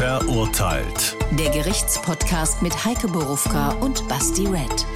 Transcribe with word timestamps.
Verurteilt. 0.00 1.14
Der 1.38 1.50
Gerichtspodcast 1.50 2.62
mit 2.62 2.86
Heike 2.86 3.06
Borufka 3.06 3.72
und 3.82 4.08
Basti 4.08 4.46
Red. 4.46 4.86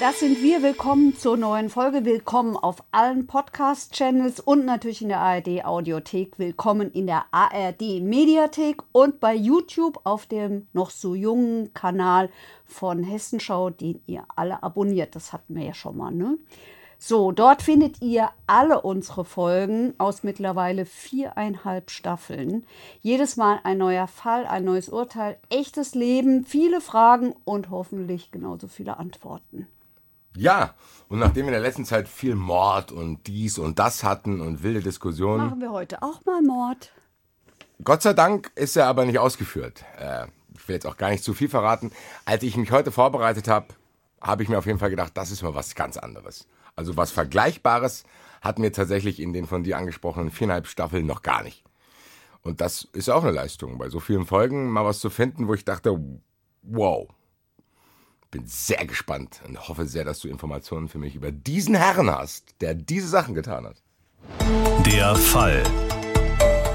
Das 0.00 0.18
sind 0.18 0.42
wir. 0.42 0.64
Willkommen 0.64 1.16
zur 1.16 1.36
neuen 1.36 1.70
Folge. 1.70 2.04
Willkommen 2.04 2.56
auf 2.56 2.82
allen 2.90 3.28
Podcast-Channels 3.28 4.40
und 4.40 4.64
natürlich 4.64 5.02
in 5.02 5.08
der 5.10 5.20
ARD-Audiothek. 5.20 6.40
Willkommen 6.40 6.90
in 6.90 7.06
der 7.06 7.26
ARD-Mediathek 7.30 8.82
und 8.90 9.20
bei 9.20 9.36
YouTube 9.36 10.00
auf 10.02 10.26
dem 10.26 10.66
noch 10.72 10.90
so 10.90 11.14
jungen 11.14 11.72
Kanal 11.74 12.28
von 12.64 13.04
Hessenschau, 13.04 13.70
den 13.70 14.02
ihr 14.08 14.24
alle 14.34 14.64
abonniert. 14.64 15.14
Das 15.14 15.32
hatten 15.32 15.54
wir 15.54 15.62
ja 15.62 15.74
schon 15.74 15.96
mal, 15.96 16.10
ne? 16.10 16.38
So, 16.98 17.30
dort 17.30 17.62
findet 17.62 18.00
ihr 18.00 18.30
alle 18.46 18.80
unsere 18.80 19.24
Folgen 19.24 19.94
aus 19.98 20.22
mittlerweile 20.22 20.86
viereinhalb 20.86 21.90
Staffeln. 21.90 22.66
Jedes 23.02 23.36
Mal 23.36 23.60
ein 23.64 23.78
neuer 23.78 24.08
Fall, 24.08 24.46
ein 24.46 24.64
neues 24.64 24.88
Urteil, 24.88 25.38
echtes 25.50 25.94
Leben, 25.94 26.44
viele 26.44 26.80
Fragen 26.80 27.34
und 27.44 27.70
hoffentlich 27.70 28.30
genauso 28.30 28.66
viele 28.66 28.96
Antworten. 28.96 29.66
Ja, 30.36 30.74
und 31.08 31.18
nachdem 31.18 31.46
wir 31.46 31.48
in 31.48 31.60
der 31.60 31.60
letzten 31.60 31.84
Zeit 31.84 32.08
viel 32.08 32.34
Mord 32.34 32.92
und 32.92 33.26
dies 33.26 33.58
und 33.58 33.78
das 33.78 34.02
hatten 34.02 34.40
und 34.40 34.62
wilde 34.62 34.80
Diskussionen. 34.80 35.46
Machen 35.46 35.60
wir 35.60 35.72
heute 35.72 36.02
auch 36.02 36.24
mal 36.24 36.42
Mord. 36.42 36.92
Gott 37.84 38.02
sei 38.02 38.14
Dank 38.14 38.50
ist 38.54 38.76
er 38.76 38.86
aber 38.86 39.04
nicht 39.04 39.18
ausgeführt. 39.18 39.84
Äh, 39.98 40.26
ich 40.54 40.66
will 40.66 40.74
jetzt 40.74 40.86
auch 40.86 40.96
gar 40.96 41.10
nicht 41.10 41.24
zu 41.24 41.34
viel 41.34 41.48
verraten. 41.48 41.90
Als 42.24 42.42
ich 42.42 42.56
mich 42.56 42.70
heute 42.70 42.90
vorbereitet 42.90 43.48
habe, 43.48 43.68
habe 44.20 44.42
ich 44.42 44.48
mir 44.48 44.58
auf 44.58 44.66
jeden 44.66 44.78
Fall 44.78 44.90
gedacht, 44.90 45.12
das 45.14 45.30
ist 45.30 45.42
mal 45.42 45.54
was 45.54 45.74
ganz 45.74 45.96
anderes. 45.96 46.46
Also 46.76 46.96
was 46.96 47.10
Vergleichbares 47.10 48.04
hatten 48.42 48.62
wir 48.62 48.72
tatsächlich 48.72 49.18
in 49.18 49.32
den 49.32 49.46
von 49.46 49.64
dir 49.64 49.78
angesprochenen 49.78 50.30
viereinhalb 50.30 50.66
Staffeln 50.66 51.06
noch 51.06 51.22
gar 51.22 51.42
nicht. 51.42 51.64
Und 52.42 52.60
das 52.60 52.86
ist 52.92 53.08
auch 53.08 53.24
eine 53.24 53.32
Leistung, 53.32 53.78
bei 53.78 53.88
so 53.88 53.98
vielen 53.98 54.26
Folgen 54.26 54.70
mal 54.70 54.84
was 54.84 55.00
zu 55.00 55.10
finden, 55.10 55.48
wo 55.48 55.54
ich 55.54 55.64
dachte, 55.64 55.98
wow. 56.62 57.08
Bin 58.30 58.46
sehr 58.46 58.84
gespannt 58.86 59.40
und 59.48 59.68
hoffe 59.68 59.86
sehr, 59.86 60.04
dass 60.04 60.20
du 60.20 60.28
Informationen 60.28 60.88
für 60.88 60.98
mich 60.98 61.14
über 61.14 61.32
diesen 61.32 61.74
Herrn 61.74 62.10
hast, 62.10 62.60
der 62.60 62.74
diese 62.74 63.08
Sachen 63.08 63.34
getan 63.34 63.66
hat. 63.66 63.82
Der 64.84 65.14
Fall. 65.16 65.62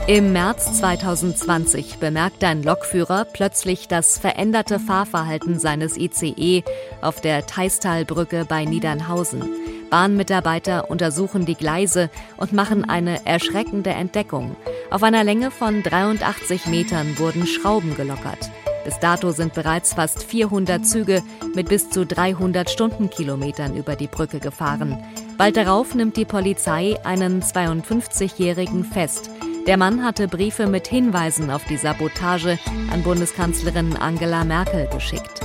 Im 0.07 0.33
März 0.33 0.79
2020 0.79 1.99
bemerkt 1.99 2.43
ein 2.43 2.63
Lokführer 2.63 3.23
plötzlich 3.23 3.87
das 3.87 4.17
veränderte 4.17 4.79
Fahrverhalten 4.79 5.59
seines 5.59 5.95
ICE 5.95 6.63
auf 7.01 7.21
der 7.21 7.45
Teistalbrücke 7.45 8.45
bei 8.45 8.65
Niedernhausen. 8.65 9.70
Bahnmitarbeiter 9.91 10.89
untersuchen 10.89 11.45
die 11.45 11.53
Gleise 11.53 12.09
und 12.37 12.53
machen 12.53 12.89
eine 12.89 13.25
erschreckende 13.27 13.91
Entdeckung. 13.91 14.55
Auf 14.89 15.03
einer 15.03 15.23
Länge 15.23 15.51
von 15.51 15.83
83 15.83 16.65
Metern 16.65 17.19
wurden 17.19 17.45
Schrauben 17.45 17.95
gelockert. 17.95 18.49
Bis 18.83 18.97
dato 18.97 19.31
sind 19.31 19.53
bereits 19.53 19.93
fast 19.93 20.23
400 20.23 20.87
Züge 20.87 21.21
mit 21.53 21.69
bis 21.69 21.89
zu 21.89 22.05
300 22.05 22.69
Stundenkilometern 22.69 23.75
über 23.75 23.95
die 23.95 24.07
Brücke 24.07 24.39
gefahren. 24.39 24.97
Bald 25.37 25.57
darauf 25.57 25.93
nimmt 25.93 26.17
die 26.17 26.25
Polizei 26.25 26.97
einen 27.03 27.43
52-Jährigen 27.43 28.83
fest. 28.83 29.29
Der 29.67 29.77
Mann 29.77 30.03
hatte 30.03 30.27
Briefe 30.27 30.65
mit 30.65 30.87
Hinweisen 30.87 31.51
auf 31.51 31.63
die 31.65 31.77
Sabotage 31.77 32.57
an 32.91 33.03
Bundeskanzlerin 33.03 33.95
Angela 33.97 34.43
Merkel 34.43 34.87
geschickt. 34.87 35.41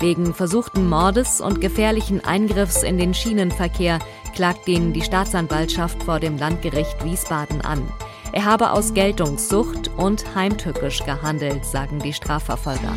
Wegen 0.00 0.32
versuchten 0.32 0.88
Mordes 0.88 1.42
und 1.42 1.60
gefährlichen 1.60 2.24
Eingriffs 2.24 2.82
in 2.82 2.96
den 2.96 3.12
Schienenverkehr 3.12 3.98
klagt 4.34 4.66
ihn 4.66 4.94
die 4.94 5.02
Staatsanwaltschaft 5.02 6.02
vor 6.02 6.20
dem 6.20 6.38
Landgericht 6.38 7.04
Wiesbaden 7.04 7.60
an. 7.60 7.86
Er 8.32 8.46
habe 8.46 8.70
aus 8.70 8.94
Geltungssucht 8.94 9.90
und 9.98 10.34
heimtückisch 10.34 11.04
gehandelt, 11.04 11.66
sagen 11.66 11.98
die 11.98 12.14
Strafverfolger. 12.14 12.96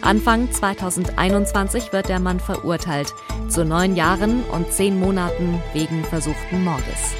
Anfang 0.00 0.52
2021 0.52 1.92
wird 1.92 2.08
der 2.08 2.20
Mann 2.20 2.38
verurteilt 2.38 3.12
zu 3.48 3.64
neun 3.64 3.96
Jahren 3.96 4.44
und 4.44 4.70
zehn 4.70 5.00
Monaten 5.00 5.60
wegen 5.72 6.04
versuchten 6.04 6.62
Mordes. 6.62 7.14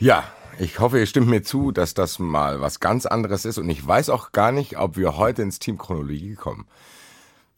Ja, 0.00 0.24
ich 0.58 0.78
hoffe, 0.78 0.98
ihr 0.98 1.06
stimmt 1.06 1.28
mir 1.28 1.42
zu, 1.42 1.70
dass 1.72 1.94
das 1.94 2.18
mal 2.18 2.60
was 2.60 2.80
ganz 2.80 3.06
anderes 3.06 3.44
ist 3.44 3.58
und 3.58 3.68
ich 3.70 3.86
weiß 3.86 4.10
auch 4.10 4.32
gar 4.32 4.52
nicht, 4.52 4.78
ob 4.78 4.96
wir 4.96 5.16
heute 5.16 5.42
ins 5.42 5.58
Team 5.58 5.78
Chronologie 5.78 6.34
kommen. 6.34 6.66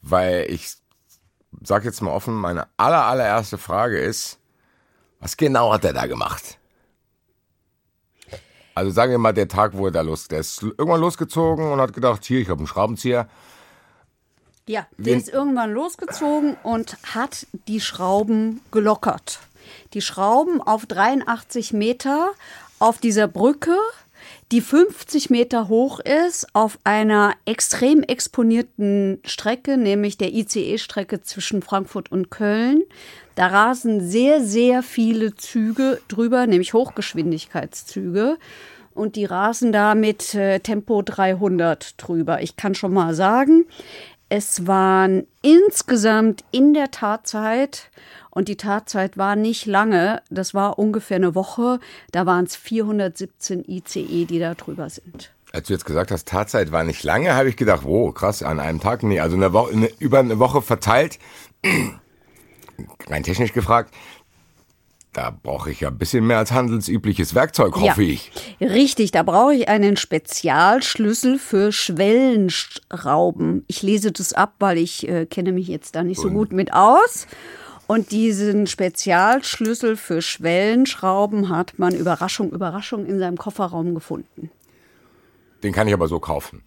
Weil 0.02 0.46
ich 0.50 0.74
sag 1.62 1.84
jetzt 1.84 2.00
mal 2.02 2.10
offen, 2.10 2.34
meine 2.34 2.66
aller, 2.76 3.04
allererste 3.06 3.58
Frage 3.58 3.98
ist, 3.98 4.38
was 5.20 5.36
genau 5.36 5.72
hat 5.72 5.84
er 5.84 5.92
da 5.92 6.06
gemacht? 6.06 6.58
Also 8.74 8.90
sagen 8.90 9.10
wir 9.10 9.18
mal, 9.18 9.32
der 9.32 9.48
Tag, 9.48 9.72
wo 9.74 9.86
er 9.86 9.92
da 9.92 10.02
los, 10.02 10.28
der 10.28 10.40
ist 10.40 10.62
irgendwann 10.62 11.00
losgezogen 11.00 11.72
und 11.72 11.80
hat 11.80 11.94
gedacht, 11.94 12.24
hier, 12.24 12.40
ich 12.40 12.50
habe 12.50 12.58
einen 12.58 12.66
Schraubenzieher. 12.66 13.28
Ja, 14.68 14.86
der 14.98 15.06
Wen- 15.06 15.18
ist 15.18 15.28
irgendwann 15.30 15.72
losgezogen 15.72 16.56
und 16.62 16.96
hat 17.14 17.46
die 17.68 17.80
Schrauben 17.80 18.60
gelockert. 18.72 19.40
Die 19.94 20.02
Schrauben 20.02 20.60
auf 20.60 20.84
83 20.86 21.72
Meter 21.72 22.30
auf 22.78 22.98
dieser 22.98 23.28
Brücke, 23.28 23.76
die 24.52 24.60
50 24.60 25.30
Meter 25.30 25.68
hoch 25.68 26.00
ist, 26.00 26.46
auf 26.52 26.78
einer 26.84 27.34
extrem 27.44 28.02
exponierten 28.02 29.20
Strecke, 29.24 29.76
nämlich 29.76 30.18
der 30.18 30.32
ICE-Strecke 30.32 31.22
zwischen 31.22 31.62
Frankfurt 31.62 32.12
und 32.12 32.30
Köln. 32.30 32.82
Da 33.34 33.48
rasen 33.48 34.00
sehr, 34.00 34.42
sehr 34.42 34.82
viele 34.82 35.34
Züge 35.34 36.00
drüber, 36.08 36.46
nämlich 36.46 36.74
Hochgeschwindigkeitszüge. 36.74 38.38
Und 38.94 39.16
die 39.16 39.26
rasen 39.26 39.72
da 39.72 39.94
mit 39.94 40.34
äh, 40.34 40.60
Tempo 40.60 41.02
300 41.02 41.94
drüber. 41.98 42.40
Ich 42.40 42.56
kann 42.56 42.74
schon 42.74 42.94
mal 42.94 43.14
sagen, 43.14 43.66
es 44.28 44.66
waren 44.66 45.26
insgesamt 45.42 46.44
in 46.50 46.72
der 46.72 46.90
Tatzeit, 46.90 47.90
und 48.36 48.48
die 48.48 48.58
Tatzeit 48.58 49.16
war 49.16 49.34
nicht 49.34 49.64
lange, 49.64 50.20
das 50.28 50.52
war 50.52 50.78
ungefähr 50.78 51.16
eine 51.16 51.34
Woche, 51.34 51.80
da 52.12 52.26
waren 52.26 52.44
es 52.44 52.54
417 52.54 53.64
ICE, 53.66 54.26
die 54.26 54.38
da 54.38 54.52
drüber 54.54 54.90
sind. 54.90 55.32
Als 55.52 55.68
du 55.68 55.72
jetzt 55.72 55.86
gesagt 55.86 56.10
hast, 56.10 56.28
Tatzeit 56.28 56.70
war 56.70 56.84
nicht 56.84 57.02
lange, 57.02 57.32
habe 57.34 57.48
ich 57.48 57.56
gedacht, 57.56 57.84
wow, 57.84 58.12
krass, 58.12 58.42
an 58.42 58.60
einem 58.60 58.78
Tag. 58.78 59.02
Nee, 59.04 59.20
also 59.20 59.36
eine 59.36 59.54
Woche, 59.54 59.72
eine, 59.72 59.90
über 60.00 60.18
eine 60.18 60.38
Woche 60.38 60.60
verteilt. 60.60 61.18
Rein 63.08 63.22
technisch 63.22 63.54
gefragt, 63.54 63.94
da 65.14 65.30
brauche 65.30 65.70
ich 65.70 65.80
ja 65.80 65.88
ein 65.88 65.96
bisschen 65.96 66.26
mehr 66.26 66.36
als 66.36 66.52
handelsübliches 66.52 67.34
Werkzeug, 67.34 67.74
hoffe 67.76 68.02
Ja. 68.02 68.12
ich. 68.12 68.30
Richtig, 68.60 69.12
da 69.12 69.22
brauche 69.22 69.54
ich 69.54 69.66
einen 69.70 69.96
Spezialschlüssel 69.96 71.38
für 71.38 71.72
Schwellenschrauben. 71.72 73.64
Ich 73.66 73.82
lese 73.82 74.12
das 74.12 74.34
ab, 74.34 74.56
weil 74.58 74.76
ich 74.76 75.08
äh, 75.08 75.24
kenne 75.24 75.52
mich 75.52 75.68
jetzt 75.68 75.94
da 75.96 76.02
nicht 76.02 76.20
so 76.20 76.28
gut 76.28 76.52
mit 76.52 76.74
aus. 76.74 77.26
Und 77.86 78.10
diesen 78.10 78.66
Spezialschlüssel 78.66 79.96
für 79.96 80.20
Schwellenschrauben 80.20 81.48
hat 81.48 81.78
man 81.78 81.94
Überraschung, 81.94 82.50
Überraschung 82.50 83.06
in 83.06 83.18
seinem 83.18 83.36
Kofferraum 83.36 83.94
gefunden. 83.94 84.50
Den 85.62 85.72
kann 85.72 85.86
ich 85.86 85.94
aber 85.94 86.08
so 86.08 86.18
kaufen. 86.18 86.62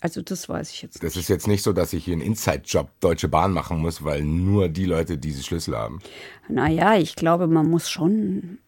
Also 0.00 0.22
das 0.22 0.48
weiß 0.48 0.70
ich 0.70 0.82
jetzt 0.82 0.94
nicht. 0.94 1.04
Das 1.04 1.16
ist 1.16 1.28
jetzt 1.28 1.46
nicht 1.46 1.62
so, 1.62 1.72
dass 1.72 1.92
ich 1.92 2.04
hier 2.04 2.14
einen 2.14 2.22
Inside-Job 2.22 2.88
Deutsche 3.00 3.28
Bahn 3.28 3.52
machen 3.52 3.78
muss, 3.78 4.02
weil 4.02 4.22
nur 4.22 4.68
die 4.68 4.86
Leute 4.86 5.18
diese 5.18 5.42
Schlüssel 5.42 5.76
haben. 5.76 6.00
Naja, 6.48 6.96
ich 6.96 7.16
glaube, 7.16 7.46
man 7.46 7.68
muss 7.68 7.90
schon. 7.90 8.58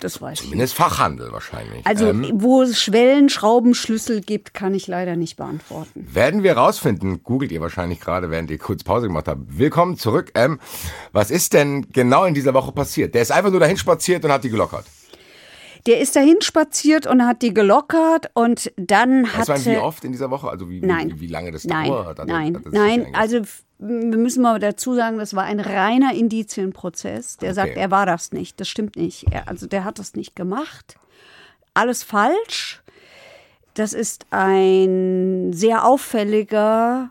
Das 0.00 0.20
weiß 0.22 0.38
ich 0.38 0.40
nicht. 0.42 0.50
Zumindest 0.50 0.74
Fachhandel 0.74 1.32
wahrscheinlich. 1.32 1.86
Also, 1.86 2.06
Ähm, 2.08 2.30
wo 2.34 2.62
es 2.62 2.80
Schwellenschraubenschlüssel 2.80 4.20
gibt, 4.20 4.54
kann 4.54 4.74
ich 4.74 4.86
leider 4.86 5.16
nicht 5.16 5.36
beantworten. 5.36 6.06
werden 6.12 6.42
wir 6.42 6.56
rausfinden, 6.56 7.22
googelt 7.22 7.52
ihr 7.52 7.60
wahrscheinlich 7.60 8.00
gerade, 8.00 8.30
während 8.30 8.50
ihr 8.50 8.58
kurz 8.58 8.84
Pause 8.84 9.08
gemacht 9.08 9.28
habt. 9.28 9.58
Willkommen 9.58 9.96
zurück. 9.96 10.30
Ähm, 10.34 10.58
was 11.12 11.30
ist 11.30 11.52
denn 11.52 11.86
genau 11.92 12.24
in 12.24 12.34
dieser 12.34 12.54
Woche 12.54 12.72
passiert? 12.72 13.14
Der 13.14 13.22
ist 13.22 13.32
einfach 13.32 13.50
nur 13.50 13.60
dahin 13.60 13.76
spaziert 13.76 14.24
und 14.24 14.32
hat 14.32 14.44
die 14.44 14.50
gelockert. 14.50 14.84
Der 15.86 16.00
ist 16.00 16.14
dahin 16.16 16.40
spaziert 16.40 17.06
und 17.06 17.24
hat 17.26 17.42
die 17.42 17.54
gelockert 17.54 18.30
und 18.34 18.70
dann 18.76 19.24
Weiß 19.24 19.32
hat. 19.36 19.48
man, 19.48 19.64
wie 19.64 19.76
oft 19.78 20.04
in 20.04 20.12
dieser 20.12 20.30
Woche? 20.30 20.48
Also 20.48 20.68
wie, 20.68 20.80
Nein. 20.80 21.12
wie, 21.16 21.20
wie 21.20 21.26
lange 21.26 21.50
das 21.52 21.64
Nein, 21.64 21.88
dauert? 21.88 22.18
Hat 22.18 22.26
nein, 22.28 22.56
hat 22.56 22.64
sich 22.64 22.72
nein. 22.72 23.06
Also 23.14 23.40
wir 23.78 24.18
müssen 24.18 24.42
mal 24.42 24.58
dazu 24.58 24.94
sagen, 24.94 25.16
das 25.18 25.34
war 25.34 25.44
ein 25.44 25.58
reiner 25.58 26.12
Indizienprozess. 26.14 27.38
Der 27.38 27.54
sagt, 27.54 27.70
Okay. 27.70 27.80
er 27.80 27.90
war 27.90 28.04
das 28.04 28.30
nicht. 28.32 28.60
Das 28.60 28.68
stimmt 28.68 28.96
nicht. 28.96 29.24
Er, 29.30 29.48
also 29.48 29.66
der 29.66 29.84
hat 29.84 29.98
das 29.98 30.14
nicht 30.14 30.36
gemacht. 30.36 30.96
Alles 31.72 32.02
falsch. 32.02 32.82
Das 33.74 33.94
ist 33.94 34.26
ein 34.30 35.52
sehr 35.54 35.86
auffälliger 35.86 37.10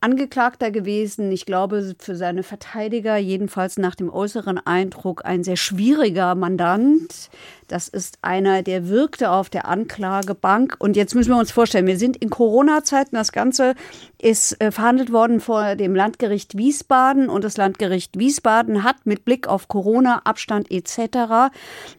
Angeklagter 0.00 0.70
gewesen. 0.70 1.32
Ich 1.32 1.44
glaube, 1.44 1.96
für 1.98 2.14
seine 2.14 2.44
Verteidiger, 2.44 3.16
jedenfalls 3.16 3.76
nach 3.78 3.96
dem 3.96 4.08
äußeren 4.10 4.64
Eindruck, 4.64 5.24
ein 5.24 5.42
sehr 5.42 5.56
schwieriger 5.56 6.34
Mandant. 6.36 7.30
Das 7.68 7.88
ist 7.88 8.18
einer, 8.22 8.62
der 8.62 8.88
wirkte 8.88 9.30
auf 9.30 9.50
der 9.50 9.68
Anklagebank. 9.68 10.76
Und 10.78 10.96
jetzt 10.96 11.14
müssen 11.14 11.30
wir 11.30 11.38
uns 11.38 11.52
vorstellen, 11.52 11.86
wir 11.86 11.98
sind 11.98 12.16
in 12.16 12.30
Corona-Zeiten. 12.30 13.14
Das 13.14 13.32
Ganze 13.32 13.74
ist 14.20 14.60
äh, 14.60 14.72
verhandelt 14.72 15.12
worden 15.12 15.40
vor 15.40 15.76
dem 15.76 15.94
Landgericht 15.94 16.56
Wiesbaden. 16.56 17.28
Und 17.28 17.44
das 17.44 17.56
Landgericht 17.56 18.18
Wiesbaden 18.18 18.82
hat 18.82 18.96
mit 19.04 19.24
Blick 19.24 19.46
auf 19.46 19.68
Corona, 19.68 20.22
Abstand 20.24 20.70
etc. 20.70 21.52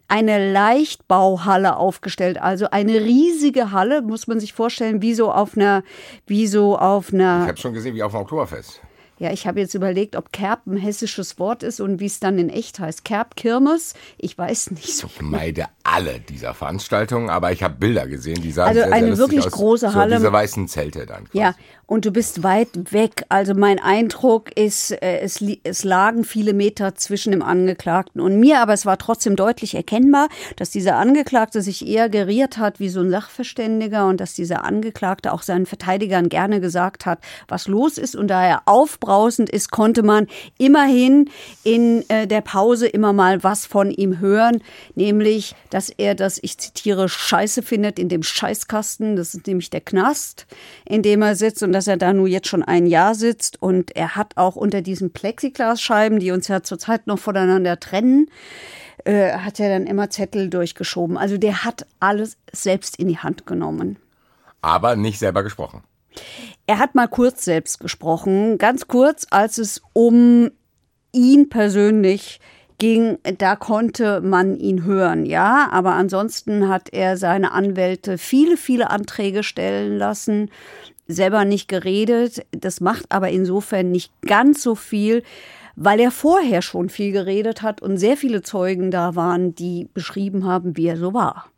eine 0.07 0.51
Leichtbauhalle 0.51 1.77
aufgestellt. 1.77 2.41
Also 2.41 2.69
eine 2.71 2.95
riesige 2.95 3.71
Halle, 3.71 4.01
muss 4.01 4.27
man 4.27 4.39
sich 4.39 4.53
vorstellen, 4.53 5.01
wie 5.01 5.13
so 5.13 5.31
auf 5.31 5.55
einer, 5.55 5.83
wie 6.25 6.47
so 6.47 6.77
auf 6.77 7.13
einer. 7.13 7.43
Ich 7.43 7.47
habe 7.49 7.57
schon 7.57 7.73
gesehen, 7.73 7.95
wie 7.95 8.03
auf 8.03 8.11
dem 8.11 8.21
Oktoberfest. 8.21 8.81
Ja, 9.19 9.31
ich 9.31 9.45
habe 9.45 9.59
jetzt 9.59 9.73
überlegt, 9.73 10.15
ob 10.15 10.31
Kerb 10.31 10.65
ein 10.65 10.77
hessisches 10.77 11.39
Wort 11.39 11.61
ist 11.61 11.81
und 11.81 11.99
wie 11.99 12.05
es 12.05 12.21
dann 12.21 12.39
in 12.39 12.49
echt 12.49 12.79
heißt. 12.79 13.03
Kerb, 13.03 13.35
Kirmes? 13.35 13.93
Ich 14.17 14.37
weiß 14.37 14.71
nicht 14.71 14.95
so. 14.95 15.07
Ich 15.07 15.21
meide 15.21 15.65
alle 15.83 16.21
dieser 16.21 16.53
Veranstaltungen, 16.53 17.29
aber 17.29 17.51
ich 17.51 17.61
habe 17.61 17.75
Bilder 17.75 18.07
gesehen, 18.07 18.41
die 18.41 18.51
sahen 18.51 18.69
Also 18.69 18.81
sehr, 18.81 18.93
eine 18.93 19.07
sehr 19.07 19.09
lustig 19.09 19.19
wirklich 19.19 19.45
aus. 19.45 19.51
große 19.51 19.89
so, 19.89 19.95
Halle. 19.95 20.15
Diese 20.15 20.31
weißen 20.31 20.67
Zelte 20.69 21.05
dann. 21.05 21.25
Quasi. 21.25 21.37
Ja, 21.37 21.55
und 21.89 22.05
du 22.05 22.11
bist 22.11 22.43
weit 22.43 22.93
weg. 22.93 23.25
Also 23.29 23.55
mein 23.55 23.79
Eindruck 23.79 24.55
ist, 24.55 24.91
äh, 24.91 25.21
es, 25.21 25.43
es 25.63 25.83
lagen 25.83 26.23
viele 26.23 26.53
Meter 26.53 26.93
zwischen 26.93 27.31
dem 27.31 27.41
Angeklagten 27.41 28.21
und 28.21 28.39
mir, 28.39 28.59
aber 28.59 28.73
es 28.73 28.85
war 28.85 28.99
trotzdem 28.99 29.35
deutlich 29.35 29.73
erkennbar, 29.73 30.29
dass 30.55 30.69
dieser 30.69 30.97
Angeklagte 30.97 31.63
sich 31.63 31.87
eher 31.87 32.07
geriert 32.07 32.59
hat 32.59 32.79
wie 32.79 32.89
so 32.89 32.99
ein 32.99 33.09
Sachverständiger 33.09 34.07
und 34.07 34.21
dass 34.21 34.35
dieser 34.35 34.65
Angeklagte 34.65 35.33
auch 35.33 35.41
seinen 35.41 35.65
Verteidigern 35.65 36.29
gerne 36.29 36.61
gesagt 36.61 37.07
hat, 37.07 37.19
was 37.47 37.67
los 37.67 37.97
ist. 37.97 38.15
Und 38.15 38.27
da 38.27 38.45
er 38.45 38.61
aufbrausend 38.65 39.49
ist, 39.49 39.71
konnte 39.71 40.03
man 40.03 40.27
immerhin 40.59 41.31
in 41.63 42.07
äh, 42.09 42.27
der 42.27 42.41
Pause 42.41 42.87
immer 42.87 43.13
mal 43.13 43.43
was 43.43 43.65
von 43.65 43.89
ihm 43.89 44.19
hören, 44.19 44.61
nämlich, 44.93 45.55
dass 45.71 45.89
er 45.89 46.13
das, 46.13 46.37
ich 46.43 46.59
zitiere, 46.59 47.09
Scheiße 47.09 47.63
findet 47.63 47.97
in 47.97 48.09
dem 48.09 48.21
Scheißkasten. 48.21 49.15
Das 49.15 49.33
ist 49.33 49.47
nämlich 49.47 49.71
der 49.71 49.81
Knast, 49.81 50.45
in 50.85 51.01
dem 51.01 51.23
er 51.23 51.35
sitzt 51.35 51.63
und 51.63 51.78
dass 51.79 51.87
er 51.87 51.95
da 51.95 52.11
nur 52.11 52.27
jetzt 52.27 52.49
schon 52.49 52.61
ein 52.61 52.87
Jahr 52.87 53.15
sitzt. 53.15 53.61
Und 53.61 53.95
er 53.95 54.17
hat 54.17 54.35
auch 54.35 54.57
unter 54.57 54.81
diesen 54.81 55.13
Plexiglasscheiben, 55.13 56.19
die 56.19 56.31
uns 56.31 56.49
ja 56.49 56.61
zurzeit 56.61 57.07
noch 57.07 57.19
voneinander 57.19 57.79
trennen, 57.79 58.29
äh, 59.05 59.31
hat 59.31 59.61
er 59.61 59.69
dann 59.69 59.87
immer 59.87 60.09
Zettel 60.09 60.49
durchgeschoben. 60.49 61.17
Also 61.17 61.37
der 61.37 61.63
hat 61.63 61.87
alles 62.01 62.35
selbst 62.51 62.97
in 62.97 63.07
die 63.07 63.19
Hand 63.19 63.45
genommen. 63.45 63.97
Aber 64.61 64.97
nicht 64.97 65.19
selber 65.19 65.41
gesprochen. 65.41 65.83
Er 66.67 66.79
hat 66.79 66.95
mal 66.95 67.07
kurz 67.07 67.45
selbst 67.45 67.79
gesprochen, 67.79 68.57
ganz 68.57 68.89
kurz, 68.89 69.25
als 69.29 69.57
es 69.57 69.81
um 69.93 70.51
ihn 71.13 71.47
persönlich 71.47 72.41
ging, 72.77 73.19
da 73.37 73.55
konnte 73.55 74.19
man 74.19 74.57
ihn 74.57 74.83
hören, 74.83 75.25
ja, 75.25 75.69
aber 75.71 75.93
ansonsten 75.93 76.67
hat 76.67 76.89
er 76.91 77.15
seine 77.15 77.51
Anwälte 77.51 78.17
viele, 78.17 78.57
viele 78.57 78.89
Anträge 78.89 79.43
stellen 79.43 79.97
lassen, 79.97 80.49
selber 81.09 81.43
nicht 81.43 81.67
geredet. 81.67 82.45
Das 82.51 82.79
macht 82.79 83.11
aber 83.11 83.29
insofern 83.29 83.91
nicht 83.91 84.13
ganz 84.21 84.63
so 84.63 84.75
viel, 84.75 85.23
weil 85.75 85.99
er 85.99 86.11
vorher 86.11 86.61
schon 86.61 86.89
viel 86.89 87.11
geredet 87.11 87.61
hat 87.61 87.81
und 87.81 87.97
sehr 87.97 88.15
viele 88.15 88.41
Zeugen 88.41 88.91
da 88.91 89.15
waren, 89.15 89.55
die 89.55 89.89
beschrieben 89.93 90.45
haben, 90.45 90.77
wie 90.77 90.87
er 90.87 90.97
so 90.97 91.13
war. 91.13 91.49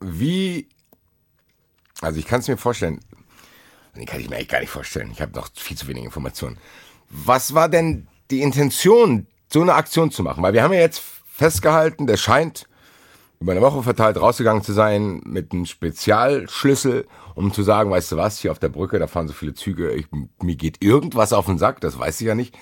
Wie, 0.00 0.68
also 2.00 2.18
ich 2.18 2.26
kann 2.26 2.40
es 2.40 2.48
mir 2.48 2.56
vorstellen, 2.56 3.00
nee, 3.94 4.04
kann 4.04 4.20
ich 4.20 4.30
mir 4.30 4.36
eigentlich 4.36 4.48
gar 4.48 4.60
nicht 4.60 4.70
vorstellen. 4.70 5.10
Ich 5.12 5.20
habe 5.20 5.32
noch 5.34 5.48
viel 5.54 5.76
zu 5.76 5.88
wenig 5.88 6.04
Informationen. 6.04 6.58
Was 7.10 7.54
war 7.54 7.68
denn 7.68 8.06
die 8.30 8.42
Intention, 8.42 9.26
so 9.52 9.62
eine 9.62 9.74
Aktion 9.74 10.10
zu 10.10 10.22
machen? 10.22 10.42
Weil 10.42 10.52
wir 10.52 10.62
haben 10.62 10.72
ja 10.72 10.80
jetzt 10.80 11.02
festgehalten, 11.26 12.06
der 12.06 12.16
scheint 12.16 12.68
über 13.40 13.52
eine 13.52 13.60
Woche 13.60 13.82
verteilt 13.82 14.20
rausgegangen 14.20 14.62
zu 14.62 14.72
sein 14.72 15.20
mit 15.24 15.52
einem 15.52 15.66
Spezialschlüssel, 15.66 17.06
um 17.34 17.52
zu 17.52 17.62
sagen, 17.62 17.90
weißt 17.90 18.12
du 18.12 18.16
was, 18.16 18.38
hier 18.38 18.52
auf 18.52 18.58
der 18.58 18.68
Brücke, 18.68 18.98
da 18.98 19.06
fahren 19.06 19.28
so 19.28 19.34
viele 19.34 19.54
Züge, 19.54 19.92
ich, 19.92 20.06
mir 20.42 20.56
geht 20.56 20.82
irgendwas 20.82 21.32
auf 21.32 21.46
den 21.46 21.58
Sack, 21.58 21.80
das 21.80 21.98
weiß 21.98 22.20
ich 22.20 22.26
ja 22.26 22.34
nicht. 22.34 22.56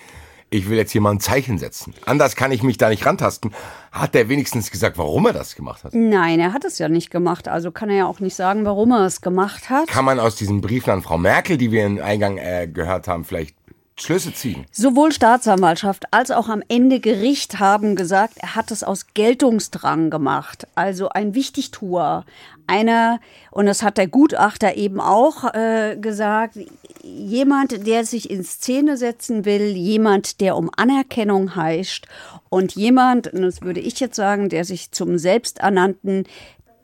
Ich 0.55 0.69
will 0.69 0.77
jetzt 0.77 0.93
hier 0.93 1.01
mal 1.01 1.13
ein 1.13 1.21
Zeichen 1.21 1.57
setzen. 1.57 1.95
Anders 2.05 2.37
kann 2.37 2.53
ich 2.53 2.63
mich 2.63 2.77
da 2.77 2.91
nicht 2.91 3.07
rantasten. 3.07 3.55
Hat 3.91 4.13
der 4.13 4.29
wenigstens 4.29 4.71
gesagt, 4.71 4.99
warum 4.99 5.25
er 5.25 5.33
das 5.33 5.55
gemacht 5.55 5.83
hat? 5.83 5.95
Nein, 5.95 6.41
er 6.41 6.53
hat 6.53 6.67
es 6.67 6.79
ja 6.79 6.91
nicht 6.91 7.11
gemacht, 7.11 7.49
also 7.49 7.71
kann 7.71 7.89
er 7.89 7.97
ja 7.97 8.07
auch 8.07 8.21
nicht 8.21 8.35
sagen, 8.35 8.67
warum 8.67 8.93
er 8.93 9.07
es 9.07 9.23
gemacht 9.23 9.71
hat. 9.71 9.89
Kann 9.89 10.05
man 10.05 10.21
aus 10.21 10.37
diesen 10.37 10.61
Briefen 10.61 10.91
an 10.91 11.01
Frau 11.01 11.17
Merkel, 11.17 11.57
die 11.57 11.73
wir 11.73 11.87
im 11.87 12.03
Eingang 12.03 12.37
äh, 12.37 12.69
gehört 12.71 13.09
haben, 13.09 13.25
vielleicht 13.25 13.57
Schlüsse 13.97 14.33
ziehen? 14.35 14.67
Sowohl 14.73 15.13
Staatsanwaltschaft 15.13 16.13
als 16.13 16.31
auch 16.31 16.49
am 16.49 16.63
Ende 16.69 17.01
Gericht 17.01 17.59
haben 17.59 17.97
gesagt, 17.97 18.35
er 18.39 18.55
hat 18.55 18.71
es 18.71 18.83
aus 18.83 19.07
Geltungsdrang 19.15 20.11
gemacht. 20.11 20.67
Also 20.75 21.09
ein 21.09 21.35
Wichtigtuer. 21.35 22.25
Einer, 22.67 23.20
und 23.50 23.67
das 23.67 23.82
hat 23.82 23.99
der 23.99 24.06
Gutachter 24.06 24.76
eben 24.76 25.00
auch 25.00 25.53
äh, 25.55 25.97
gesagt, 26.00 26.59
jemand, 27.03 27.87
der 27.87 28.05
sich 28.05 28.31
in 28.31 28.44
Szene 28.44 28.97
setzen 28.97 29.44
will, 29.44 29.76
jemand, 29.76 30.41
der 30.41 30.56
um 30.56 30.70
Anerkennung 30.76 31.56
heischt 31.56 32.06
und 32.49 32.75
jemand, 32.75 33.32
und 33.32 33.43
das 33.43 33.62
würde 33.62 33.81
ich 33.81 34.00
jetzt 34.00 34.17
sagen, 34.17 34.49
der 34.49 34.64
sich 34.64 34.93
zum 34.93 35.19
selbsternannten 35.19 36.25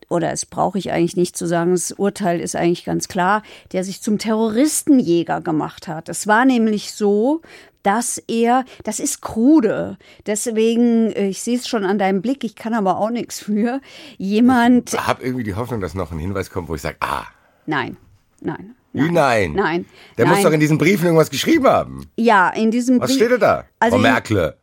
oder 0.08 0.32
es 0.32 0.46
brauche 0.46 0.78
ich 0.78 0.90
eigentlich 0.92 1.16
nicht 1.16 1.36
zu 1.36 1.46
sagen, 1.46 1.72
das 1.72 1.92
Urteil 1.92 2.40
ist 2.40 2.56
eigentlich 2.56 2.84
ganz 2.84 3.08
klar, 3.08 3.42
der 3.72 3.84
sich 3.84 4.00
zum 4.00 4.18
Terroristenjäger 4.18 5.40
gemacht 5.40 5.88
hat. 5.88 6.08
Es 6.08 6.26
war 6.26 6.44
nämlich 6.44 6.92
so, 6.92 7.42
dass 7.82 8.18
er, 8.26 8.64
das 8.84 9.00
ist 9.00 9.22
krude, 9.22 9.96
deswegen, 10.26 11.12
äh, 11.12 11.28
ich 11.28 11.42
sehe 11.42 11.56
es 11.56 11.68
schon 11.68 11.84
an 11.84 11.98
deinem 11.98 12.22
Blick, 12.22 12.44
ich 12.44 12.54
kann 12.56 12.74
aber 12.74 12.98
auch 12.98 13.10
nichts 13.10 13.40
für, 13.40 13.80
jemand, 14.18 14.92
Ich 14.92 15.06
habe 15.06 15.22
irgendwie 15.22 15.44
die 15.44 15.54
Hoffnung, 15.54 15.80
dass 15.80 15.94
noch 15.94 16.10
ein 16.12 16.18
Hinweis 16.18 16.50
kommt, 16.50 16.68
wo 16.68 16.74
ich 16.74 16.82
sage, 16.82 16.96
ah, 17.00 17.24
nein, 17.66 17.96
nein. 18.40 18.74
wie 18.92 19.10
nein? 19.10 19.52
Nein. 19.52 19.86
Der 20.16 20.26
muss 20.26 20.36
nein. 20.36 20.44
doch 20.44 20.52
in 20.52 20.60
diesen 20.60 20.78
Briefen 20.78 21.04
irgendwas 21.04 21.30
geschrieben 21.30 21.66
haben. 21.66 22.10
Ja, 22.16 22.50
in 22.50 22.70
diesem 22.70 23.00
Was 23.00 23.08
Brief- 23.10 23.16
steht 23.16 23.30
denn 23.30 23.40
da? 23.40 23.64
Also 23.78 23.96
Frau 23.96 24.02
Merkel, 24.02 24.54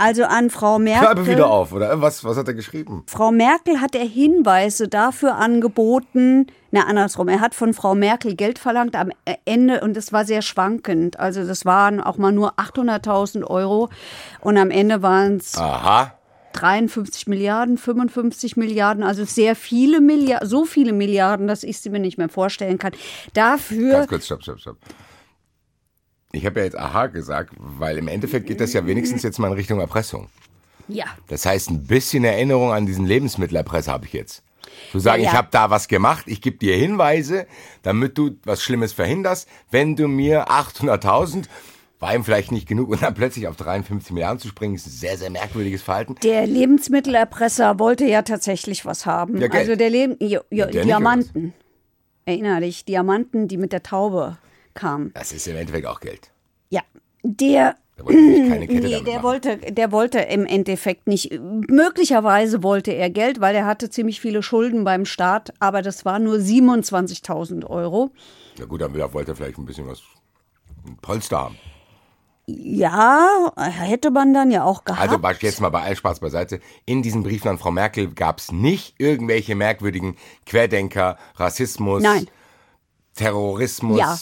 Also 0.00 0.22
an 0.24 0.48
Frau 0.48 0.78
Merkel. 0.78 1.06
Klappe 1.06 1.26
wieder 1.26 1.50
auf, 1.50 1.72
oder? 1.72 2.00
Was, 2.00 2.22
was 2.22 2.36
hat 2.36 2.46
er 2.46 2.54
geschrieben? 2.54 3.02
Frau 3.06 3.32
Merkel 3.32 3.80
hat 3.80 3.96
er 3.96 4.04
Hinweise 4.04 4.86
dafür 4.86 5.34
angeboten, 5.34 6.46
na 6.70 6.84
andersrum, 6.84 7.26
er 7.26 7.40
hat 7.40 7.52
von 7.56 7.74
Frau 7.74 7.96
Merkel 7.96 8.36
Geld 8.36 8.60
verlangt 8.60 8.94
am 8.94 9.10
Ende 9.44 9.80
und 9.80 9.96
es 9.96 10.12
war 10.12 10.24
sehr 10.24 10.42
schwankend. 10.42 11.18
Also 11.18 11.44
das 11.44 11.64
waren 11.64 12.00
auch 12.00 12.16
mal 12.16 12.30
nur 12.30 12.54
800.000 12.60 13.42
Euro 13.44 13.88
und 14.40 14.56
am 14.56 14.70
Ende 14.70 15.02
waren 15.02 15.38
es 15.38 15.58
Aha. 15.58 16.14
53 16.52 17.26
Milliarden, 17.26 17.76
55 17.76 18.56
Milliarden, 18.56 19.02
also 19.02 19.24
sehr 19.24 19.56
viele 19.56 20.00
Milliarden, 20.00 20.48
so 20.48 20.64
viele 20.64 20.92
Milliarden, 20.92 21.48
dass 21.48 21.64
ich 21.64 21.80
sie 21.80 21.90
mir 21.90 22.00
nicht 22.00 22.18
mehr 22.18 22.28
vorstellen 22.28 22.78
kann. 22.78 22.92
Dafür 23.32 23.92
Ganz 23.92 24.08
kurz, 24.08 24.26
stopp, 24.26 24.42
stopp, 24.42 24.60
stopp. 24.60 24.76
Ich 26.32 26.44
habe 26.44 26.60
ja 26.60 26.64
jetzt 26.66 26.76
aha 26.78 27.06
gesagt, 27.06 27.54
weil 27.56 27.96
im 27.98 28.08
Endeffekt 28.08 28.46
geht 28.46 28.60
das 28.60 28.72
ja 28.72 28.86
wenigstens 28.86 29.22
jetzt 29.22 29.38
mal 29.38 29.48
in 29.48 29.54
Richtung 29.54 29.80
Erpressung. 29.80 30.28
ja, 30.88 31.06
Das 31.28 31.46
heißt, 31.46 31.70
ein 31.70 31.84
bisschen 31.86 32.24
Erinnerung 32.24 32.72
an 32.72 32.86
diesen 32.86 33.06
Lebensmittelerpresser 33.06 33.92
habe 33.92 34.06
ich 34.06 34.12
jetzt. 34.12 34.42
Zu 34.92 34.98
sagen, 34.98 35.22
Ja, 35.22 35.26
ja. 35.26 35.32
ich 35.32 35.36
habe 35.38 35.48
da 35.50 35.70
was 35.70 35.88
gemacht, 35.88 36.24
ich 36.26 36.42
gebe 36.42 36.58
dir 36.58 36.76
Hinweise, 36.76 37.46
damit 37.82 38.18
du 38.18 38.36
was 38.44 38.62
Schlimmes 38.62 38.92
verhinderst. 38.92 39.48
Wenn 39.70 39.96
du 39.96 40.06
mir 40.08 40.48
800.000, 40.50 41.44
war 41.98 42.14
ihm 42.14 42.24
vielleicht 42.24 42.52
nicht 42.52 42.68
genug, 42.68 42.90
und 42.90 43.02
dann 43.02 43.14
plötzlich 43.14 43.48
auf 43.48 43.56
53 43.56 44.12
Milliarden 44.12 44.38
zu 44.38 44.48
springen, 44.48 44.74
ist 44.74 44.86
ein 44.86 44.90
sehr, 44.90 45.16
sehr 45.16 45.30
merkwürdiges 45.30 45.82
Verhalten. 45.82 46.14
Der 46.22 46.46
Lebensmittelerpresser 46.46 47.78
wollte 47.78 48.04
ja 48.04 48.20
tatsächlich 48.22 48.84
was 48.84 49.06
haben. 49.06 49.40
Ja, 49.40 49.48
also 49.50 49.76
der 49.76 49.90
Leben, 49.90 50.16
ja, 50.20 50.42
nicht, 50.50 50.74
Diamanten. 50.84 51.54
Erinner 52.26 52.60
dich, 52.60 52.84
Diamanten, 52.84 53.48
die 53.48 53.56
mit 53.56 53.72
der 53.72 53.82
Taube 53.82 54.36
kamen. 54.78 55.10
Das 55.14 55.32
ist 55.32 55.46
im 55.46 55.56
Endeffekt 55.56 55.86
auch 55.86 56.00
Geld. 56.00 56.30
Ja, 56.70 56.82
der 57.22 57.76
Nee, 58.08 59.02
der 59.02 59.14
machen. 59.14 59.22
wollte, 59.24 59.56
der 59.56 59.90
wollte 59.90 60.20
im 60.20 60.46
Endeffekt 60.46 61.08
nicht. 61.08 61.32
Möglicherweise 61.40 62.62
wollte 62.62 62.92
er 62.92 63.10
Geld, 63.10 63.40
weil 63.40 63.56
er 63.56 63.66
hatte 63.66 63.90
ziemlich 63.90 64.20
viele 64.20 64.42
Schulden 64.42 64.84
beim 64.84 65.04
Staat, 65.04 65.52
aber 65.58 65.82
das 65.82 66.04
war 66.04 66.20
nur 66.20 66.36
27.000 66.36 67.66
Euro. 67.66 68.10
Na 68.58 68.66
gut, 68.66 68.80
dann 68.82 68.94
wollte 69.12 69.32
er 69.32 69.36
vielleicht 69.36 69.58
ein 69.58 69.64
bisschen 69.64 69.88
was, 69.88 70.02
ein 70.86 70.96
Polster 71.02 71.38
haben. 71.38 71.58
Ja, 72.46 73.52
hätte 73.56 74.10
man 74.10 74.32
dann 74.32 74.50
ja 74.50 74.64
auch 74.64 74.84
gehabt. 74.84 75.02
Also 75.02 75.20
jetzt 75.40 75.60
mal 75.60 75.68
bei 75.68 75.82
all 75.82 75.96
Spaß 75.96 76.20
beiseite. 76.20 76.60
In 76.86 77.02
diesen 77.02 77.22
Briefen 77.22 77.48
an 77.48 77.58
Frau 77.58 77.70
Merkel 77.70 78.14
gab 78.14 78.38
es 78.38 78.52
nicht 78.52 78.94
irgendwelche 78.98 79.54
merkwürdigen 79.54 80.16
Querdenker, 80.46 81.18
Rassismus, 81.34 82.02
Nein. 82.02 82.26
Terrorismus. 83.14 83.98
Ja. 83.98 84.16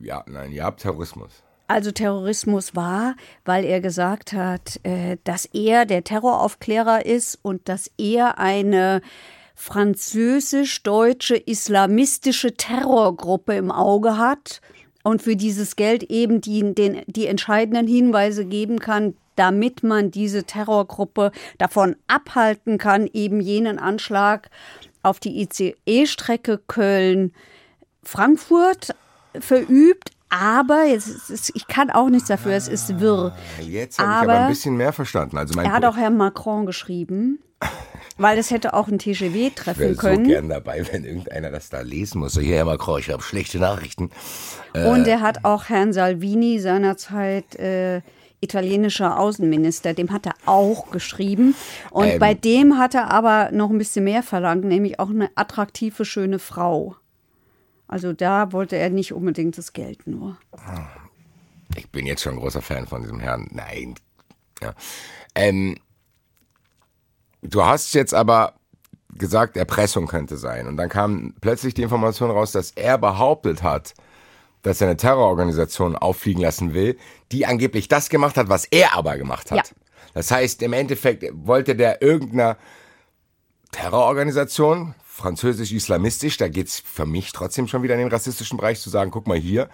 Ja, 0.00 0.24
nein, 0.26 0.52
ja, 0.52 0.70
Terrorismus. 0.70 1.42
Also 1.66 1.92
Terrorismus 1.92 2.74
war, 2.74 3.14
weil 3.44 3.64
er 3.64 3.80
gesagt 3.80 4.32
hat, 4.32 4.80
äh, 4.84 5.18
dass 5.24 5.44
er 5.44 5.84
der 5.84 6.02
Terroraufklärer 6.02 7.04
ist 7.04 7.38
und 7.42 7.68
dass 7.68 7.90
er 7.98 8.38
eine 8.38 9.02
französisch-deutsche 9.54 11.36
islamistische 11.36 12.54
Terrorgruppe 12.54 13.56
im 13.56 13.70
Auge 13.70 14.16
hat 14.16 14.62
und 15.02 15.20
für 15.20 15.36
dieses 15.36 15.76
Geld 15.76 16.04
eben 16.04 16.40
die, 16.40 16.74
den, 16.74 17.02
die 17.06 17.26
entscheidenden 17.26 17.86
Hinweise 17.86 18.46
geben 18.46 18.78
kann, 18.78 19.14
damit 19.36 19.82
man 19.82 20.10
diese 20.10 20.44
Terrorgruppe 20.44 21.32
davon 21.58 21.96
abhalten 22.06 22.78
kann, 22.78 23.10
eben 23.12 23.40
jenen 23.40 23.78
Anschlag 23.78 24.48
auf 25.02 25.20
die 25.20 25.42
ICE-Strecke 25.42 26.58
Köln-Frankfurt 26.66 28.94
verübt. 29.40 30.10
Aber 30.30 30.84
jetzt 30.84 31.30
ist, 31.30 31.52
ich 31.54 31.66
kann 31.66 31.90
auch 31.90 32.10
nichts 32.10 32.28
dafür, 32.28 32.52
es 32.52 32.68
ist 32.68 33.00
wirr. 33.00 33.32
Ah, 33.34 33.62
jetzt 33.62 33.98
habe 33.98 34.10
ich 34.10 34.30
aber 34.30 34.40
ein 34.44 34.48
bisschen 34.50 34.76
mehr 34.76 34.92
verstanden. 34.92 35.38
Also 35.38 35.58
er 35.58 35.72
hat 35.72 35.84
auch 35.86 35.96
Herrn 35.96 36.16
Macron 36.18 36.66
geschrieben. 36.66 37.38
Weil 38.18 38.36
das 38.36 38.50
hätte 38.50 38.74
auch 38.74 38.88
ein 38.88 38.98
TGW 38.98 39.50
treffen 39.50 39.80
ich 39.80 39.88
wäre 39.88 39.94
können. 39.96 40.24
so 40.24 40.30
gern 40.30 40.48
dabei, 40.48 40.84
wenn 40.92 41.04
irgendeiner 41.04 41.50
das 41.50 41.70
da 41.70 41.80
lesen 41.80 42.18
muss. 42.18 42.32
So, 42.32 42.40
hier, 42.40 42.56
Herr 42.56 42.64
Macron, 42.64 42.98
ich 43.00 43.10
habe 43.10 43.22
schlechte 43.22 43.58
Nachrichten. 43.58 44.10
Und 44.74 45.06
er 45.06 45.20
hat 45.20 45.44
auch 45.44 45.68
Herrn 45.68 45.92
Salvini 45.92 46.58
seinerzeit 46.58 47.54
äh, 47.56 48.02
italienischer 48.40 49.18
Außenminister, 49.18 49.94
dem 49.94 50.12
hat 50.12 50.26
er 50.26 50.34
auch 50.46 50.90
geschrieben. 50.90 51.54
Und 51.90 52.06
Ähm. 52.06 52.18
bei 52.18 52.34
dem 52.34 52.76
hat 52.78 52.94
er 52.94 53.10
aber 53.10 53.50
noch 53.52 53.70
ein 53.70 53.78
bisschen 53.78 54.04
mehr 54.04 54.22
verlangt, 54.22 54.64
nämlich 54.64 55.00
auch 55.00 55.10
eine 55.10 55.30
attraktive, 55.34 56.04
schöne 56.04 56.38
Frau. 56.38 56.96
Also 57.88 58.12
da 58.12 58.52
wollte 58.52 58.76
er 58.76 58.90
nicht 58.90 59.12
unbedingt 59.12 59.56
das 59.56 59.72
Geld 59.72 60.06
nur. 60.06 60.36
Ich 61.74 61.90
bin 61.90 62.06
jetzt 62.06 62.22
schon 62.22 62.34
ein 62.34 62.38
großer 62.38 62.62
Fan 62.62 62.86
von 62.86 63.02
diesem 63.02 63.18
Herrn. 63.18 63.48
Nein. 63.50 63.94
Ja. 64.62 64.74
Ähm, 65.34 65.78
du 67.42 67.64
hast 67.64 67.94
jetzt 67.94 68.14
aber 68.14 68.54
gesagt, 69.10 69.56
Erpressung 69.56 70.06
könnte 70.06 70.36
sein. 70.36 70.66
Und 70.66 70.76
dann 70.76 70.88
kam 70.88 71.34
plötzlich 71.40 71.74
die 71.74 71.82
Information 71.82 72.30
raus, 72.30 72.52
dass 72.52 72.70
er 72.72 72.98
behauptet 72.98 73.62
hat, 73.62 73.94
dass 74.62 74.80
er 74.80 74.88
eine 74.88 74.96
Terrororganisation 74.96 75.96
auffliegen 75.96 76.42
lassen 76.42 76.74
will, 76.74 76.98
die 77.32 77.46
angeblich 77.46 77.88
das 77.88 78.10
gemacht 78.10 78.36
hat, 78.36 78.48
was 78.48 78.66
er 78.66 78.94
aber 78.94 79.16
gemacht 79.16 79.50
hat. 79.50 79.68
Ja. 79.68 79.76
Das 80.14 80.30
heißt, 80.30 80.62
im 80.62 80.72
Endeffekt 80.72 81.24
wollte 81.32 81.74
der 81.74 82.02
irgendeiner 82.02 82.56
Terrororganisation, 83.72 84.94
französisch-islamistisch, 85.18 86.36
da 86.36 86.48
geht's 86.48 86.82
für 86.84 87.06
mich 87.06 87.32
trotzdem 87.32 87.68
schon 87.68 87.82
wieder 87.82 87.94
in 87.94 88.00
den 88.00 88.08
rassistischen 88.08 88.56
Bereich 88.56 88.80
zu 88.80 88.88
sagen, 88.88 89.10
guck 89.10 89.26
mal 89.26 89.36
hier, 89.36 89.68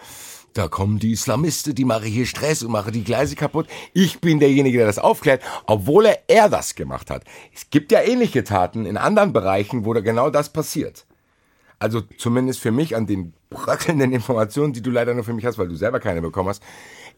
da 0.53 0.69
kommen 0.69 0.99
die 0.99 1.13
Islamisten, 1.13 1.75
die 1.75 1.85
machen 1.85 2.07
hier 2.07 2.27
Stress 2.27 2.63
und 2.63 2.73
machen 2.73 2.93
die 2.93 3.05
Gleise 3.05 3.37
kaputt. 3.37 3.67
Ich 3.93 4.21
bin 4.21 4.41
derjenige, 4.41 4.79
der 4.79 4.87
das 4.87 4.99
aufklärt, 4.99 5.43
obwohl 5.67 6.07
er, 6.07 6.19
er 6.29 6.49
das 6.49 6.75
gemacht 6.75 7.11
hat. 7.11 7.25
Es 7.55 7.71
gibt 7.71 7.93
ja 7.93 8.03
ähnliche 8.03 8.45
Taten 8.45 8.87
in 8.87 8.97
anderen 8.97 9.33
Bereichen, 9.33 9.85
wo 9.85 9.95
da 9.95 10.01
genau 10.01 10.31
das 10.31 10.53
passiert. 10.53 11.07
Also 11.79 12.01
zumindest 12.19 12.61
für 12.61 12.71
mich 12.71 12.97
an 12.97 13.07
den 13.07 13.35
bröckelnden 13.51 14.13
Informationen, 14.13 14.73
die 14.73 14.83
du 14.83 14.91
leider 14.91 15.15
nur 15.15 15.25
für 15.25 15.35
mich 15.35 15.45
hast, 15.45 15.59
weil 15.59 15.69
du 15.69 15.77
selber 15.77 16.01
keine 16.01 16.23
bekommen 16.23 16.49
hast, 16.49 16.63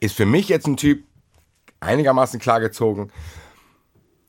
ist 0.00 0.16
für 0.16 0.26
mich 0.26 0.49
jetzt 0.49 0.66
ein 0.66 0.76
Typ 0.76 1.04
einigermaßen 1.80 2.40
klargezogen, 2.40 3.12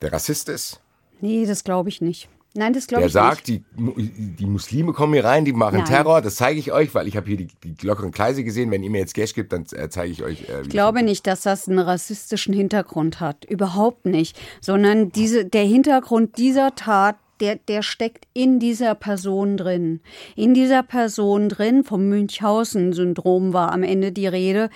der 0.01 0.13
Rassist 0.13 0.49
ist, 0.49 0.81
Nee, 1.19 1.45
das 1.45 1.63
glaube 1.63 1.89
ich 1.89 2.01
nicht. 2.01 2.29
Nein, 2.57 2.73
das 2.73 2.87
glaube 2.87 3.05
ich 3.05 3.13
sagt, 3.13 3.47
nicht. 3.47 3.63
die, 3.77 3.81
Mu- 3.81 3.93
die 3.95 4.45
Muslime 4.45 4.91
kommen 4.93 5.13
hier 5.13 5.23
rein, 5.23 5.45
die 5.45 5.53
machen 5.53 5.77
Nein. 5.77 5.85
Terror, 5.85 6.21
das 6.21 6.35
zeige 6.35 6.59
ich 6.59 6.71
euch, 6.71 6.93
weil 6.95 7.07
ich 7.07 7.15
habe 7.15 7.27
hier 7.27 7.37
die, 7.37 7.47
die 7.63 7.85
lockeren 7.85 8.11
Kreise 8.11 8.43
gesehen. 8.43 8.71
Wenn 8.71 8.83
ihr 8.83 8.89
mir 8.89 8.99
jetzt 8.99 9.13
Cash 9.13 9.33
gibt, 9.33 9.53
dann 9.53 9.65
äh, 9.73 9.89
zeige 9.89 10.11
ich 10.11 10.23
euch. 10.23 10.49
Äh, 10.49 10.61
Ich 10.63 10.69
glaube 10.69 11.03
nicht, 11.03 11.27
dass 11.27 11.41
das 11.41 11.67
einen 11.69 11.79
rassistischen 11.79 12.53
Hintergrund 12.53 13.19
hat. 13.19 13.45
Überhaupt 13.45 14.05
nicht. 14.05 14.37
Sondern 14.61 15.11
diese, 15.11 15.45
der 15.45 15.63
Hintergrund 15.63 16.37
dieser 16.37 16.75
Tat, 16.75 17.15
der, 17.39 17.55
der 17.55 17.81
steckt 17.81 18.27
in 18.33 18.59
dieser 18.59 18.95
Person 18.95 19.57
drin. 19.57 20.01
In 20.35 20.53
dieser 20.53 20.83
Person 20.83 21.49
drin, 21.49 21.83
vom 21.83 22.07
Münchhausen-Syndrom 22.09 23.53
war 23.53 23.71
am 23.71 23.83
Ende 23.83 24.11
die 24.11 24.27
Rede. 24.27 24.69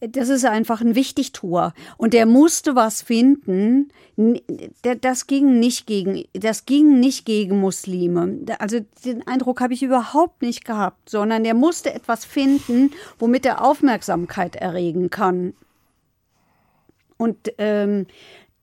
Das 0.00 0.28
ist 0.28 0.44
einfach 0.44 0.80
ein 0.80 0.94
Wichtigtuer. 0.94 1.72
Und 1.96 2.12
der 2.12 2.26
musste 2.26 2.76
was 2.76 3.02
finden. 3.02 3.90
Das 4.82 5.26
ging 5.26 5.58
nicht 5.58 5.86
gegen, 5.86 6.24
das 6.32 6.66
ging 6.66 7.00
nicht 7.00 7.24
gegen 7.24 7.60
Muslime. 7.60 8.40
Also 8.58 8.80
den 9.04 9.26
Eindruck 9.26 9.60
habe 9.60 9.74
ich 9.74 9.82
überhaupt 9.82 10.42
nicht 10.42 10.64
gehabt, 10.64 11.08
sondern 11.08 11.44
der 11.44 11.54
musste 11.54 11.94
etwas 11.94 12.24
finden, 12.24 12.90
womit 13.18 13.46
er 13.46 13.64
Aufmerksamkeit 13.64 14.56
erregen 14.56 15.10
kann. 15.10 15.54
Und 17.18 17.52
ähm, 17.58 18.06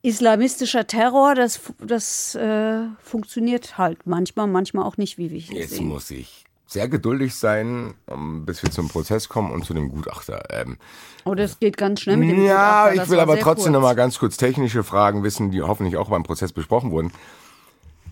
islamistischer 0.04 0.86
Terror, 0.86 1.34
das, 1.34 1.60
das 1.80 2.36
äh, 2.36 2.84
funktioniert 3.02 3.78
halt 3.78 4.06
manchmal, 4.06 4.46
manchmal 4.48 4.86
auch 4.86 4.98
nicht, 4.98 5.18
wie 5.18 5.32
wir 5.32 5.40
hier 5.40 5.62
Jetzt 5.62 5.72
sehen. 5.72 5.88
muss 5.88 6.12
ich 6.12 6.44
sehr 6.68 6.88
geduldig 6.90 7.36
sein, 7.36 7.94
um, 8.08 8.46
bis 8.46 8.64
wir 8.64 8.72
zum 8.72 8.90
Prozess 8.90 9.30
kommen 9.30 9.52
und 9.52 9.64
zu 9.66 9.74
dem 9.74 9.90
Gutachter. 9.90 10.44
Ähm, 10.50 10.78
Oh, 11.26 11.36
das 11.36 11.60
geht 11.60 11.78
ganz 11.78 12.02
schnell 12.02 12.18
mit 12.18 12.30
dem 12.32 12.44
ja, 12.44 12.84
Gutachter, 12.90 12.94
ich 12.94 13.00
das 13.00 13.10
will 13.10 13.20
aber 13.20 13.40
trotzdem 13.40 13.72
kurz. 13.72 13.74
noch 13.74 13.82
mal 13.82 13.94
ganz 13.96 14.20
kurz 14.20 14.38
technische 14.38 14.84
Fragen 14.84 15.24
wissen, 15.24 15.52
die 15.52 15.62
hoffentlich 15.62 15.96
auch 15.98 16.10
beim 16.10 16.24
Prozess 16.24 16.52
besprochen 16.52 16.92
wurden. 16.92 17.14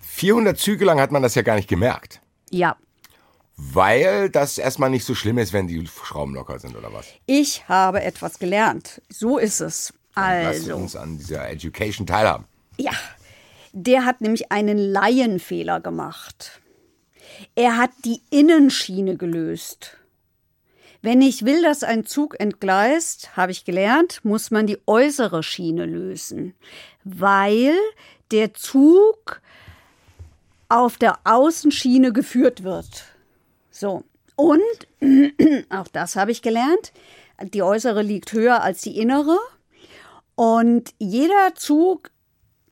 400 0.01 0.57
Züge 0.57 0.85
lang 0.85 0.99
hat 0.99 1.11
man 1.11 1.21
das 1.23 1.35
ja 1.35 1.41
gar 1.41 1.55
nicht 1.55 1.67
gemerkt. 1.67 2.21
Ja, 2.51 2.75
Weil 3.57 4.29
das 4.29 4.57
erstmal 4.57 4.89
nicht 4.89 5.05
so 5.05 5.13
schlimm 5.15 5.37
ist, 5.37 5.53
wenn 5.53 5.67
die 5.67 5.85
Schrauben 5.87 6.33
locker 6.35 6.57
sind 6.59 6.75
oder 6.75 6.93
was. 6.93 7.05
ich 7.25 7.67
habe 7.67 8.01
etwas 8.01 8.39
gelernt. 8.39 9.01
So 9.09 9.37
ist 9.37 9.59
es. 9.59 9.93
Lass 10.15 10.45
Also, 10.47 10.75
uns 10.75 10.95
an 10.95 11.17
dieser 11.17 11.49
Education 11.49 12.05
teilhaben. 12.07 12.45
ja, 12.77 12.91
der 13.73 14.03
hat 14.05 14.19
nämlich 14.21 14.51
einen 14.51 14.77
Laienfehler 14.77 15.79
gemacht. 15.79 16.59
Er 17.55 17.77
hat 17.77 17.91
die 18.03 18.21
Innenschiene 18.29 19.15
gelöst. 19.15 19.97
Wenn 21.01 21.21
ich 21.21 21.45
will, 21.45 21.63
dass 21.63 21.83
ein 21.83 22.05
Zug 22.05 22.39
entgleist, 22.39 23.35
habe 23.37 23.51
ich 23.53 23.63
gelernt, 23.65 24.19
muss 24.23 24.51
man 24.51 24.67
die 24.67 24.77
äußere 24.85 25.41
Schiene 25.41 25.85
lösen, 25.85 26.53
weil 27.05 27.73
der 28.31 28.53
Zug 28.53 29.41
auf 30.69 30.97
der 30.97 31.19
Außenschiene 31.23 32.13
geführt 32.13 32.63
wird. 32.63 33.05
So. 33.71 34.03
Und 34.35 34.61
auch 35.69 35.87
das 35.87 36.15
habe 36.15 36.31
ich 36.31 36.41
gelernt. 36.41 36.91
Die 37.41 37.63
äußere 37.63 38.03
liegt 38.03 38.33
höher 38.33 38.61
als 38.61 38.81
die 38.81 38.97
innere. 38.99 39.37
Und 40.35 40.93
jeder 40.97 41.55
Zug, 41.55 42.11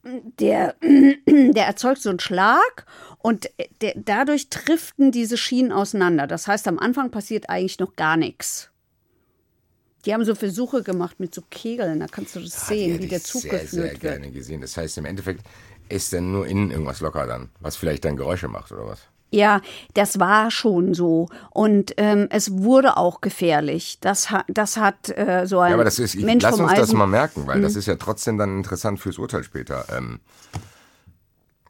der, 0.02 0.76
der 1.26 1.66
erzeugt 1.66 2.02
so 2.02 2.10
einen 2.10 2.20
Schlag 2.20 2.86
und 3.18 3.50
der, 3.80 3.94
dadurch 3.96 4.48
driften 4.48 5.12
diese 5.12 5.36
Schienen 5.36 5.72
auseinander. 5.72 6.26
Das 6.26 6.48
heißt, 6.48 6.66
am 6.68 6.78
Anfang 6.78 7.10
passiert 7.10 7.48
eigentlich 7.48 7.78
noch 7.78 7.96
gar 7.96 8.16
nichts. 8.16 8.70
Die 10.06 10.14
haben 10.14 10.24
so 10.24 10.34
Versuche 10.34 10.82
gemacht 10.82 11.20
mit 11.20 11.34
so 11.34 11.42
Kegeln, 11.50 12.00
da 12.00 12.06
kannst 12.06 12.34
du 12.34 12.40
das 12.40 12.68
Die 12.68 12.74
sehen, 12.74 13.02
wie 13.02 13.08
der 13.08 13.22
Zug 13.22 13.42
sehr, 13.42 13.50
sehr 13.50 13.60
geführt 13.60 13.90
wird. 13.90 14.00
gerne 14.00 14.30
gesehen. 14.30 14.62
Das 14.62 14.76
heißt, 14.76 14.96
im 14.96 15.04
Endeffekt 15.04 15.44
ist 15.90 16.12
dann 16.14 16.32
nur 16.32 16.46
innen 16.46 16.70
irgendwas 16.70 17.00
locker 17.00 17.26
dann, 17.26 17.50
was 17.60 17.76
vielleicht 17.76 18.06
dann 18.06 18.16
Geräusche 18.16 18.48
macht 18.48 18.72
oder 18.72 18.86
was? 18.86 19.09
Ja, 19.30 19.60
das 19.94 20.18
war 20.18 20.50
schon 20.50 20.92
so. 20.94 21.28
Und 21.50 21.94
ähm, 21.96 22.26
es 22.30 22.50
wurde 22.52 22.96
auch 22.96 23.20
gefährlich. 23.20 23.98
Das, 24.00 24.30
ha 24.30 24.44
das 24.48 24.76
hat 24.76 25.16
äh, 25.16 25.46
so 25.46 25.60
ein 25.60 25.70
Ja, 25.70 25.74
aber 25.74 25.84
das 25.84 25.98
ist, 25.98 26.14
ich, 26.14 26.24
Mensch 26.24 26.42
lass 26.42 26.58
uns 26.58 26.70
das 26.70 26.80
Eisen. 26.80 26.92
Mhm. 26.94 26.98
mal 26.98 27.06
merken, 27.06 27.46
weil 27.46 27.62
das 27.62 27.76
ist 27.76 27.86
ja 27.86 27.94
trotzdem 27.94 28.38
dann 28.38 28.56
interessant 28.56 28.98
fürs 28.98 29.18
Urteil 29.18 29.44
später. 29.44 29.84
Ähm, 29.96 30.20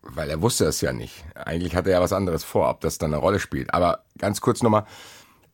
weil 0.02 0.30
er 0.30 0.40
wusste 0.40 0.64
es 0.64 0.80
ja 0.80 0.92
nicht. 0.92 1.24
Eigentlich 1.34 1.76
hatte 1.76 1.90
er 1.90 1.98
ja 1.98 2.02
was 2.02 2.12
anderes 2.12 2.44
vor, 2.44 2.70
ob 2.70 2.80
das 2.80 2.98
dann 2.98 3.12
eine 3.12 3.20
Rolle 3.20 3.38
spielt. 3.38 3.72
Aber 3.74 4.04
ganz 4.18 4.40
kurz 4.40 4.62
nochmal, 4.62 4.84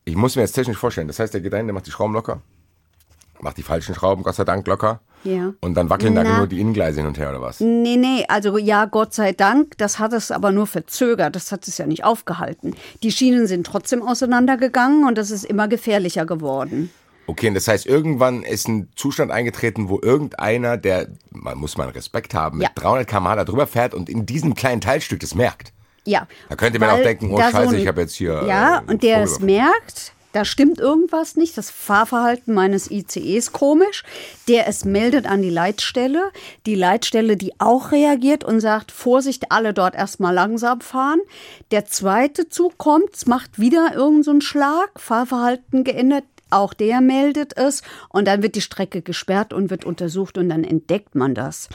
ich 0.05 0.15
muss 0.17 0.37
mir 0.37 0.43
jetzt 0.43 0.53
technisch 0.53 0.79
vorstellen. 0.79 1.09
Das 1.09 1.19
heißt, 1.19 1.35
der 1.35 1.41
geht 1.41 1.53
dahin, 1.53 1.67
der 1.67 1.75
macht 1.75 1.87
die 1.87 1.91
Schrauben 1.91 2.15
locker, 2.15 2.41
macht 3.41 3.57
die 3.57 3.63
falschen 3.63 3.95
Schrauben, 3.95 4.23
Gott 4.23 4.35
sei 4.35 4.45
Dank, 4.45 4.67
locker. 4.67 5.01
Ja. 5.25 5.53
Und 5.61 5.75
dann 5.75 5.91
wackeln 5.91 6.15
da 6.15 6.23
Na. 6.23 6.39
nur 6.39 6.47
die 6.47 6.61
Innengleise 6.61 7.01
hin 7.01 7.07
und 7.09 7.19
her 7.19 7.31
oder 7.31 7.41
was? 7.41 7.59
Nee, 7.61 7.97
nee, 7.97 8.25
also 8.29 8.59
ja, 8.59 8.85
Gott 8.85 9.13
sei 9.13 9.33
Dank, 9.33 9.77
das 9.79 9.99
hat 9.99 10.13
es 10.13 10.31
aber 10.31 10.53
nur 10.53 10.67
verzögert, 10.69 11.35
das 11.35 11.51
hat 11.51 11.67
es 11.67 11.79
ja 11.79 11.87
nicht 11.87 12.05
aufgehalten. 12.05 12.77
Die 13.03 13.11
Schienen 13.11 13.47
sind 13.49 13.67
trotzdem 13.67 14.03
auseinandergegangen 14.03 15.05
und 15.07 15.19
das 15.19 15.31
ist 15.31 15.45
immer 15.45 15.67
gefährlicher 15.69 16.27
geworden. 16.27 16.91
Okay, 17.29 17.49
und 17.49 17.55
das 17.55 17.67
heißt, 17.67 17.87
irgendwann 17.87 18.45
ist 18.45 18.69
ein 18.69 18.89
Zustand 18.95 19.33
eingetreten, 19.33 19.89
wo 19.89 19.99
irgendeiner, 20.01 20.77
der, 20.77 21.09
man 21.31 21.59
muss 21.59 21.77
man 21.77 21.89
Respekt 21.89 22.35
haben, 22.35 22.59
mit 22.59 22.69
Ja. 22.69 22.73
300 22.77 23.09
km/h 23.09 23.35
da 23.35 23.45
drüber 23.45 23.67
fährt 23.67 23.95
und 23.95 24.09
in 24.09 24.27
diesem 24.27 24.55
kleinen 24.55 24.81
Teilstück 24.81 25.19
das 25.19 25.35
merkt. 25.35 25.73
Ja. 26.05 26.29
Da 26.49 26.55
könnte 26.55 26.79
man 26.79 26.91
auch 26.91 27.03
denken, 27.03 27.33
oh 27.33 27.41
Scheiße, 27.41 27.71
ein- 27.75 27.75
ich 27.81 27.89
habe 27.89 28.03
jetzt 28.03 28.15
hier. 28.15 28.45
Ja, 28.47 28.79
äh, 28.87 28.93
und 28.93 29.03
der 29.03 29.23
es 29.25 29.41
merkt, 29.41 30.13
da 30.37 30.45
stimmt 30.45 30.81
irgendwas 30.81 31.37
nicht, 31.37 31.57
das 31.57 31.71
Fahrverhalten 31.71 32.53
meines 32.53 32.91
ICEs 32.91 33.53
komisch, 33.53 34.05
der 34.49 34.69
es 34.69 34.85
meldet 34.85 35.25
an 35.25 35.41
die 35.41 35.49
Leitstelle, 35.49 36.31
die 36.67 36.75
Leitstelle, 36.75 37.39
die 37.39 37.59
auch 37.59 37.91
reagiert 37.91 38.45
und 38.45 38.61
sagt, 38.61 38.93
Vorsicht, 38.93 39.51
alle 39.51 39.73
dort 39.73 39.95
erstmal 39.95 40.35
langsam 40.35 40.83
fahren. 40.83 41.21
Der 41.71 41.87
zweite 41.87 42.51
Zug 42.51 42.77
kommt, 42.77 43.27
macht 43.27 43.59
wieder 43.59 43.95
irgendeinen 43.95 44.43
so 44.43 44.47
Schlag, 44.47 45.01
Fahrverhalten 45.01 45.85
geändert, 45.85 46.25
auch 46.51 46.75
der 46.75 47.01
meldet 47.01 47.57
es 47.57 47.83
und 48.11 48.29
dann 48.29 48.43
wird 48.43 48.57
die 48.57 48.61
Strecke 48.61 49.01
gesperrt 49.01 49.55
und 49.55 49.71
wird 49.71 49.87
untersucht 49.87 50.37
und 50.37 50.51
dann 50.51 50.65
entdeckt 50.65 51.15
man 51.15 51.35
das. 51.35 51.71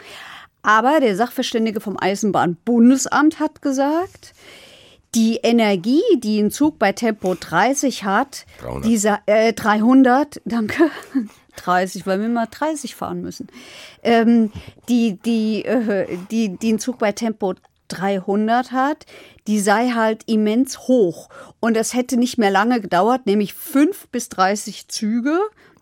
Aber 0.61 0.99
der 0.99 1.15
Sachverständige 1.15 1.81
vom 1.81 1.97
Eisenbahnbundesamt 1.99 3.39
hat 3.39 3.63
gesagt, 3.63 4.35
die 5.15 5.37
Energie, 5.37 6.01
die 6.17 6.39
ein 6.39 6.51
Zug 6.51 6.79
bei 6.79 6.93
Tempo 6.93 7.35
30 7.35 8.03
hat, 8.03 8.45
300. 8.59 8.85
dieser 8.85 9.19
äh, 9.25 9.53
300, 9.53 10.41
danke, 10.45 10.89
30, 11.57 12.07
weil 12.07 12.21
wir 12.21 12.29
mal 12.29 12.47
30 12.49 12.95
fahren 12.95 13.21
müssen, 13.21 13.47
ähm, 14.03 14.51
die, 14.87 15.19
die, 15.25 15.65
äh, 15.65 16.17
die, 16.29 16.57
die 16.57 16.73
ein 16.73 16.79
Zug 16.79 16.99
bei 16.99 17.11
Tempo 17.11 17.55
300 17.89 18.71
hat, 18.71 19.05
die 19.47 19.59
sei 19.59 19.89
halt 19.89 20.23
immens 20.27 20.87
hoch. 20.87 21.29
Und 21.59 21.75
es 21.75 21.93
hätte 21.93 22.17
nicht 22.17 22.37
mehr 22.37 22.51
lange 22.51 22.79
gedauert, 22.79 23.25
nämlich 23.25 23.53
5 23.53 24.07
bis 24.09 24.29
30 24.29 24.87
Züge 24.87 25.39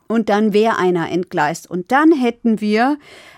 und 0.09 0.27
dann 0.27 0.53
wäre 0.53 0.77
einer 0.77 1.11
entgleist. 1.11 1.69
Und 1.69 1.91
dann 1.91 2.11
hätten 2.11 2.59
wir 2.59 2.97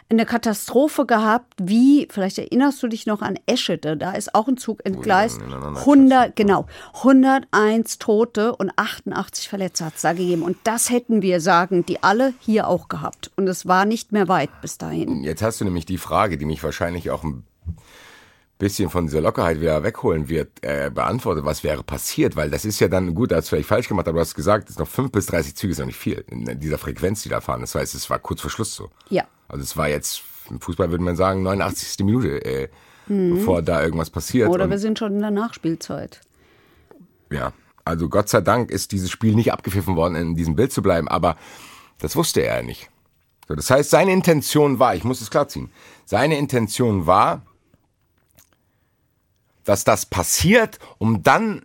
eine 0.09 0.25
Katastrophe 0.25 1.05
gehabt, 1.05 1.53
wie, 1.61 2.07
vielleicht 2.09 2.37
erinnerst 2.37 2.81
du 2.81 2.87
dich 2.87 3.05
noch 3.05 3.21
an 3.21 3.37
Eschede, 3.45 3.97
da 3.97 4.13
ist 4.13 4.33
auch 4.33 4.47
ein 4.47 4.57
Zug 4.57 4.85
entgleist. 4.85 5.41
ineinander 5.41 5.79
100, 5.79 6.35
genau, 6.35 6.65
101 6.95 7.99
Tote 7.99 8.55
und 8.55 8.71
88 8.75 9.49
Verletzte 9.49 9.85
hat 9.85 9.95
es 9.95 10.01
da 10.01 10.13
gegeben. 10.13 10.43
Und 10.43 10.57
das 10.63 10.89
hätten 10.89 11.21
wir, 11.21 11.41
sagen 11.41 11.85
die 11.85 12.03
alle, 12.03 12.33
hier 12.39 12.67
auch 12.67 12.87
gehabt. 12.87 13.31
Und 13.35 13.47
es 13.47 13.67
war 13.67 13.85
nicht 13.85 14.11
mehr 14.11 14.27
weit 14.27 14.49
bis 14.61 14.77
dahin. 14.77 15.23
Jetzt 15.23 15.41
hast 15.41 15.59
du 15.61 15.65
nämlich 15.65 15.85
die 15.85 15.97
Frage, 15.97 16.37
die 16.37 16.45
mich 16.45 16.63
wahrscheinlich 16.63 17.11
auch 17.11 17.23
ein 17.23 17.43
bisschen 18.61 18.89
von 18.91 19.07
dieser 19.07 19.21
Lockerheit 19.21 19.59
wieder 19.59 19.83
wegholen 19.83 20.29
wird, 20.29 20.49
äh, 20.61 20.91
beantwortet. 20.93 21.43
Was 21.43 21.63
wäre 21.63 21.81
passiert? 21.83 22.35
Weil 22.35 22.51
das 22.51 22.63
ist 22.63 22.79
ja 22.79 22.87
dann, 22.87 23.15
gut, 23.15 23.31
du 23.31 23.41
vielleicht 23.41 23.67
falsch 23.67 23.87
gemacht, 23.87 24.07
aber 24.07 24.17
du 24.17 24.21
hast 24.21 24.35
gesagt, 24.35 24.65
es 24.65 24.75
ist 24.75 24.79
noch 24.79 24.87
5 24.87 25.11
bis 25.11 25.25
30 25.25 25.55
Züge, 25.55 25.71
ist 25.71 25.79
noch 25.79 25.87
nicht 25.87 25.97
viel 25.97 26.23
in 26.29 26.59
dieser 26.59 26.77
Frequenz, 26.77 27.23
die 27.23 27.29
da 27.29 27.41
fahren. 27.41 27.61
Das 27.61 27.73
heißt, 27.73 27.95
es 27.95 28.09
war 28.09 28.19
kurz 28.19 28.39
vor 28.41 28.51
Schluss 28.51 28.75
so. 28.75 28.89
Ja. 29.09 29.23
Also 29.47 29.63
es 29.63 29.75
war 29.77 29.89
jetzt, 29.89 30.21
im 30.49 30.61
Fußball 30.61 30.91
würde 30.91 31.03
man 31.03 31.15
sagen, 31.15 31.41
89. 31.41 32.05
Minute, 32.05 32.45
äh, 32.45 32.69
bevor 33.07 33.63
da 33.63 33.81
irgendwas 33.83 34.11
passiert. 34.11 34.47
Oder 34.47 34.65
Und- 34.65 34.69
wir 34.69 34.77
sind 34.79 34.99
schon 34.99 35.13
in 35.15 35.21
der 35.21 35.31
Nachspielzeit. 35.31 36.21
Ja, 37.31 37.53
also 37.83 38.09
Gott 38.09 38.29
sei 38.29 38.41
Dank 38.41 38.69
ist 38.69 38.91
dieses 38.91 39.09
Spiel 39.09 39.33
nicht 39.33 39.51
abgepfiffen 39.51 39.95
worden, 39.95 40.15
in 40.15 40.35
diesem 40.35 40.55
Bild 40.55 40.71
zu 40.71 40.83
bleiben, 40.83 41.07
aber 41.07 41.35
das 41.99 42.15
wusste 42.15 42.41
er 42.41 42.57
ja 42.57 42.61
nicht. 42.63 42.89
So, 43.47 43.55
das 43.55 43.71
heißt, 43.71 43.89
seine 43.89 44.13
Intention 44.13 44.77
war, 44.77 44.93
ich 44.95 45.03
muss 45.03 45.19
es 45.19 45.31
klarziehen, 45.31 45.71
seine 46.05 46.37
Intention 46.37 47.07
war, 47.07 47.41
dass 49.71 49.85
das 49.85 50.05
passiert, 50.05 50.79
um 50.97 51.23
dann 51.23 51.61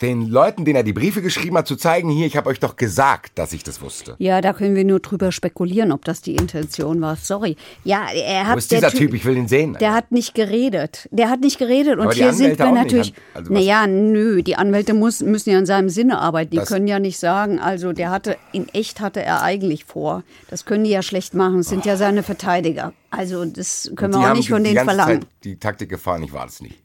den 0.00 0.28
Leuten, 0.28 0.64
denen 0.64 0.76
er 0.76 0.82
die 0.84 0.92
Briefe 0.92 1.22
geschrieben 1.22 1.56
hat, 1.58 1.66
zu 1.66 1.74
zeigen, 1.74 2.08
hier, 2.08 2.26
ich 2.26 2.36
habe 2.36 2.48
euch 2.50 2.60
doch 2.60 2.76
gesagt, 2.76 3.36
dass 3.38 3.52
ich 3.52 3.64
das 3.64 3.80
wusste. 3.80 4.14
Ja, 4.18 4.40
da 4.40 4.52
können 4.52 4.76
wir 4.76 4.84
nur 4.84 5.00
drüber 5.00 5.32
spekulieren, 5.32 5.90
ob 5.90 6.04
das 6.04 6.20
die 6.20 6.36
Intention 6.36 7.00
war. 7.00 7.16
Sorry. 7.16 7.56
Ja, 7.82 8.06
er 8.12 8.46
hat. 8.46 8.54
Wo 8.54 8.58
ist 8.58 8.70
dieser 8.70 8.90
Typ? 8.90 9.12
Ich 9.14 9.24
will 9.24 9.36
ihn 9.36 9.48
sehen. 9.48 9.76
Der 9.80 9.92
hat 9.94 10.12
nicht 10.12 10.34
geredet. 10.34 11.08
Der 11.10 11.30
hat 11.30 11.40
nicht 11.40 11.58
geredet. 11.58 11.94
Und 11.98 12.02
Aber 12.06 12.12
hier 12.12 12.32
sind 12.32 12.58
wir 12.58 12.66
nicht. 12.66 12.74
natürlich. 12.84 13.14
Also 13.34 13.52
naja, 13.52 13.86
nö, 13.88 14.42
die 14.42 14.54
Anwälte 14.56 14.94
muss, 14.94 15.20
müssen 15.20 15.50
ja 15.50 15.58
in 15.58 15.66
seinem 15.66 15.88
Sinne 15.88 16.18
arbeiten. 16.18 16.50
Die 16.52 16.58
Das- 16.58 16.68
können 16.68 16.86
ja 16.86 17.00
nicht 17.00 17.18
sagen, 17.18 17.58
also 17.58 17.92
der 17.92 18.10
hatte, 18.10 18.36
in 18.52 18.68
echt 18.68 19.00
hatte 19.00 19.22
er 19.22 19.42
eigentlich 19.42 19.84
vor. 19.84 20.22
Das 20.48 20.64
können 20.64 20.84
die 20.84 20.90
ja 20.90 21.02
schlecht 21.02 21.34
machen. 21.34 21.58
Das 21.58 21.68
sind 21.68 21.86
ja 21.86 21.96
seine 21.96 22.22
Verteidiger. 22.22 22.92
Also 23.10 23.44
das 23.44 23.90
können 23.96 24.14
wir 24.14 24.30
auch 24.30 24.34
nicht 24.36 24.48
von 24.50 24.62
denen 24.62 24.84
verlangen. 24.84 25.22
Zeit 25.22 25.28
die 25.42 25.56
Taktik 25.58 25.88
gefahren, 25.88 26.22
ich 26.22 26.32
war 26.32 26.44
das 26.44 26.60
nicht. 26.60 26.76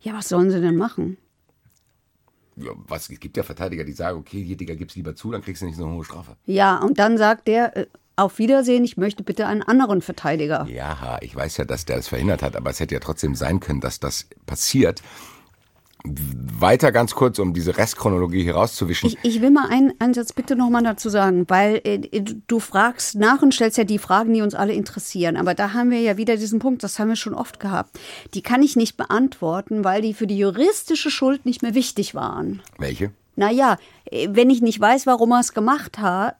Ja, 0.00 0.14
was 0.14 0.28
sollen 0.28 0.50
sie 0.50 0.60
denn 0.60 0.76
machen? 0.76 1.18
Ja, 2.56 2.72
was, 2.88 3.08
es 3.08 3.20
gibt 3.20 3.36
ja 3.36 3.42
Verteidiger, 3.42 3.84
die 3.84 3.92
sagen, 3.92 4.18
okay, 4.18 4.42
hier, 4.42 4.56
Digga, 4.56 4.74
gib's 4.74 4.94
lieber 4.96 5.14
zu, 5.14 5.30
dann 5.30 5.42
kriegst 5.42 5.62
du 5.62 5.66
nicht 5.66 5.76
so 5.76 5.84
eine 5.84 5.94
hohe 5.94 6.04
Strafe. 6.04 6.36
Ja, 6.46 6.78
und 6.78 6.98
dann 6.98 7.16
sagt 7.16 7.48
der, 7.48 7.76
äh, 7.76 7.86
auf 8.16 8.38
Wiedersehen, 8.38 8.84
ich 8.84 8.96
möchte 8.96 9.22
bitte 9.22 9.46
einen 9.46 9.62
anderen 9.62 10.02
Verteidiger. 10.02 10.66
Ja, 10.68 11.18
ich 11.22 11.34
weiß 11.34 11.56
ja, 11.56 11.64
dass 11.64 11.86
der 11.86 11.96
das 11.96 12.08
verhindert 12.08 12.42
hat, 12.42 12.54
aber 12.54 12.70
es 12.70 12.80
hätte 12.80 12.94
ja 12.94 13.00
trotzdem 13.00 13.34
sein 13.34 13.60
können, 13.60 13.80
dass 13.80 13.98
das 13.98 14.26
passiert. 14.44 15.02
Weiter 16.04 16.92
ganz 16.92 17.14
kurz, 17.14 17.38
um 17.38 17.52
diese 17.54 17.76
Restchronologie 17.76 18.42
hier 18.42 18.54
rauszuwischen. 18.54 19.08
Ich, 19.08 19.18
ich 19.22 19.40
will 19.42 19.50
mal 19.50 19.68
einen, 19.68 19.92
einen 19.98 20.14
Satz 20.14 20.32
bitte 20.32 20.56
nochmal 20.56 20.82
dazu 20.82 21.08
sagen, 21.08 21.44
weil 21.48 21.80
äh, 21.84 21.98
du- 21.98 22.40
du 22.46 22.60
fragst 22.60 23.14
nach 23.16 23.42
und 23.42 23.54
stellst 23.54 23.78
ja 23.78 23.84
die 23.84 23.98
Fragen, 23.98 24.32
die 24.34 24.42
uns 24.42 24.54
alle 24.54 24.72
interessieren. 24.72 25.36
Aber 25.36 25.54
da 25.54 25.72
haben 25.72 25.90
wir 25.90 26.00
ja 26.00 26.16
wieder 26.16 26.36
diesen 26.36 26.58
Punkt, 26.58 26.82
das 26.82 26.98
haben 26.98 27.08
wir 27.08 27.16
schon 27.16 27.34
oft 27.34 27.60
gehabt. 27.60 27.98
Die 28.34 28.42
kann 28.42 28.62
ich 28.62 28.76
nicht 28.76 28.96
beantworten, 28.96 29.84
weil 29.84 30.02
die 30.02 30.14
für 30.14 30.26
die 30.26 30.38
juristische 30.38 31.10
Schuld 31.10 31.46
nicht 31.46 31.62
mehr 31.62 31.74
wichtig 31.74 32.14
waren. 32.14 32.62
Welche? 32.78 33.10
Naja, 33.36 33.76
äh, 34.10 34.28
wenn 34.30 34.50
ich 34.50 34.60
nicht 34.60 34.80
weiß, 34.80 35.06
warum 35.06 35.32
er 35.32 35.40
es 35.40 35.54
gemacht 35.54 35.98
hat, 35.98 36.36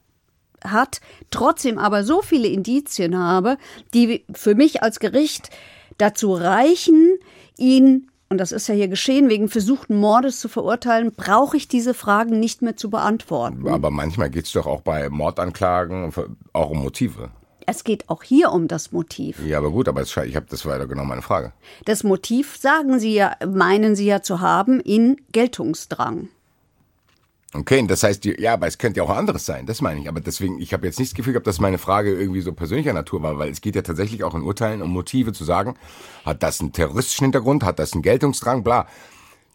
hat, 0.62 1.00
trotzdem 1.30 1.78
aber 1.78 2.04
so 2.04 2.20
viele 2.20 2.46
Indizien 2.48 3.16
habe, 3.18 3.56
die 3.94 4.24
für 4.34 4.54
mich 4.54 4.82
als 4.82 4.98
Gericht 5.00 5.48
dazu 5.96 6.34
reichen, 6.34 7.14
ihn, 7.56 8.09
und 8.30 8.38
das 8.38 8.52
ist 8.52 8.68
ja 8.68 8.74
hier 8.74 8.86
geschehen, 8.86 9.28
wegen 9.28 9.48
versuchten 9.48 9.96
Mordes 9.96 10.38
zu 10.38 10.48
verurteilen, 10.48 11.12
brauche 11.12 11.56
ich 11.56 11.66
diese 11.66 11.94
Fragen 11.94 12.38
nicht 12.38 12.62
mehr 12.62 12.76
zu 12.76 12.88
beantworten. 12.88 13.66
Aber 13.68 13.90
manchmal 13.90 14.30
geht's 14.30 14.52
doch 14.52 14.66
auch 14.66 14.82
bei 14.82 15.10
Mordanklagen 15.10 16.12
auch 16.52 16.70
um 16.70 16.78
Motive. 16.78 17.30
Es 17.66 17.82
geht 17.82 18.08
auch 18.08 18.22
hier 18.22 18.52
um 18.52 18.68
das 18.68 18.92
Motiv. 18.92 19.44
Ja, 19.44 19.58
aber 19.58 19.70
gut, 19.70 19.88
aber 19.88 20.00
es, 20.00 20.16
ich 20.16 20.36
habe 20.36 20.46
das 20.48 20.64
war 20.64 20.78
ja 20.78 20.84
genau 20.84 21.04
meine 21.04 21.22
Frage. 21.22 21.52
Das 21.84 22.04
Motiv, 22.04 22.56
sagen 22.56 23.00
Sie 23.00 23.14
ja, 23.14 23.34
meinen 23.46 23.96
Sie 23.96 24.06
ja 24.06 24.22
zu 24.22 24.40
haben, 24.40 24.78
in 24.80 25.16
Geltungsdrang. 25.32 26.28
Okay, 27.52 27.84
das 27.84 28.04
heißt, 28.04 28.24
ja, 28.26 28.52
aber 28.52 28.68
es 28.68 28.78
könnte 28.78 28.98
ja 28.98 29.04
auch 29.04 29.10
anderes 29.10 29.44
sein, 29.44 29.66
das 29.66 29.80
meine 29.80 30.00
ich. 30.00 30.08
Aber 30.08 30.20
deswegen, 30.20 30.60
ich 30.60 30.72
habe 30.72 30.86
jetzt 30.86 31.00
nicht 31.00 31.10
das 31.10 31.16
Gefühl 31.16 31.32
gehabt, 31.32 31.48
dass 31.48 31.58
meine 31.58 31.78
Frage 31.78 32.12
irgendwie 32.12 32.42
so 32.42 32.52
persönlicher 32.52 32.92
Natur 32.92 33.22
war, 33.22 33.38
weil 33.38 33.50
es 33.50 33.60
geht 33.60 33.74
ja 33.74 33.82
tatsächlich 33.82 34.22
auch 34.22 34.36
in 34.36 34.42
Urteilen 34.42 34.82
um 34.82 34.90
Motive 34.90 35.32
zu 35.32 35.44
sagen, 35.44 35.74
hat 36.24 36.44
das 36.44 36.60
einen 36.60 36.72
terroristischen 36.72 37.24
Hintergrund, 37.24 37.64
hat 37.64 37.80
das 37.80 37.92
einen 37.92 38.02
Geltungsdrang, 38.02 38.62
bla. 38.62 38.86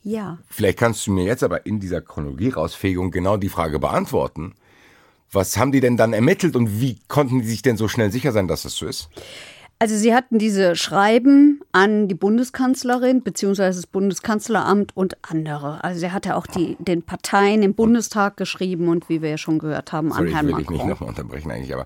Ja. 0.03 0.37
Vielleicht 0.49 0.77
kannst 0.77 1.07
du 1.07 1.13
mir 1.13 1.23
jetzt 1.23 1.43
aber 1.43 1.65
in 1.65 1.79
dieser 1.79 2.01
Chronologie-Rausfähigung 2.01 3.11
genau 3.11 3.37
die 3.37 3.49
Frage 3.49 3.79
beantworten. 3.79 4.55
Was 5.31 5.57
haben 5.57 5.71
die 5.71 5.79
denn 5.79 5.97
dann 5.97 6.13
ermittelt 6.13 6.55
und 6.55 6.81
wie 6.81 6.99
konnten 7.07 7.41
die 7.41 7.47
sich 7.47 7.61
denn 7.61 7.77
so 7.77 7.87
schnell 7.87 8.11
sicher 8.11 8.31
sein, 8.31 8.47
dass 8.47 8.63
das 8.63 8.75
so 8.75 8.85
ist? 8.85 9.09
Also 9.85 9.97
sie 9.97 10.15
hatten 10.15 10.39
diese 10.39 10.75
Schreiben 10.75 11.61
an 11.71 12.07
die 12.07 12.15
Bundeskanzlerin 12.15 13.21
beziehungsweise 13.21 13.77
das 13.81 13.85
Bundeskanzleramt 13.85 14.97
und 14.97 15.15
andere. 15.21 15.83
Also 15.83 15.99
sie 15.99 16.09
hatte 16.11 16.35
auch 16.37 16.47
die, 16.47 16.75
den 16.79 17.03
Parteien 17.03 17.61
im 17.61 17.75
Bundestag 17.75 18.35
geschrieben 18.35 18.87
und 18.87 19.09
wie 19.09 19.21
wir 19.21 19.29
ja 19.29 19.37
schon 19.37 19.59
gehört 19.59 19.91
haben, 19.91 20.09
Sorry, 20.09 20.21
an 20.21 20.27
ich 20.27 20.33
Herrn 20.33 20.47
will 20.47 20.55
dich 20.55 20.69
nicht 20.71 20.77
Macron. 20.79 20.89
nochmal 20.89 21.09
unterbrechen 21.09 21.51
eigentlich, 21.51 21.71
aber 21.71 21.85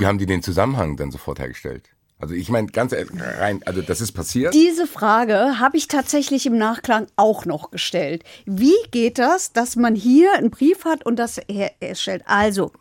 wie 0.00 0.06
haben 0.06 0.18
die 0.18 0.26
den 0.26 0.42
Zusammenhang 0.42 0.96
dann 0.96 1.12
sofort 1.12 1.38
hergestellt? 1.38 1.84
Also 2.18 2.34
ich 2.34 2.48
meine, 2.48 2.66
ganz 2.66 2.90
ehrlich, 2.90 3.12
rein, 3.38 3.60
also 3.64 3.80
das 3.80 4.00
ist 4.00 4.10
passiert. 4.10 4.52
Diese 4.52 4.88
Frage 4.88 5.60
habe 5.60 5.76
ich 5.76 5.86
tatsächlich 5.86 6.46
im 6.46 6.58
Nachklang 6.58 7.06
auch 7.14 7.44
noch 7.44 7.70
gestellt. 7.70 8.24
Wie 8.44 8.74
geht 8.90 9.18
das, 9.20 9.52
dass 9.52 9.76
man 9.76 9.94
hier 9.94 10.32
einen 10.36 10.50
Brief 10.50 10.84
hat 10.84 11.06
und 11.06 11.16
das 11.20 11.40
her- 11.48 11.70
herstellt? 11.80 12.24
Also, 12.26 12.72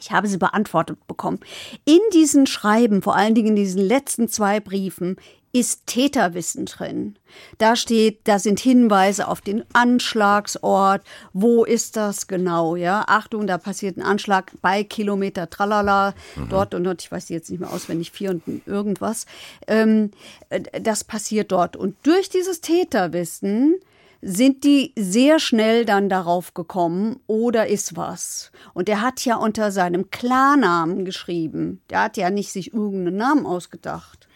ich 0.00 0.12
habe 0.12 0.28
sie 0.28 0.38
beantwortet 0.38 1.06
bekommen. 1.06 1.40
In 1.84 2.00
diesen 2.12 2.46
Schreiben, 2.46 3.02
vor 3.02 3.16
allen 3.16 3.34
Dingen 3.34 3.48
in 3.48 3.56
diesen 3.56 3.82
letzten 3.82 4.28
zwei 4.28 4.60
Briefen, 4.60 5.16
ist 5.52 5.86
Täterwissen 5.86 6.66
drin. 6.66 7.16
Da 7.56 7.74
steht, 7.74 8.20
da 8.24 8.38
sind 8.38 8.60
Hinweise 8.60 9.28
auf 9.28 9.40
den 9.40 9.64
Anschlagsort. 9.72 11.02
Wo 11.32 11.64
ist 11.64 11.96
das 11.96 12.26
genau? 12.26 12.76
Ja, 12.76 13.04
Achtung, 13.06 13.46
da 13.46 13.56
passiert 13.56 13.96
ein 13.96 14.02
Anschlag 14.02 14.52
bei 14.60 14.84
Kilometer 14.84 15.48
Tralala, 15.48 16.14
dort 16.50 16.74
und 16.74 16.84
dort. 16.84 17.02
Ich 17.02 17.10
weiß 17.10 17.28
jetzt 17.30 17.50
nicht 17.50 17.60
mehr 17.60 17.72
auswendig, 17.72 18.10
vier 18.10 18.30
und 18.30 18.66
irgendwas. 18.66 19.26
Ähm, 19.66 20.10
äh, 20.50 20.60
das 20.80 21.04
passiert 21.04 21.50
dort. 21.50 21.76
Und 21.76 21.96
durch 22.02 22.28
dieses 22.28 22.60
Täterwissen 22.60 23.76
sind 24.20 24.64
die 24.64 24.92
sehr 24.96 25.38
schnell 25.38 25.84
dann 25.84 26.08
darauf 26.08 26.54
gekommen, 26.54 27.20
oder 27.26 27.68
ist 27.68 27.96
was. 27.96 28.50
Und 28.74 28.88
der 28.88 29.00
hat 29.00 29.24
ja 29.24 29.36
unter 29.36 29.70
seinem 29.70 30.10
Klarnamen 30.10 31.04
geschrieben. 31.04 31.80
Der 31.90 32.02
hat 32.02 32.16
ja 32.16 32.30
nicht 32.30 32.50
sich 32.52 32.72
irgendeinen 32.74 33.16
Namen 33.16 33.46
ausgedacht. 33.46 34.26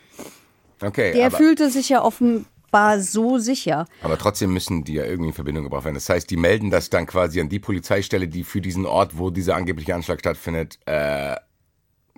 Okay, 0.80 1.12
Der 1.12 1.30
fühlte 1.30 1.70
sich 1.70 1.88
ja 1.88 2.02
offenbar 2.02 2.98
so 3.00 3.38
sicher. 3.38 3.86
aber 4.02 4.18
trotzdem 4.18 4.52
müssen 4.52 4.82
die 4.84 4.94
ja 4.94 5.04
irgendwie 5.04 5.28
in 5.28 5.34
Verbindung 5.34 5.64
gebracht 5.64 5.84
werden. 5.84 5.94
Das 5.94 6.08
heißt, 6.08 6.30
die 6.30 6.36
melden 6.36 6.70
das 6.70 6.90
dann 6.90 7.06
quasi 7.06 7.40
an 7.40 7.48
die 7.48 7.58
Polizeistelle, 7.60 8.26
die 8.28 8.44
für 8.44 8.60
diesen 8.60 8.86
Ort, 8.86 9.16
wo 9.18 9.30
dieser 9.30 9.54
angebliche 9.56 9.94
Anschlag 9.94 10.20
stattfindet, 10.20 10.78
äh, 10.86 11.36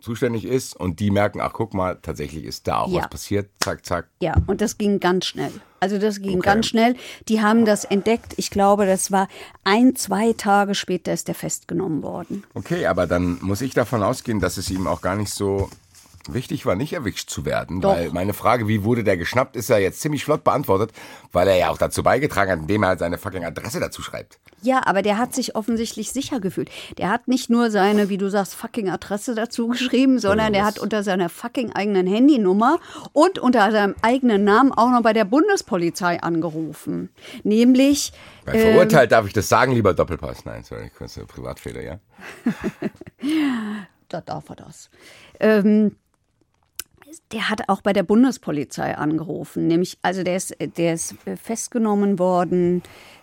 zuständig 0.04 0.44
ist 0.44 0.76
und 0.76 1.00
die 1.00 1.10
merken, 1.10 1.40
ach 1.40 1.52
guck 1.52 1.74
mal, 1.74 1.98
tatsächlich 2.00 2.44
ist 2.44 2.68
da 2.68 2.78
auch 2.80 2.92
Ja. 2.92 3.00
was 3.02 3.10
passiert. 3.10 3.50
Zack, 3.60 3.84
zack. 3.84 4.08
Ja, 4.20 4.34
und 4.46 4.60
das 4.60 4.78
ging 4.78 5.00
ganz 5.00 5.26
schnell. 5.26 5.50
Also 5.80 5.98
das 5.98 6.20
ging 6.20 6.38
Okay. 6.38 6.46
ganz 6.46 6.66
schnell. 6.66 6.94
Die 7.28 7.42
haben 7.42 7.64
das 7.64 7.84
entdeckt. 7.84 8.34
Ich 8.36 8.50
glaube, 8.50 8.86
das 8.86 9.10
war 9.10 9.28
ein, 9.64 9.96
zwei 9.96 10.32
Tage 10.34 10.74
später 10.74 11.12
ist 11.12 11.28
der 11.28 11.34
festgenommen 11.34 12.02
worden. 12.02 12.44
Okay, 12.54 12.86
aber 12.86 13.06
dann 13.06 13.38
muss 13.42 13.60
ich 13.60 13.74
davon 13.74 14.02
ausgehen, 14.02 14.40
dass 14.40 14.56
es 14.56 14.70
ihm 14.70 14.86
auch 14.86 15.00
gar 15.00 15.16
nicht 15.16 15.32
so 15.32 15.68
Wichtig 16.26 16.64
war 16.64 16.74
nicht 16.74 16.94
erwischt 16.94 17.28
zu 17.28 17.44
werden, 17.44 17.82
Doch. 17.82 17.90
weil 17.90 18.10
meine 18.10 18.32
Frage, 18.32 18.66
wie 18.66 18.82
wurde 18.82 19.04
der 19.04 19.18
geschnappt, 19.18 19.56
ist 19.56 19.68
ja 19.68 19.76
jetzt 19.76 20.00
ziemlich 20.00 20.24
flott 20.24 20.42
beantwortet, 20.42 20.90
weil 21.32 21.46
er 21.48 21.56
ja 21.56 21.68
auch 21.68 21.76
dazu 21.76 22.02
beigetragen 22.02 22.50
hat, 22.50 22.58
indem 22.60 22.82
er 22.82 22.90
halt 22.90 23.00
seine 23.00 23.18
fucking 23.18 23.44
Adresse 23.44 23.78
dazu 23.78 24.00
schreibt. 24.00 24.38
Ja, 24.62 24.86
aber 24.86 25.02
der 25.02 25.18
hat 25.18 25.34
sich 25.34 25.54
offensichtlich 25.54 26.12
sicher 26.12 26.40
gefühlt. 26.40 26.70
Der 26.96 27.10
hat 27.10 27.28
nicht 27.28 27.50
nur 27.50 27.70
seine, 27.70 28.08
wie 28.08 28.16
du 28.16 28.30
sagst, 28.30 28.54
fucking 28.54 28.88
Adresse 28.88 29.34
dazu 29.34 29.68
geschrieben, 29.68 30.18
sondern 30.18 30.54
der 30.54 30.64
hat 30.64 30.78
unter 30.78 31.02
seiner 31.02 31.28
fucking 31.28 31.72
eigenen 31.72 32.06
Handynummer 32.06 32.78
und 33.12 33.38
unter 33.38 33.70
seinem 33.70 33.94
eigenen 34.00 34.44
Namen 34.44 34.72
auch 34.72 34.90
noch 34.90 35.02
bei 35.02 35.12
der 35.12 35.26
Bundespolizei 35.26 36.22
angerufen. 36.22 37.10
Nämlich, 37.42 38.14
Bei 38.46 38.58
verurteilt 38.58 39.12
darf 39.12 39.26
ich 39.26 39.34
das 39.34 39.50
sagen, 39.50 39.72
lieber 39.72 39.92
Doppelpass. 39.92 40.46
Nein, 40.46 40.64
sorry, 40.64 40.90
kurze 40.96 41.26
Privatfehler, 41.26 41.82
ja. 41.82 42.00
da 44.08 44.22
darf 44.22 44.48
er 44.48 44.56
das. 44.56 44.88
Ähm, 45.38 45.96
der 47.32 47.50
hat 47.50 47.68
auch 47.68 47.82
bei 47.82 47.92
der 47.92 48.02
Bundespolizei 48.02 48.96
angerufen. 48.96 49.66
Nämlich, 49.66 49.98
also 50.02 50.22
der 50.22 50.36
ist, 50.36 50.56
der 50.76 50.94
ist 50.94 51.14
festgenommen 51.42 52.18
worden 52.18 52.82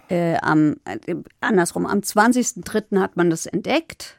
äh, 0.09 0.35
am, 0.41 0.75
äh, 0.85 1.15
andersrum, 1.39 1.85
am 1.85 1.99
20.03. 1.99 2.99
hat 2.99 3.17
man 3.17 3.29
das 3.29 3.45
entdeckt. 3.45 4.17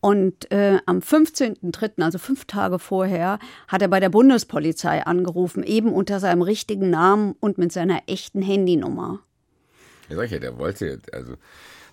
Und 0.00 0.50
äh, 0.52 0.78
am 0.86 0.98
15.03., 0.98 2.02
also 2.02 2.18
fünf 2.18 2.44
Tage 2.44 2.78
vorher, 2.78 3.40
hat 3.66 3.82
er 3.82 3.88
bei 3.88 3.98
der 3.98 4.10
Bundespolizei 4.10 5.04
angerufen, 5.04 5.64
eben 5.64 5.92
unter 5.92 6.20
seinem 6.20 6.42
richtigen 6.42 6.90
Namen 6.90 7.34
und 7.40 7.58
mit 7.58 7.72
seiner 7.72 8.02
echten 8.06 8.40
Handynummer. 8.40 9.20
Ja, 10.08 10.16
sag 10.16 10.28
der 10.28 10.56
wollte, 10.56 11.00
also, 11.12 11.34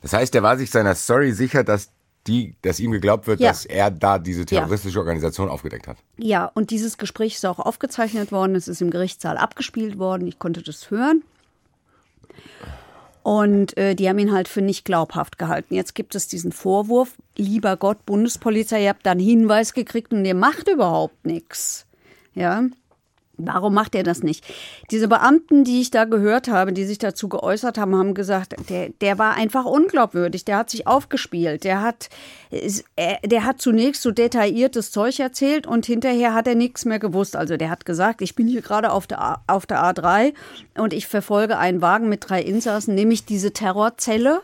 das 0.01 0.13
heißt, 0.13 0.33
der 0.33 0.43
war 0.43 0.57
sich 0.57 0.69
seiner 0.69 0.93
Story 0.93 1.31
sicher, 1.31 1.63
dass 1.63 1.91
die, 2.27 2.55
dass 2.61 2.79
ihm 2.79 2.91
geglaubt 2.91 3.27
wird, 3.27 3.39
Ja. 3.39 3.49
dass 3.49 3.65
er 3.65 3.91
da 3.91 4.17
diese 4.19 4.45
terroristische 4.45 4.99
Organisation 4.99 5.49
aufgedeckt 5.49 5.87
hat. 5.87 5.97
Ja, 6.17 6.45
und 6.53 6.71
dieses 6.71 6.97
Gespräch 6.97 7.35
ist 7.35 7.45
auch 7.45 7.59
aufgezeichnet 7.59 8.31
worden. 8.31 8.55
Es 8.55 8.67
ist 8.67 8.81
im 8.81 8.89
Gerichtssaal 8.89 9.37
abgespielt 9.37 9.99
worden. 9.99 10.27
Ich 10.27 10.39
konnte 10.39 10.61
das 10.63 10.89
hören. 10.89 11.23
Und 13.23 13.75
äh, 13.77 13.95
die 13.95 14.07
haben 14.07 14.19
ihn 14.19 14.31
halt 14.31 14.47
für 14.47 14.61
nicht 14.61 14.85
glaubhaft 14.85 15.39
gehalten. 15.39 15.73
Jetzt 15.73 15.95
gibt 15.95 16.13
es 16.13 16.27
diesen 16.27 16.51
Vorwurf, 16.51 17.13
lieber 17.35 17.75
Gott, 17.75 18.05
Bundespolizei, 18.05 18.83
ihr 18.83 18.89
habt 18.89 19.05
da 19.05 19.11
einen 19.11 19.19
Hinweis 19.19 19.73
gekriegt 19.73 20.13
und 20.13 20.25
ihr 20.25 20.35
macht 20.35 20.67
überhaupt 20.69 21.25
nichts. 21.25 21.87
Ja. 22.35 22.63
Warum 23.37 23.73
macht 23.73 23.95
er 23.95 24.03
das 24.03 24.23
nicht? 24.23 24.45
Diese 24.91 25.07
Beamten, 25.07 25.63
die 25.63 25.81
ich 25.81 25.91
da 25.91 26.05
gehört 26.05 26.47
habe, 26.47 26.73
die 26.73 26.85
sich 26.85 26.97
dazu 26.97 27.27
geäußert 27.29 27.77
haben, 27.77 27.95
haben 27.95 28.13
gesagt, 28.13 28.55
der, 28.69 28.89
der 29.01 29.17
war 29.19 29.33
einfach 29.35 29.65
unglaubwürdig. 29.65 30.45
Der 30.45 30.57
hat 30.57 30.69
sich 30.69 30.87
aufgespielt. 30.87 31.63
Der 31.63 31.81
hat, 31.81 32.09
er- 32.95 33.19
der 33.25 33.43
hat 33.45 33.61
zunächst 33.61 34.01
so 34.01 34.11
detailliertes 34.11 34.91
Zeug 34.91 35.19
erzählt 35.19 35.67
und 35.67 35.85
hinterher 35.85 36.33
hat 36.33 36.47
er 36.47 36.55
nichts 36.55 36.85
mehr 36.85 36.99
gewusst. 36.99 37.35
Also 37.35 37.57
der 37.57 37.69
hat 37.69 37.85
gesagt, 37.85 38.21
ich 38.21 38.35
bin 38.35 38.47
hier 38.47 38.61
gerade 38.61 38.91
auf 38.91 39.07
der, 39.07 39.21
A, 39.21 39.43
auf 39.47 39.65
der 39.65 39.83
A3 39.83 40.33
und 40.77 40.93
ich 40.93 41.07
verfolge 41.07 41.57
einen 41.57 41.81
Wagen 41.81 42.09
mit 42.09 42.29
drei 42.29 42.41
Insassen, 42.41 42.95
nämlich 42.95 43.25
diese 43.25 43.51
Terrorzelle. 43.51 44.41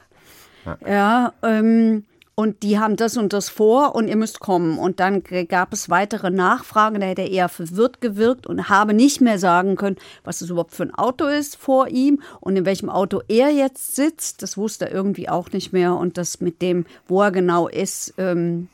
Ja, 0.88 1.34
ähm, 1.42 2.06
und 2.42 2.64
die 2.64 2.80
haben 2.80 2.96
das 2.96 3.18
und 3.18 3.34
das 3.34 3.50
vor 3.50 3.94
und 3.94 4.08
ihr 4.08 4.16
müsst 4.16 4.40
kommen. 4.40 4.80
Und 4.80 5.00
dann 5.00 5.22
gab 5.48 5.74
es 5.74 5.92
weitere 5.92 6.32
Nachfragen, 6.32 7.00
da 7.00 7.06
hätte 7.06 7.22
er 7.22 7.30
eher 7.30 7.50
verwirrt 7.50 8.02
gewirkt 8.02 8.48
und 8.48 8.68
habe 8.68 8.96
nicht 8.96 9.22
mehr 9.22 9.38
sagen 9.38 9.76
können, 9.76 9.98
was 10.24 10.40
das 10.40 10.50
überhaupt 10.50 10.74
für 10.74 10.82
ein 10.82 10.96
Auto 10.96 11.28
ist 11.28 11.56
vor 11.56 11.88
ihm 11.90 12.20
und 12.40 12.58
in 12.58 12.66
welchem 12.66 12.90
Auto 12.90 13.22
er 13.28 13.52
jetzt 13.52 13.96
sitzt. 13.96 14.42
Das 14.42 14.58
wusste 14.58 14.86
er 14.86 14.92
irgendwie 14.92 15.30
auch 15.30 15.52
nicht 15.52 15.72
mehr. 15.72 15.96
Und 15.96 16.18
das 16.18 16.42
mit 16.42 16.64
dem, 16.64 16.88
wo 17.08 17.22
er 17.22 17.32
genau 17.32 17.68
ist, 17.68 18.16
ähm, 18.18 18.70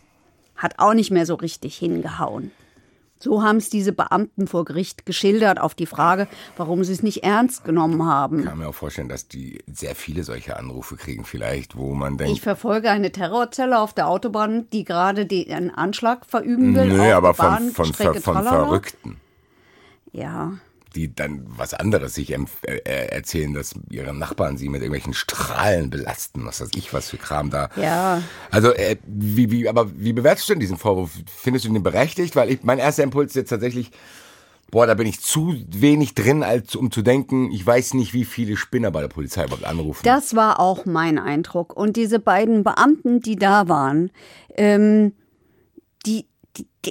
hat 0.56 0.75
auch 0.80 0.93
nicht 0.93 1.12
mehr 1.12 1.25
so 1.25 1.36
richtig 1.36 1.75
hingehauen. 1.75 2.51
So 3.19 3.41
haben 3.41 3.58
es 3.58 3.69
diese 3.69 3.93
Beamten 3.93 4.47
vor 4.47 4.65
Gericht 4.65 5.06
geschildert 5.06 5.60
auf 5.60 5.73
die 5.73 5.86
Frage, 5.86 6.27
warum 6.56 6.84
sie 6.84 6.93
es 6.93 7.03
nicht 7.03 7.23
ernst 7.23 7.65
genommen 7.65 8.06
haben. 8.06 8.39
Ich 8.39 8.45
kann 8.45 8.58
mir 8.58 8.67
auch 8.67 8.75
vorstellen, 8.75 9.10
dass 9.10 9.27
die 9.27 9.63
sehr 9.71 9.95
viele 9.95 10.23
solche 10.23 10.58
Anrufe 10.58 10.95
kriegen, 10.95 11.25
vielleicht, 11.25 11.75
wo 11.75 11.93
man 11.93 12.17
denkt, 12.17 12.34
Ich 12.34 12.41
verfolge 12.41 12.89
eine 12.89 13.12
Terrorzelle 13.12 13.80
auf 13.80 13.93
der 13.93 14.08
Autobahn, 14.08 14.69
die 14.71 14.84
gerade 14.84 15.27
einen 15.32 15.71
Anschlag 15.71 16.25
verüben 16.25 16.75
will. 16.75 16.88
nö, 16.88 17.12
aber 17.13 17.34
von, 17.34 17.71
von, 17.71 17.93
von, 17.93 18.15
von. 18.15 18.43
Verrückten, 18.43 19.17
Ja. 20.12 20.53
Die 20.97 21.13
dann 21.13 21.43
was 21.45 21.73
anderes 21.73 22.15
sich 22.15 22.33
äh, 22.33 22.38
äh, 22.63 23.07
erzählen, 23.10 23.53
dass 23.53 23.75
ihre 23.89 24.13
Nachbarn 24.13 24.57
sie 24.57 24.67
mit 24.67 24.81
irgendwelchen 24.81 25.13
Strahlen 25.13 25.89
belasten, 25.89 26.45
was 26.45 26.60
weiß 26.60 26.71
ich, 26.75 26.93
was 26.93 27.10
für 27.10 27.17
Kram 27.17 27.49
da. 27.49 27.69
Ja. 27.75 28.23
Also, 28.49 28.73
äh, 28.73 28.97
wie, 29.05 29.51
wie, 29.51 29.69
aber 29.69 29.89
wie 29.95 30.13
bewertest 30.13 30.49
du 30.49 30.53
denn 30.53 30.60
diesen 30.60 30.77
Vorwurf? 30.77 31.12
Findest 31.27 31.65
du 31.65 31.71
den 31.71 31.83
berechtigt? 31.83 32.36
Weil 32.36 32.49
ich, 32.49 32.63
mein 32.63 32.79
erster 32.79 33.03
Impuls 33.03 33.31
ist 33.31 33.36
jetzt 33.36 33.49
tatsächlich, 33.49 33.91
boah, 34.71 34.88
da 34.88 34.95
bin 34.95 35.07
ich 35.07 35.21
zu 35.21 35.55
wenig 35.69 36.15
drin, 36.15 36.41
als 36.41 36.75
um 36.75 36.91
zu 36.91 37.03
denken, 37.03 37.51
ich 37.51 37.65
weiß 37.65 37.93
nicht, 37.93 38.13
wie 38.13 38.25
viele 38.25 38.57
Spinner 38.57 38.91
bei 38.91 39.01
der 39.01 39.07
Polizei 39.07 39.45
überhaupt 39.45 39.65
anrufen. 39.65 40.01
Das 40.03 40.36
war 40.36 40.60
auch 40.60 40.86
mein 40.86 41.19
Eindruck. 41.19 41.77
Und 41.77 41.95
diese 41.95 42.19
beiden 42.19 42.63
Beamten, 42.63 43.21
die 43.21 43.36
da 43.36 43.69
waren, 43.69 44.10
ähm, 44.55 45.13
die, 46.05 46.25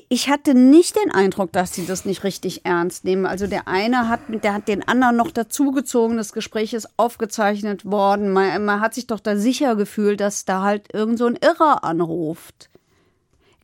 ich 0.08 0.28
hatte 0.28 0.54
nicht 0.54 0.96
den 0.96 1.10
Eindruck, 1.10 1.52
dass 1.52 1.74
sie 1.74 1.86
das 1.86 2.04
nicht 2.04 2.24
richtig 2.24 2.64
ernst 2.64 3.04
nehmen. 3.04 3.26
Also 3.26 3.46
der 3.46 3.68
eine 3.68 4.08
hat, 4.08 4.20
der 4.28 4.54
hat 4.54 4.68
den 4.68 4.86
anderen 4.86 5.16
noch 5.16 5.30
dazugezogen. 5.30 6.16
Das 6.16 6.32
Gespräch 6.32 6.74
ist 6.74 6.88
aufgezeichnet 6.96 7.84
worden. 7.84 8.30
Man, 8.30 8.64
man 8.64 8.80
hat 8.80 8.94
sich 8.94 9.06
doch 9.06 9.20
da 9.20 9.36
sicher 9.36 9.76
gefühlt, 9.76 10.20
dass 10.20 10.44
da 10.44 10.62
halt 10.62 10.92
irgend 10.92 11.18
so 11.18 11.26
ein 11.26 11.36
Irrer 11.36 11.84
anruft. 11.84 12.68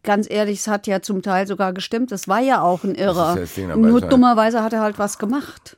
Ganz 0.03 0.29
ehrlich, 0.29 0.61
es 0.61 0.69
hat 0.69 0.87
ja 0.87 1.01
zum 1.01 1.23
Teil 1.23 1.47
sogar 1.47 1.73
gestimmt. 1.73 2.11
Das 2.11 2.27
war 2.27 2.41
ja 2.41 2.63
auch 2.63 2.83
ein 2.83 2.95
Irrer. 2.95 3.39
ja 3.39 3.77
Nur 3.77 4.03
es 4.03 4.09
dummerweise 4.09 4.63
hat 4.63 4.73
er 4.73 4.81
halt 4.81 4.99
was 4.99 5.19
gemacht. 5.19 5.77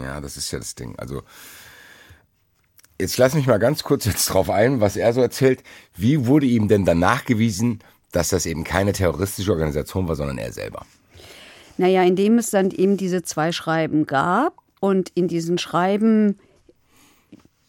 Ja, 0.00 0.20
das 0.20 0.36
ist 0.36 0.52
ja 0.52 0.58
das 0.58 0.76
Ding. 0.76 0.96
Also, 0.98 1.22
jetzt 3.00 3.18
lass 3.18 3.34
mich 3.34 3.48
mal 3.48 3.58
ganz 3.58 3.82
kurz 3.82 4.04
jetzt 4.04 4.26
drauf 4.26 4.48
ein, 4.48 4.80
was 4.80 4.96
er 4.96 5.12
so 5.12 5.20
erzählt. 5.20 5.64
Wie 5.96 6.26
wurde 6.26 6.46
ihm 6.46 6.68
denn 6.68 6.84
dann 6.84 7.00
nachgewiesen, 7.00 7.80
dass 8.12 8.28
das 8.28 8.46
eben 8.46 8.64
keine 8.64 8.92
terroristische 8.92 9.50
Organisation 9.52 10.06
war, 10.08 10.14
sondern 10.16 10.38
er 10.38 10.52
selber? 10.52 10.84
Naja, 11.78 12.02
indem 12.02 12.38
es 12.38 12.50
dann 12.50 12.70
eben 12.70 12.96
diese 12.96 13.22
zwei 13.22 13.50
Schreiben 13.52 14.06
gab 14.06 14.54
und 14.80 15.10
in 15.14 15.26
diesen 15.28 15.58
Schreiben 15.58 16.38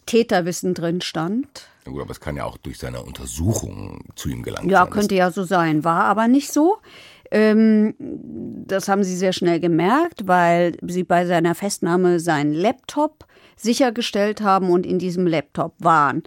Täterwissen 0.06 0.74
drin 0.74 1.02
stand. 1.02 1.70
Na 1.86 1.92
gut, 1.92 2.02
aber 2.02 2.12
es 2.12 2.20
kann 2.20 2.36
ja 2.36 2.46
auch 2.46 2.58
durch 2.58 2.78
seine 2.78 3.02
Untersuchung 3.04 4.06
zu 4.16 4.30
ihm 4.30 4.44
gelangt 4.44 4.70
Ja, 4.70 4.84
sein. 4.84 4.90
könnte 4.92 5.16
ja 5.16 5.32
so 5.32 5.44
sein, 5.44 5.84
war 5.84 6.04
aber 6.06 6.28
nicht 6.28 6.52
so. 6.52 6.78
Ähm, 7.32 7.96
das 7.98 8.88
haben 8.90 9.04
sie 9.04 9.16
sehr 9.16 9.34
schnell 9.34 9.60
gemerkt, 9.60 10.28
weil 10.28 10.78
sie 10.86 11.04
bei 11.04 11.26
seiner 11.26 11.56
Festnahme 11.56 12.20
seinen 12.20 12.54
Laptop 12.54 13.26
sichergestellt 13.56 14.42
haben 14.42 14.70
und 14.70 14.86
in 14.86 15.00
diesem 15.00 15.26
Laptop 15.26 15.74
waren 15.80 16.24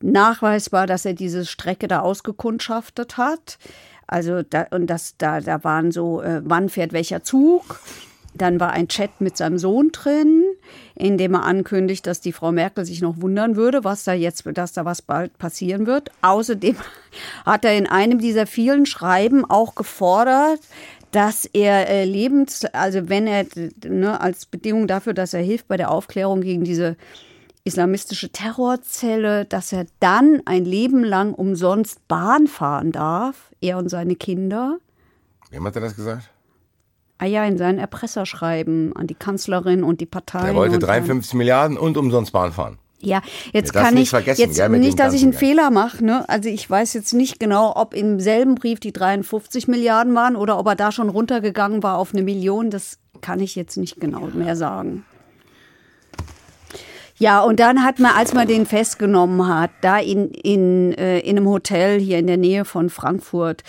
nachweisbar, 0.00 0.86
dass 0.86 1.04
er 1.04 1.14
diese 1.14 1.46
Strecke 1.46 1.88
da 1.88 2.00
ausgekundschaftet 2.00 3.16
hat. 3.16 3.58
Also 4.06 4.42
da, 4.42 4.66
und 4.70 4.86
das 4.86 5.16
da 5.18 5.40
da 5.40 5.64
waren 5.64 5.90
so, 5.90 6.22
äh, 6.22 6.40
wann 6.44 6.68
fährt 6.68 6.92
welcher 6.92 7.22
Zug. 7.22 7.80
Dann 8.34 8.60
war 8.60 8.72
ein 8.72 8.88
Chat 8.88 9.20
mit 9.20 9.38
seinem 9.38 9.56
Sohn 9.58 9.92
drin, 9.92 10.44
in 10.94 11.16
dem 11.16 11.34
er 11.34 11.44
ankündigt, 11.44 12.06
dass 12.06 12.20
die 12.20 12.32
Frau 12.32 12.52
Merkel 12.52 12.84
sich 12.84 13.00
noch 13.00 13.20
wundern 13.22 13.56
würde, 13.56 13.82
was 13.82 14.04
da 14.04 14.12
jetzt, 14.12 14.44
dass 14.52 14.74
da 14.74 14.84
was 14.84 15.00
bald 15.00 15.38
passieren 15.38 15.86
wird. 15.86 16.10
Außerdem 16.20 16.76
hat 17.46 17.64
er 17.64 17.76
in 17.78 17.86
einem 17.86 18.18
dieser 18.18 18.46
vielen 18.46 18.84
Schreiben 18.84 19.44
auch 19.46 19.74
gefordert, 19.74 20.60
dass 21.12 21.46
er 21.46 21.88
äh, 21.88 22.04
lebens, 22.04 22.66
also 22.66 23.08
wenn 23.08 23.26
er 23.26 23.46
ne, 23.86 24.20
als 24.20 24.44
Bedingung 24.44 24.86
dafür, 24.86 25.14
dass 25.14 25.32
er 25.32 25.40
hilft 25.40 25.66
bei 25.68 25.78
der 25.78 25.90
Aufklärung 25.90 26.42
gegen 26.42 26.64
diese 26.64 26.96
islamistische 27.66 28.30
Terrorzelle, 28.30 29.44
dass 29.44 29.72
er 29.72 29.86
dann 30.00 30.42
ein 30.44 30.64
Leben 30.64 31.02
lang 31.02 31.34
umsonst 31.34 32.06
Bahn 32.08 32.46
fahren 32.46 32.92
darf, 32.92 33.50
er 33.60 33.78
und 33.78 33.88
seine 33.88 34.14
Kinder. 34.14 34.78
Wem 35.50 35.64
hat 35.64 35.74
er 35.74 35.82
das 35.82 35.96
gesagt? 35.96 36.30
Ah 37.18 37.24
ja, 37.24 37.44
in 37.44 37.58
seinen 37.58 37.78
Erpresserschreiben 37.78 38.94
an 38.94 39.06
die 39.06 39.14
Kanzlerin 39.14 39.82
und 39.82 40.00
die 40.00 40.06
Parteien. 40.06 40.46
Er 40.46 40.54
wollte 40.54 40.74
und 40.74 40.80
53 40.80 41.34
Milliarden 41.34 41.78
und 41.78 41.96
umsonst 41.96 42.32
Bahn 42.32 42.52
fahren. 42.52 42.78
Ja, 43.00 43.20
jetzt 43.52 43.74
Ja, 43.74 43.82
kann 43.82 43.94
nicht 43.94 44.04
ich 44.04 44.10
vergessen, 44.10 44.40
jetzt 44.40 44.68
mit 44.68 44.80
nicht, 44.80 44.98
dass 44.98 45.12
ich 45.12 45.22
einen 45.22 45.32
ganzen 45.32 45.46
Fehler 45.46 45.70
mache. 45.70 46.04
Ne? 46.04 46.28
Also 46.28 46.48
ich 46.48 46.68
weiß 46.68 46.94
jetzt 46.94 47.12
nicht 47.14 47.38
genau, 47.40 47.74
ob 47.74 47.94
im 47.94 48.20
selben 48.20 48.54
Brief 48.54 48.80
die 48.80 48.92
53 48.92 49.68
Milliarden 49.68 50.14
waren 50.14 50.36
oder 50.36 50.58
ob 50.58 50.66
er 50.66 50.76
da 50.76 50.92
schon 50.92 51.08
runtergegangen 51.08 51.82
war 51.82 51.98
auf 51.98 52.14
eine 52.14 52.22
Million. 52.22 52.70
Das 52.70 52.98
kann 53.20 53.40
ich 53.40 53.54
jetzt 53.54 53.76
nicht 53.76 54.00
genau 54.00 54.28
mehr 54.34 54.56
sagen. 54.56 55.04
Ja, 57.18 57.40
und 57.42 57.60
dann 57.60 57.82
hat 57.82 57.98
man, 57.98 58.12
als 58.14 58.34
man 58.34 58.46
den 58.46 58.66
festgenommen 58.66 59.48
hat, 59.48 59.70
da 59.80 59.98
in, 59.98 60.28
in, 60.30 60.92
äh, 60.98 61.20
in 61.20 61.36
einem 61.38 61.48
Hotel 61.48 61.98
hier 61.98 62.18
in 62.18 62.26
der 62.26 62.36
Nähe 62.36 62.64
von 62.64 62.90
Frankfurt, 62.90 63.62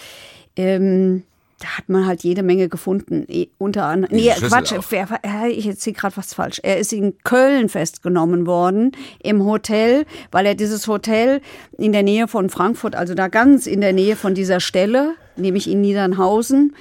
ähm, 0.58 1.24
da 1.60 1.70
hat 1.78 1.90
man 1.90 2.06
halt 2.06 2.24
jede 2.24 2.44
Menge 2.44 2.70
gefunden. 2.70 3.26
Unter 3.58 3.86
anderem. 3.86 4.16
Nee, 4.16 4.32
Schlüssel 4.34 4.50
Quatsch, 4.50 4.74
wer- 4.92 5.48
ich 5.50 5.66
erzähle 5.66 5.96
gerade 5.96 6.18
was 6.18 6.34
falsch. 6.36 6.60
Er 6.62 6.78
ist 6.78 6.94
in 6.94 7.16
Köln 7.24 7.68
festgenommen 7.70 8.46
worden, 8.46 8.92
im 9.24 9.44
Hotel, 9.44 10.06
weil 10.32 10.46
er 10.46 10.54
dieses 10.54 10.88
Hotel 10.88 11.42
in 11.78 11.94
der 11.94 12.04
Nähe 12.04 12.28
von 12.28 12.50
Frankfurt, 12.50 12.96
also 12.96 13.16
da 13.16 13.28
ganz 13.28 13.66
in 13.66 13.82
der 13.82 13.94
Nähe 13.94 14.16
von 14.16 14.36
dieser 14.36 14.60
Stelle, 14.60 15.16
nämlich 15.36 15.70
in 15.70 15.82
Niedernhausen, 15.82 16.76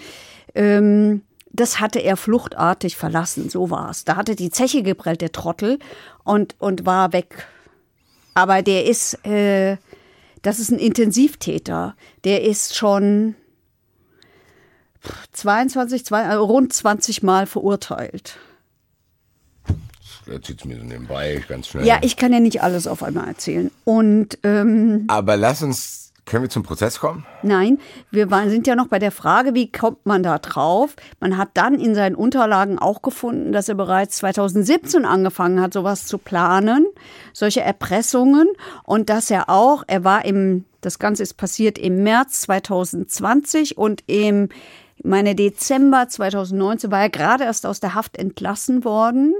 Ähm, 0.55 1.21
das 1.57 1.81
hatte 1.81 1.99
er 1.99 2.17
fluchtartig 2.17 2.97
verlassen, 2.97 3.51
so 3.51 3.71
war 3.71 3.91
es. 3.91 4.05
Da 4.05 4.17
hatte 4.17 4.37
die 4.37 4.51
Zeche 4.51 4.83
geprellt, 4.83 5.21
der 5.21 5.33
Trottel, 5.33 5.79
und, 6.25 6.55
und 6.59 6.87
war 6.87 7.13
weg. 7.13 7.47
Aber 8.35 8.63
der 8.63 8.87
ist, 8.87 9.25
äh, 9.27 9.77
das 10.43 10.59
ist 10.59 10.71
ein 10.71 10.79
Intensivtäter. 10.79 11.97
Der 12.25 12.43
ist 12.45 12.77
schon 12.77 13.35
22, 15.33 16.05
zwei, 16.05 16.23
äh, 16.23 16.35
rund 16.35 16.73
20 16.73 17.23
Mal 17.23 17.47
verurteilt. 17.47 18.39
Erzähl's 20.27 20.65
mir 20.65 20.77
so 20.77 20.83
nebenbei 20.83 21.43
ganz 21.49 21.69
schnell. 21.69 21.87
Ja, 21.87 21.99
ich 22.03 22.17
kann 22.17 22.33
ja 22.33 22.41
nicht 22.41 22.61
alles 22.61 22.87
auf 22.87 23.03
einmal 23.03 23.29
erzählen. 23.29 23.71
Und 23.85 24.39
ähm, 24.43 25.05
Aber 25.09 25.37
lass 25.37 25.63
uns, 25.63 26.06
können 26.27 26.43
wir 26.43 26.51
zum 26.51 26.65
Prozess 26.65 26.99
kommen? 26.99 27.25
Nein, 27.43 27.79
wir 28.11 28.29
sind 28.49 28.67
ja 28.67 28.75
noch 28.75 28.89
bei 28.89 28.99
der 28.99 29.13
Frage, 29.13 29.55
wie 29.55 29.71
kommt 29.71 30.05
man 30.05 30.25
da 30.25 30.39
drauf? 30.39 30.97
Man 31.21 31.39
hat 31.39 31.51
dann 31.55 31.79
in 31.79 31.95
seinen 31.95 32.17
Unterlagen 32.17 32.81
auch 32.81 33.01
gefunden, 33.01 33.53
dass 33.53 33.69
er 33.69 33.77
bereits 33.77 34.17
2017 34.17 35.05
angefangen 35.05 35.61
hat, 35.61 35.73
sowas 35.73 36.07
zu 36.07 36.19
planen, 36.19 36.85
solche 37.33 37.61
Erpressungen 37.61 38.49
und 38.83 39.09
dass 39.09 39.31
er 39.31 39.49
auch, 39.49 39.85
er 39.87 40.03
war 40.03 40.25
im, 40.25 40.65
das 40.81 40.99
Ganze 40.99 41.23
ist 41.23 41.35
passiert 41.35 41.79
im 41.79 42.03
März 42.03 42.41
2020 42.43 43.79
und 43.79 44.03
im, 44.09 44.49
meine 45.05 45.37
Dezember 45.37 46.09
2019 46.09 46.91
war 46.91 47.03
er 47.03 47.11
gerade 47.11 47.45
erst 47.45 47.67
aus 47.67 47.79
der 47.79 47.95
Haft 47.95 48.19
entlassen 48.19 48.85
worden. 48.85 49.33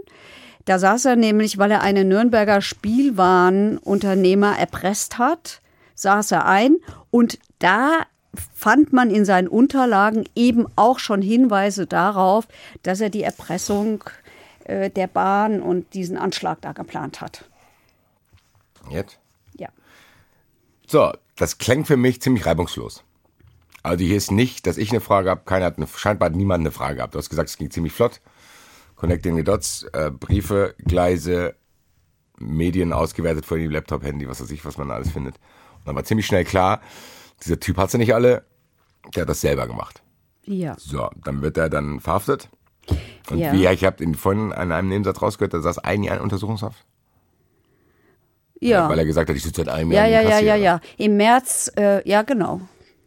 Da 0.67 0.79
saß 0.79 1.07
er 1.07 1.17
nämlich, 1.17 1.59
weil 1.59 1.73
er 1.73 1.83
einen 1.83 2.09
Nürnberger 2.09 2.61
Spielwarenunternehmer 2.61 4.57
erpresst 4.59 5.19
hat, 5.19 5.61
saß 5.97 6.31
er 6.31 6.47
ein 6.47 6.77
und 7.11 7.41
da 7.59 8.03
fand 8.55 8.93
man 8.93 9.11
in 9.11 9.25
seinen 9.25 9.49
Unterlagen 9.49 10.29
eben 10.37 10.67
auch 10.77 10.99
schon 10.99 11.23
Hinweise 11.23 11.87
darauf, 11.87 12.47
dass 12.83 13.01
er 13.01 13.11
die 13.11 13.23
Erpressung 13.23 14.05
äh, 14.65 14.91
der 14.91 15.09
Bahn 15.09 15.61
und 15.61 15.95
diesen 15.95 16.17
Anschlag 16.17 16.61
da 16.61 16.73
geplant 16.73 17.21
hat. 17.21 17.45
Jetzt? 18.91 19.19
Ja. 19.57 19.69
So, 20.87 21.13
das 21.37 21.59
klingt 21.59 21.87
für 21.87 21.97
mich 21.97 22.21
ziemlich 22.21 22.47
reibungslos. 22.47 23.03
Also 23.83 24.05
hier 24.05 24.17
ist 24.17 24.33
nicht, 24.33 24.67
dass 24.67 24.79
ich 24.79 24.91
eine 24.91 25.01
Frage 25.01 25.31
habe, 25.31 25.43
keiner 25.45 25.67
hat 25.67 25.77
eine, 25.77 25.87
scheinbar 25.87 26.31
hat 26.31 26.37
niemand 26.37 26.61
eine 26.63 26.73
Frage 26.73 26.97
gehabt. 26.97 27.15
Du 27.15 27.19
hast 27.19 27.31
gesagt, 27.31 27.49
es 27.49 27.57
ging 27.57 27.71
ziemlich 27.71 27.93
flott. 27.93 28.21
Connecting 28.97 29.37
the 29.37 29.45
Dots, 29.45 29.85
äh, 29.93 30.11
Briefe, 30.11 30.75
Gleise, 30.79 31.55
Medien 32.39 32.93
ausgewertet 32.93 33.47
von 33.47 33.59
dem 33.59 33.71
Laptop, 33.71 34.03
Handy, 34.03 34.29
was 34.29 34.41
weiß 34.41 34.51
ich, 34.51 34.65
was 34.65 34.79
man 34.79 34.91
alles 34.91 35.11
findet. 35.11 35.39
Dann 35.87 35.97
war 35.97 36.05
ziemlich 36.05 36.27
schnell 36.27 36.45
klar, 36.45 36.81
dieser 37.43 37.59
Typ 37.59 37.77
hat 37.79 37.91
sie 37.91 37.99
nicht 37.99 38.13
alle, 38.15 38.45
der 39.15 39.23
hat 39.23 39.29
das 39.29 39.41
selber 39.41 39.67
gemacht. 39.67 40.03
Ja. 40.45 40.77
So, 40.79 41.09
dann 41.25 41.41
wird 41.43 41.57
er 41.57 41.69
dann 41.71 42.01
verhaftet. 42.01 42.49
Und 43.31 43.39
Ja. 43.39 43.53
wie, 43.53 43.67
ich 43.67 43.85
habe 43.85 44.03
in 44.05 44.15
vorhin 44.15 44.53
an 44.53 44.71
einem 44.73 44.89
Nebensatz 44.89 45.21
rausgehört, 45.23 45.55
da 45.55 45.61
saß 45.61 45.79
ein 45.79 46.03
Jahr 46.03 46.17
in 46.17 46.23
Untersuchungshaft. 46.23 46.85
Ja. 48.61 48.89
Weil 48.89 48.99
er 48.99 49.05
gesagt 49.05 49.29
hat, 49.29 49.37
ich 49.37 49.43
sitze 49.43 49.63
seit 49.65 49.69
einem 49.69 49.93
Ja, 49.93 50.07
Jahr 50.07 50.23
ja, 50.23 50.29
ja, 50.31 50.39
im 50.39 50.47
ja, 50.47 50.53
Kassier. 50.53 50.65
ja. 50.65 50.81
Im 50.97 51.17
März, 51.17 51.73
äh, 51.77 52.09
ja, 52.09 52.23
genau. 52.23 52.61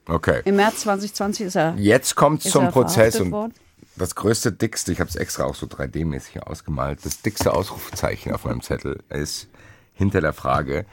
Okay. 0.08 0.42
Im 0.46 0.56
März 0.56 0.82
2020 0.82 1.48
ist 1.48 1.56
er, 1.56 1.76
Jetzt 1.78 2.15
kommt 2.15 2.42
zum 2.44 2.70
Prozess 2.70 3.20
und 3.20 3.32
worden. 3.32 3.54
das 3.96 4.15
größte, 4.15 4.52
dickste, 4.52 4.92
ich 4.92 5.00
habe 5.00 5.10
es 5.10 5.15
extra 5.15 5.46
auch 5.46 5.56
so 5.56 5.65
3D-mäßig 5.68 6.34
hier 6.34 6.48
ausgemalt, 6.48 7.06
das 7.06 7.22
dickste 7.22 7.54
Ausrufezeichen 7.54 8.34
auf 8.34 8.46
meinem 8.46 8.62
Zettel 8.62 9.04
ist 9.10 9.48
hinter 9.94 10.22
der 10.22 10.34
Frage, 10.34 10.86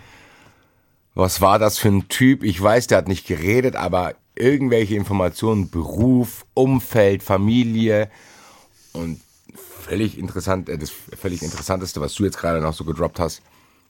was 1.16 1.40
war 1.40 1.58
das 1.58 1.78
für 1.78 1.88
ein 1.88 2.08
Typ? 2.08 2.44
Ich 2.44 2.62
weiß, 2.62 2.86
der 2.88 2.98
hat 2.98 3.08
nicht 3.08 3.26
geredet, 3.26 3.74
aber 3.74 4.14
irgendwelche 4.36 4.94
Informationen, 4.94 5.70
Beruf, 5.70 6.44
Umfeld, 6.52 7.22
Familie 7.22 8.10
und 8.92 9.20
völlig 9.54 10.18
interessant, 10.18 10.68
äh, 10.68 10.76
das 10.76 10.90
völlig 10.90 11.42
interessanteste, 11.42 12.02
was 12.02 12.14
du 12.14 12.24
jetzt 12.24 12.38
gerade 12.38 12.60
noch 12.60 12.74
so 12.74 12.84
gedroppt 12.84 13.18
hast, 13.18 13.40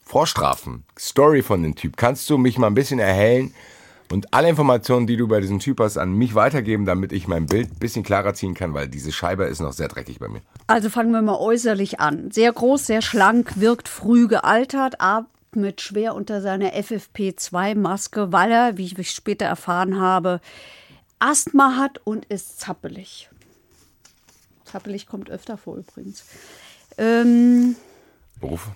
Vorstrafen, 0.04 0.84
Story 0.96 1.42
von 1.42 1.64
dem 1.64 1.74
Typ. 1.74 1.96
Kannst 1.96 2.30
du 2.30 2.38
mich 2.38 2.58
mal 2.58 2.68
ein 2.68 2.74
bisschen 2.74 3.00
erhellen 3.00 3.52
und 4.12 4.32
alle 4.32 4.48
Informationen, 4.48 5.08
die 5.08 5.16
du 5.16 5.24
über 5.24 5.40
diesen 5.40 5.58
Typ 5.58 5.80
hast, 5.80 5.96
an 5.96 6.12
mich 6.12 6.36
weitergeben, 6.36 6.84
damit 6.84 7.10
ich 7.10 7.26
mein 7.26 7.46
Bild 7.46 7.72
ein 7.72 7.78
bisschen 7.80 8.04
klarer 8.04 8.34
ziehen 8.34 8.54
kann, 8.54 8.72
weil 8.72 8.86
diese 8.86 9.10
Scheibe 9.10 9.46
ist 9.46 9.58
noch 9.58 9.72
sehr 9.72 9.88
dreckig 9.88 10.20
bei 10.20 10.28
mir. 10.28 10.42
Also 10.68 10.90
fangen 10.90 11.10
wir 11.10 11.22
mal 11.22 11.40
äußerlich 11.40 11.98
an. 11.98 12.30
Sehr 12.30 12.52
groß, 12.52 12.86
sehr 12.86 13.02
schlank, 13.02 13.58
wirkt 13.58 13.88
früh 13.88 14.28
gealtert, 14.28 15.00
atmet 15.56 15.80
schwer 15.80 16.14
unter 16.14 16.40
seiner 16.42 16.74
FFP2-Maske, 16.74 18.30
weil 18.32 18.52
er, 18.52 18.76
wie 18.76 18.84
ich 18.84 19.10
später 19.10 19.46
erfahren 19.46 19.98
habe, 19.98 20.40
Asthma 21.18 21.76
hat 21.76 21.98
und 22.04 22.26
ist 22.26 22.60
zappelig. 22.60 23.30
Zappelig 24.64 25.06
kommt 25.06 25.30
öfter 25.30 25.56
vor 25.56 25.76
übrigens. 25.76 26.24
Ähm, 26.98 27.76
Beruf? 28.40 28.70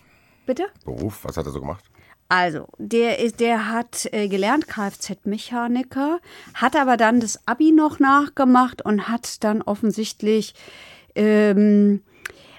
bitte? 0.47 0.65
Beruf? 0.85 1.21
Was 1.23 1.37
hat 1.37 1.47
er 1.47 1.53
so 1.53 1.61
gemacht? 1.61 1.85
Also, 2.29 2.69
der, 2.79 3.19
ist, 3.19 3.41
der 3.41 3.71
hat 3.71 4.09
äh, 4.13 4.29
gelernt 4.29 4.69
Kfz-Mechaniker, 4.69 6.21
hat 6.55 6.77
aber 6.77 6.97
dann 6.97 7.21
das 7.21 7.47
Abi 7.47 7.73
noch 7.73 7.99
nachgemacht 7.99 8.83
und 8.83 9.09
hat 9.09 9.43
dann 9.43 9.63
offensichtlich, 9.63 10.55
ähm, 11.17 12.03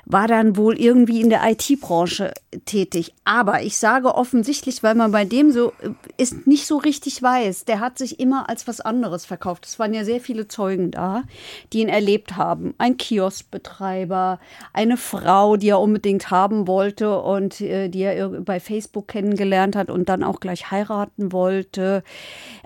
war 0.05 0.27
dann 0.27 0.57
wohl 0.57 0.79
irgendwie 0.79 1.21
in 1.21 1.29
der 1.29 1.41
IT-Branche 1.49 2.33
tätig. 2.65 3.13
Aber 3.23 3.61
ich 3.61 3.77
sage 3.77 4.15
offensichtlich, 4.15 4.83
weil 4.83 4.95
man 4.95 5.11
bei 5.11 5.25
dem 5.25 5.51
so 5.51 5.71
äh, 5.81 5.89
ist 6.17 6.47
nicht 6.47 6.67
so 6.67 6.77
richtig 6.77 7.21
weiß. 7.21 7.65
Der 7.65 7.79
hat 7.79 7.97
sich 7.97 8.19
immer 8.19 8.49
als 8.49 8.67
was 8.67 8.81
anderes 8.81 9.25
verkauft. 9.25 9.65
Es 9.65 9.79
waren 9.79 9.93
ja 9.93 10.03
sehr 10.03 10.19
viele 10.19 10.47
Zeugen 10.47 10.91
da, 10.91 11.23
die 11.71 11.81
ihn 11.81 11.89
erlebt 11.89 12.35
haben. 12.35 12.73
Ein 12.77 12.97
Kioskbetreiber, 12.97 14.39
eine 14.73 14.97
Frau, 14.97 15.55
die 15.57 15.69
er 15.69 15.79
unbedingt 15.79 16.31
haben 16.31 16.67
wollte 16.67 17.19
und 17.19 17.61
äh, 17.61 17.89
die 17.89 18.01
er 18.01 18.29
bei 18.29 18.59
Facebook 18.59 19.07
kennengelernt 19.07 19.75
hat 19.75 19.89
und 19.89 20.09
dann 20.09 20.23
auch 20.23 20.39
gleich 20.39 20.71
heiraten 20.71 21.31
wollte. 21.31 22.03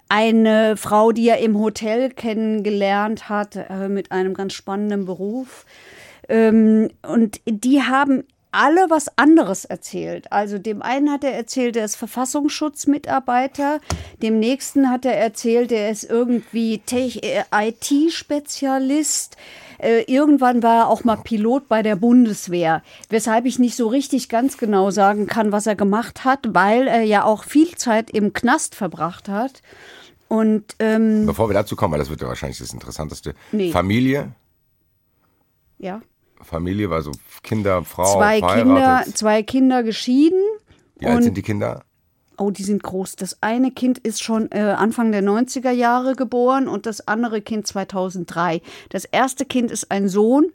Eine 0.08 0.78
Frau, 0.78 1.12
die 1.12 1.30
er 1.30 1.40
im 1.40 1.58
Hotel 1.60 2.12
kennengelernt 2.12 3.28
hat, 3.28 3.56
äh, 3.56 3.90
mit 3.90 4.12
einem 4.12 4.34
ganz 4.34 4.54
spannenden 4.54 5.06
Beruf. 5.06 5.66
Ähm, 6.30 6.90
und 7.04 7.42
die 7.46 7.82
haben 7.82 8.24
alle 8.52 8.90
was 8.90 9.18
anderes 9.18 9.66
erzählt. 9.66 10.32
Also 10.32 10.58
dem 10.58 10.82
einen 10.82 11.12
hat 11.12 11.26
er 11.26 11.34
erzählt, 11.34 11.76
er 11.76 11.86
ist 11.86 11.98
Verfassungsschutzmitarbeiter, 11.98 13.82
dem 14.22 14.40
nächsten 14.40 14.90
hat 14.90 15.06
er 15.06 15.18
erzählt, 15.18 15.74
er 15.74 15.92
ist 15.92 16.06
irgendwie 16.06 16.82
äh, 16.92 17.44
IT-Spezialist. 17.52 19.36
Äh, 19.78 20.04
irgendwann 20.04 20.64
war 20.64 20.84
er 20.84 20.88
auch 20.88 21.04
mal 21.04 21.18
Pilot 21.18 21.68
bei 21.68 21.84
der 21.84 21.98
Bundeswehr, 21.98 22.82
weshalb 23.10 23.46
ich 23.46 23.60
nicht 23.60 23.76
so 23.76 23.90
richtig 23.90 24.30
ganz 24.30 24.58
genau 24.58 24.90
sagen 24.90 25.28
kann, 25.28 25.52
was 25.52 25.68
er 25.68 25.76
gemacht 25.76 26.24
hat, 26.24 26.40
weil 26.54 26.88
er 26.88 27.02
ja 27.02 27.26
auch 27.26 27.44
viel 27.44 27.76
Zeit 27.76 28.10
im 28.10 28.32
Knast 28.32 28.74
verbracht 28.74 29.28
hat. 29.28 29.62
Und 30.30 30.64
ähm, 30.80 31.26
Bevor 31.26 31.50
wir 31.50 31.54
dazu 31.54 31.76
kommen, 31.76 31.92
weil 31.92 32.00
das 32.00 32.10
wird 32.10 32.22
ja 32.22 32.28
wahrscheinlich 32.30 32.58
das 32.58 32.72
Interessanteste. 32.72 33.36
Nee. 33.52 33.72
Familie? 33.72 34.32
ja, 35.78 36.02
Familie 36.46 36.90
war 36.90 37.02
so 37.02 37.12
Kinder, 37.44 37.84
Frau, 37.84 38.18
zwei 38.18 38.40
Kinder, 38.42 39.04
zwei 39.14 39.44
Kinder 39.44 39.84
geschieden. 39.84 40.42
Wie 40.98 41.08
alt 41.08 41.24
sind 41.24 41.36
die 41.36 41.42
Kinder? 41.42 41.84
Oh, 42.38 42.52
die 42.52 42.64
sind 42.64 42.84
groß. 42.84 43.16
Das 43.16 43.42
eine 43.42 43.72
Kind 43.72 43.98
ist 44.00 44.22
schon 44.22 44.52
äh, 44.52 44.60
Anfang 44.60 45.12
der 45.12 45.24
90er 45.24 45.72
Jahre 45.72 46.16
geboren 46.16 46.68
und 46.68 46.86
das 46.86 47.08
andere 47.08 47.42
Kind 47.42 47.66
2003. 47.66 48.62
Das 48.90 49.06
erste 49.06 49.46
Kind 49.46 49.72
ist 49.72 49.90
ein 49.92 50.10
Sohn. 50.10 50.52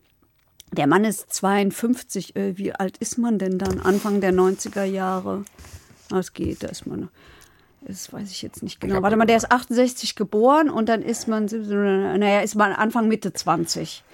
Der 0.72 0.86
Mann 0.86 1.04
ist 1.04 1.32
52. 1.32 2.36
Äh, 2.36 2.58
wie 2.58 2.72
alt 2.72 2.98
ist 2.98 3.18
man 3.18 3.38
denn 3.38 3.58
dann? 3.58 3.80
Anfang 3.80 4.20
der 4.20 4.32
90er 4.32 4.84
Jahre. 4.84 5.44
Das 6.10 6.32
geht, 6.32 6.62
da 6.62 6.68
ist 6.68 6.86
man. 6.86 7.08
Das 7.82 8.12
weiß 8.12 8.30
ich 8.30 8.42
jetzt 8.42 8.62
nicht 8.62 8.80
genau. 8.80 9.02
Warte 9.02 9.16
mal, 9.16 9.24
der 9.24 9.38
ist 9.38 9.50
68 9.50 10.14
geboren 10.14 10.68
und 10.68 10.88
dann 10.88 11.00
ist 11.00 11.28
man, 11.28 11.46
naja, 11.46 12.40
ist 12.40 12.54
man 12.54 12.72
Anfang 12.72 13.08
Mitte 13.08 13.32
20. 13.32 14.04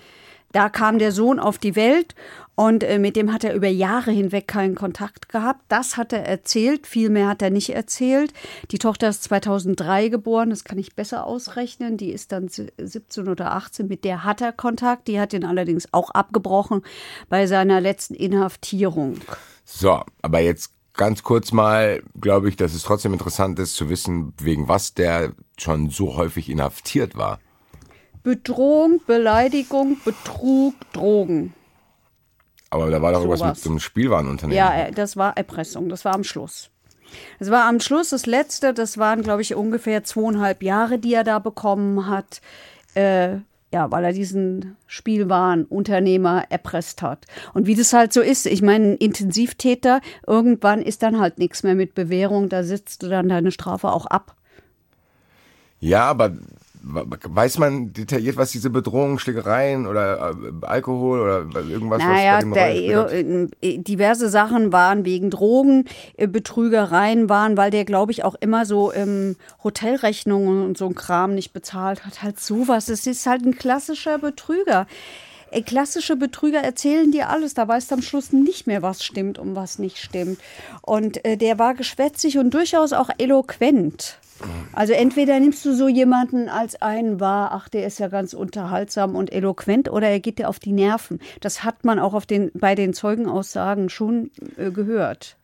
Da 0.56 0.70
kam 0.70 0.98
der 0.98 1.12
Sohn 1.12 1.38
auf 1.38 1.58
die 1.58 1.76
Welt 1.76 2.14
und 2.54 2.82
äh, 2.82 2.98
mit 2.98 3.14
dem 3.14 3.30
hat 3.30 3.44
er 3.44 3.52
über 3.52 3.68
Jahre 3.68 4.10
hinweg 4.10 4.48
keinen 4.48 4.74
Kontakt 4.74 5.28
gehabt. 5.28 5.60
Das 5.68 5.98
hat 5.98 6.14
er 6.14 6.24
erzählt, 6.24 6.86
viel 6.86 7.10
mehr 7.10 7.28
hat 7.28 7.42
er 7.42 7.50
nicht 7.50 7.74
erzählt. 7.74 8.32
Die 8.70 8.78
Tochter 8.78 9.10
ist 9.10 9.22
2003 9.24 10.08
geboren, 10.08 10.48
das 10.48 10.64
kann 10.64 10.78
ich 10.78 10.94
besser 10.96 11.26
ausrechnen. 11.26 11.98
Die 11.98 12.08
ist 12.10 12.32
dann 12.32 12.48
si- 12.48 12.72
17 12.78 13.28
oder 13.28 13.52
18, 13.52 13.86
mit 13.86 14.02
der 14.02 14.24
hat 14.24 14.40
er 14.40 14.52
Kontakt. 14.52 15.08
Die 15.08 15.20
hat 15.20 15.34
ihn 15.34 15.44
allerdings 15.44 15.92
auch 15.92 16.08
abgebrochen 16.12 16.80
bei 17.28 17.46
seiner 17.46 17.82
letzten 17.82 18.14
Inhaftierung. 18.14 19.18
So, 19.66 20.00
aber 20.22 20.40
jetzt 20.40 20.70
ganz 20.94 21.22
kurz 21.22 21.52
mal, 21.52 22.02
glaube 22.18 22.48
ich, 22.48 22.56
dass 22.56 22.72
es 22.72 22.82
trotzdem 22.82 23.12
interessant 23.12 23.58
ist 23.58 23.74
zu 23.76 23.90
wissen, 23.90 24.32
wegen 24.40 24.68
was 24.68 24.94
der 24.94 25.34
schon 25.58 25.90
so 25.90 26.16
häufig 26.16 26.48
inhaftiert 26.48 27.14
war. 27.14 27.40
Bedrohung, 28.26 29.00
Beleidigung, 29.06 29.98
Betrug, 30.04 30.74
Drogen. 30.92 31.54
Aber 32.70 32.90
da 32.90 33.00
war 33.00 33.12
doch 33.12 33.20
irgendwas 33.20 33.38
Sowas. 33.38 33.58
mit 33.58 33.62
so 33.62 33.70
einem 33.70 33.78
Spielwarenunternehmen. 33.78 34.58
Ja, 34.58 34.74
äh, 34.74 34.90
das 34.90 35.16
war 35.16 35.36
Erpressung. 35.36 35.88
Das 35.88 36.04
war 36.04 36.12
am 36.12 36.24
Schluss. 36.24 36.68
Das 37.38 37.52
war 37.52 37.66
am 37.66 37.78
Schluss 37.78 38.08
das 38.08 38.26
Letzte. 38.26 38.74
Das 38.74 38.98
waren, 38.98 39.22
glaube 39.22 39.42
ich, 39.42 39.54
ungefähr 39.54 40.02
zweieinhalb 40.02 40.64
Jahre, 40.64 40.98
die 40.98 41.14
er 41.14 41.22
da 41.22 41.38
bekommen 41.38 42.08
hat. 42.08 42.40
Äh, 42.94 43.36
Ja, 43.72 43.92
weil 43.92 44.04
er 44.04 44.12
diesen 44.12 44.76
Spielwarenunternehmer 44.88 46.46
erpresst 46.50 47.02
hat. 47.02 47.26
Und 47.54 47.66
wie 47.68 47.76
das 47.76 47.92
halt 47.92 48.12
so 48.12 48.22
ist, 48.22 48.46
ich 48.46 48.60
meine, 48.62 48.92
ein 48.92 48.96
Intensivtäter, 48.96 50.00
irgendwann 50.26 50.82
ist 50.82 51.04
dann 51.04 51.20
halt 51.20 51.38
nichts 51.38 51.62
mehr 51.62 51.76
mit 51.76 51.94
Bewährung, 51.94 52.48
da 52.48 52.64
sitzt 52.64 53.02
du 53.04 53.08
dann 53.08 53.28
deine 53.28 53.52
Strafe 53.52 53.92
auch 53.92 54.06
ab. 54.06 54.34
Ja, 55.78 56.04
aber 56.04 56.32
weiß 56.88 57.58
man 57.58 57.92
detailliert, 57.92 58.36
was 58.36 58.52
diese 58.52 58.70
Bedrohungen, 58.70 59.18
Schlägereien 59.18 59.86
oder 59.86 60.30
äh, 60.30 60.66
Alkohol 60.66 61.20
oder 61.20 61.60
irgendwas, 61.60 61.98
naja, 61.98 62.36
was 62.36 62.44
bei 62.44 62.74
dem 62.74 62.90
der, 62.90 63.12
äh, 63.12 63.74
äh, 63.74 63.78
diverse 63.78 64.28
Sachen 64.28 64.72
waren 64.72 65.04
wegen 65.04 65.30
Drogen, 65.30 65.86
äh, 66.16 66.28
Betrügereien 66.28 67.28
waren, 67.28 67.56
weil 67.56 67.70
der, 67.70 67.84
glaube 67.84 68.12
ich, 68.12 68.24
auch 68.24 68.36
immer 68.36 68.66
so 68.66 68.92
ähm, 68.92 69.36
Hotelrechnungen 69.64 70.64
und 70.64 70.78
so 70.78 70.86
ein 70.86 70.94
Kram 70.94 71.34
nicht 71.34 71.52
bezahlt 71.52 72.06
hat. 72.06 72.22
Halt 72.22 72.38
sowas. 72.38 72.88
Es 72.88 73.06
ist 73.06 73.26
halt 73.26 73.44
ein 73.44 73.56
klassischer 73.56 74.18
Betrüger. 74.18 74.86
Äh, 75.50 75.62
klassische 75.62 76.16
Betrüger 76.16 76.60
erzählen 76.60 77.10
dir 77.10 77.30
alles, 77.30 77.54
da 77.54 77.66
weißt 77.66 77.90
du 77.90 77.96
am 77.96 78.02
Schluss 78.02 78.32
nicht 78.32 78.66
mehr, 78.66 78.82
was 78.82 79.04
stimmt 79.04 79.38
und 79.38 79.56
was 79.56 79.78
nicht 79.78 79.98
stimmt. 79.98 80.38
Und 80.82 81.24
äh, 81.24 81.36
der 81.36 81.58
war 81.58 81.74
geschwätzig 81.74 82.38
und 82.38 82.54
durchaus 82.54 82.92
auch 82.92 83.10
eloquent. 83.18 84.18
Also 84.72 84.92
entweder 84.92 85.40
nimmst 85.40 85.64
du 85.64 85.74
so 85.74 85.88
jemanden 85.88 86.48
als 86.48 86.80
einen 86.82 87.20
wahr, 87.20 87.50
ach, 87.52 87.68
der 87.68 87.86
ist 87.86 87.98
ja 87.98 88.08
ganz 88.08 88.34
unterhaltsam 88.34 89.14
und 89.14 89.32
eloquent, 89.32 89.90
oder 89.90 90.08
er 90.08 90.20
geht 90.20 90.38
dir 90.38 90.48
auf 90.48 90.58
die 90.58 90.72
Nerven. 90.72 91.20
Das 91.40 91.64
hat 91.64 91.84
man 91.84 91.98
auch 91.98 92.14
auf 92.14 92.26
den, 92.26 92.50
bei 92.54 92.74
den 92.74 92.92
Zeugenaussagen 92.92 93.88
schon 93.88 94.30
äh, 94.56 94.70
gehört. 94.70 95.36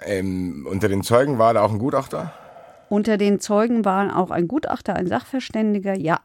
Ähm, 0.00 0.66
unter 0.70 0.88
den 0.88 1.02
Zeugen 1.02 1.38
war 1.38 1.54
da 1.54 1.62
auch 1.62 1.72
ein 1.72 1.78
Gutachter? 1.78 2.32
Unter 2.88 3.18
den 3.18 3.40
Zeugen 3.40 3.84
waren 3.84 4.10
auch 4.10 4.30
ein 4.30 4.48
Gutachter, 4.48 4.96
ein 4.96 5.06
Sachverständiger, 5.06 5.94
ja. 5.94 6.20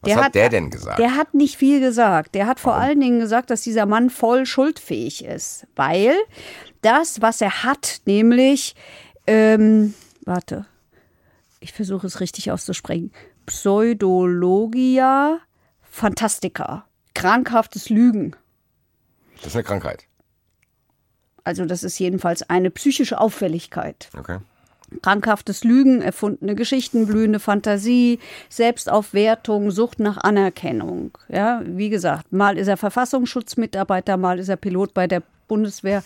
Was 0.00 0.14
hat, 0.14 0.24
hat, 0.26 0.34
der 0.34 0.48
denn 0.48 0.70
gesagt? 0.70 0.98
Der 0.98 1.14
hat 1.16 1.34
nicht 1.34 1.56
viel 1.56 1.80
gesagt. 1.80 2.34
Der 2.34 2.46
hat 2.46 2.58
vor 2.58 2.72
Warum? 2.72 2.84
allen 2.84 3.00
Dingen 3.00 3.20
gesagt, 3.20 3.50
dass 3.50 3.60
dieser 3.60 3.84
Mann 3.84 4.08
voll 4.08 4.46
schuldfähig 4.46 5.24
ist, 5.24 5.66
weil 5.76 6.14
das, 6.80 7.20
was 7.20 7.42
er 7.42 7.64
hat, 7.64 8.00
nämlich 8.06 8.74
ähm, 9.26 9.92
warte, 10.30 10.64
ich 11.58 11.72
versuche 11.72 12.06
es 12.06 12.20
richtig 12.20 12.50
auszusprechen. 12.50 13.12
Pseudologia 13.44 15.40
Fantastica. 15.82 16.86
Krankhaftes 17.14 17.90
Lügen. 17.90 18.36
Das 19.36 19.48
ist 19.48 19.56
eine 19.56 19.64
Krankheit. 19.64 20.04
Also 21.42 21.64
das 21.64 21.82
ist 21.82 21.98
jedenfalls 21.98 22.48
eine 22.48 22.70
psychische 22.70 23.20
Auffälligkeit. 23.20 24.08
Okay. 24.16 24.38
Krankhaftes 25.02 25.64
Lügen, 25.64 26.00
erfundene 26.00 26.54
Geschichten, 26.54 27.06
blühende 27.06 27.40
Fantasie, 27.40 28.20
Selbstaufwertung, 28.48 29.70
Sucht 29.70 29.98
nach 29.98 30.18
Anerkennung. 30.18 31.18
Ja, 31.28 31.62
wie 31.64 31.90
gesagt, 31.90 32.32
mal 32.32 32.56
ist 32.56 32.68
er 32.68 32.76
Verfassungsschutzmitarbeiter, 32.76 34.16
mal 34.16 34.38
ist 34.38 34.48
er 34.48 34.56
Pilot 34.56 34.94
bei 34.94 35.06
der 35.06 35.22
Bundeswehr. 35.48 36.02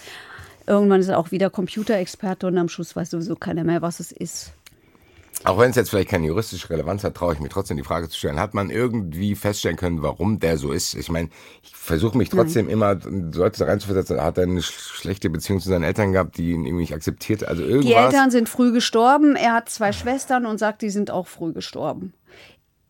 Irgendwann 0.67 1.01
ist 1.01 1.09
er 1.09 1.19
auch 1.19 1.31
wieder 1.31 1.51
Computerexperte 1.51 2.47
und 2.47 2.57
am 2.57 2.69
Schluss 2.69 2.97
weiß 2.97 3.11
sowieso 3.11 3.37
keiner 3.37 3.65
mehr, 3.65 3.83
was 3.83 4.01
es 4.01 4.13
ist. 4.13 4.53
Auch 5.43 5.59
wenn 5.59 5.71
es 5.71 5.77
jetzt 5.77 5.91
vielleicht 5.91 6.09
keine 6.09 6.27
juristische 6.27 6.71
Relevanz 6.71 7.05
hat, 7.05 7.17
traue 7.17 7.35
ich 7.35 7.41
mir 7.41 7.51
trotzdem 7.51 7.77
die 7.77 7.83
Frage 7.83 8.09
zu 8.09 8.17
stellen, 8.17 8.41
hat 8.41 8.55
man 8.55 8.71
irgendwie 8.71 9.35
feststellen 9.35 9.77
können, 9.77 10.01
warum 10.01 10.39
der 10.41 10.57
so 10.57 10.73
ist? 10.73 10.95
Ich 10.95 11.11
meine, 11.11 11.29
ich 11.63 11.77
versuche 11.77 12.17
mich 12.17 12.31
trotzdem 12.31 12.67
Nein. 12.67 12.73
immer 12.73 12.95
Leute 12.95 13.59
da 13.59 13.67
reinzuversetzen, 13.67 14.23
hat 14.23 14.39
er 14.39 14.45
eine 14.45 14.63
schlechte 14.63 15.29
Beziehung 15.29 15.61
zu 15.61 15.69
seinen 15.69 15.83
Eltern 15.83 16.13
gehabt, 16.13 16.39
die 16.39 16.53
ihn 16.53 16.65
irgendwie 16.65 16.83
nicht 16.83 16.95
akzeptiert? 16.95 17.47
Also 17.47 17.63
irgendwas. 17.63 17.87
Die 17.87 17.93
Eltern 17.95 18.31
sind 18.31 18.49
früh 18.49 18.73
gestorben, 18.73 19.37
er 19.37 19.53
hat 19.53 19.69
zwei 19.69 19.93
Schwestern 19.93 20.47
und 20.47 20.59
sagt, 20.59 20.81
die 20.81 20.91
sind 20.91 21.11
auch 21.11 21.27
früh 21.27 21.53
gestorben. 21.53 22.15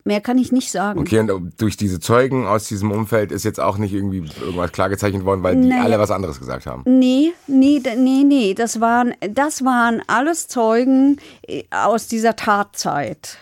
Mehr 0.07 0.21
kann 0.21 0.37
ich 0.37 0.53
nicht 0.53 0.71
sagen. 0.71 1.01
Okay, 1.01 1.19
und 1.19 1.61
durch 1.61 1.79
diese 1.79 1.99
Zeugen 1.99 2.47
aus 2.47 2.69
diesem 2.69 2.91
Umfeld 2.91 3.33
ist 3.33 3.43
jetzt 3.45 3.59
auch 3.59 3.79
nicht 3.79 3.95
irgendwie 3.95 4.19
irgendwas 4.41 4.73
klargezeichnet 4.73 5.25
worden, 5.25 5.43
weil 5.43 5.59
die 5.61 5.73
alle 5.73 5.99
was 5.99 6.11
anderes 6.11 6.39
gesagt 6.39 6.67
haben. 6.67 6.83
Nee, 6.85 7.33
nee, 7.47 7.81
nee, 7.97 8.23
nee. 8.23 8.53
Das 8.53 8.83
waren, 8.83 9.15
das 9.21 9.65
waren 9.65 10.03
alles 10.07 10.47
Zeugen 10.47 11.17
äh, 11.49 11.65
aus 11.71 12.07
dieser 12.07 12.37
Tatzeit 12.37 13.39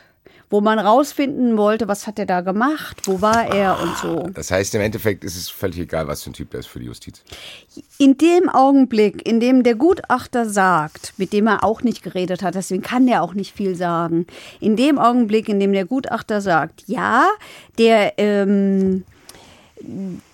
wo 0.52 0.60
man 0.60 0.78
rausfinden 0.78 1.56
wollte, 1.56 1.88
was 1.88 2.06
hat 2.06 2.18
er 2.18 2.26
da 2.26 2.42
gemacht, 2.42 2.98
wo 3.06 3.22
war 3.22 3.46
er 3.46 3.80
und 3.80 3.96
so. 3.96 4.28
Das 4.34 4.50
heißt, 4.50 4.74
im 4.74 4.82
Endeffekt 4.82 5.24
ist 5.24 5.34
es 5.34 5.48
völlig 5.48 5.78
egal, 5.78 6.06
was 6.08 6.22
für 6.22 6.30
ein 6.30 6.34
Typ 6.34 6.50
der 6.50 6.60
ist 6.60 6.66
für 6.66 6.78
die 6.78 6.84
Justiz. 6.84 7.22
In 7.96 8.18
dem 8.18 8.50
Augenblick, 8.50 9.26
in 9.26 9.40
dem 9.40 9.62
der 9.62 9.76
Gutachter 9.76 10.46
sagt, 10.46 11.14
mit 11.16 11.32
dem 11.32 11.46
er 11.46 11.64
auch 11.64 11.80
nicht 11.80 12.02
geredet 12.02 12.42
hat, 12.42 12.54
deswegen 12.54 12.82
kann 12.82 13.06
der 13.06 13.22
auch 13.22 13.32
nicht 13.32 13.56
viel 13.56 13.74
sagen, 13.76 14.26
in 14.60 14.76
dem 14.76 14.98
Augenblick, 14.98 15.48
in 15.48 15.58
dem 15.58 15.72
der 15.72 15.86
Gutachter 15.86 16.42
sagt, 16.42 16.84
ja, 16.86 17.26
der, 17.78 18.18
ähm, 18.18 19.04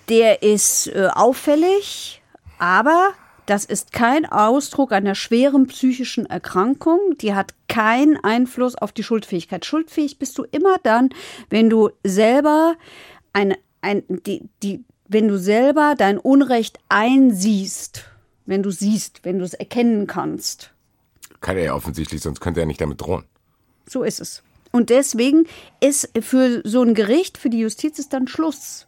der 0.09 0.43
ist 0.43 0.87
äh, 0.87 1.07
auffällig, 1.13 2.21
aber 2.57 3.13
das 3.49 3.65
ist 3.65 3.91
kein 3.91 4.27
Ausdruck 4.27 4.91
einer 4.91 5.15
schweren 5.15 5.65
psychischen 5.65 6.27
Erkrankung. 6.27 6.99
Die 7.19 7.33
hat 7.33 7.55
keinen 7.67 8.17
Einfluss 8.23 8.75
auf 8.75 8.91
die 8.91 9.01
Schuldfähigkeit. 9.01 9.65
Schuldfähig 9.65 10.19
bist 10.19 10.37
du 10.37 10.43
immer 10.43 10.77
dann, 10.83 11.09
wenn 11.49 11.69
du 11.69 11.89
selber 12.03 12.75
ein, 13.33 13.55
ein, 13.81 14.03
die, 14.07 14.43
die, 14.61 14.83
wenn 15.07 15.27
du 15.27 15.39
selber 15.39 15.95
dein 15.97 16.19
Unrecht 16.19 16.77
einsiehst, 16.89 18.05
wenn 18.45 18.61
du 18.61 18.69
siehst, 18.69 19.21
wenn 19.23 19.39
du 19.39 19.45
es 19.45 19.55
erkennen 19.55 20.05
kannst. 20.05 20.71
Kann 21.41 21.57
er 21.57 21.63
ja 21.63 21.73
offensichtlich, 21.73 22.21
sonst 22.21 22.41
könnte 22.41 22.59
er 22.59 22.67
nicht 22.67 22.81
damit 22.81 23.01
drohen. 23.01 23.23
So 23.87 24.03
ist 24.03 24.19
es. 24.19 24.43
Und 24.71 24.91
deswegen 24.91 25.47
ist 25.79 26.11
für 26.21 26.61
so 26.63 26.83
ein 26.83 26.93
Gericht, 26.93 27.39
für 27.39 27.49
die 27.49 27.59
Justiz 27.59 27.97
ist 27.97 28.13
dann 28.13 28.27
Schluss. 28.27 28.85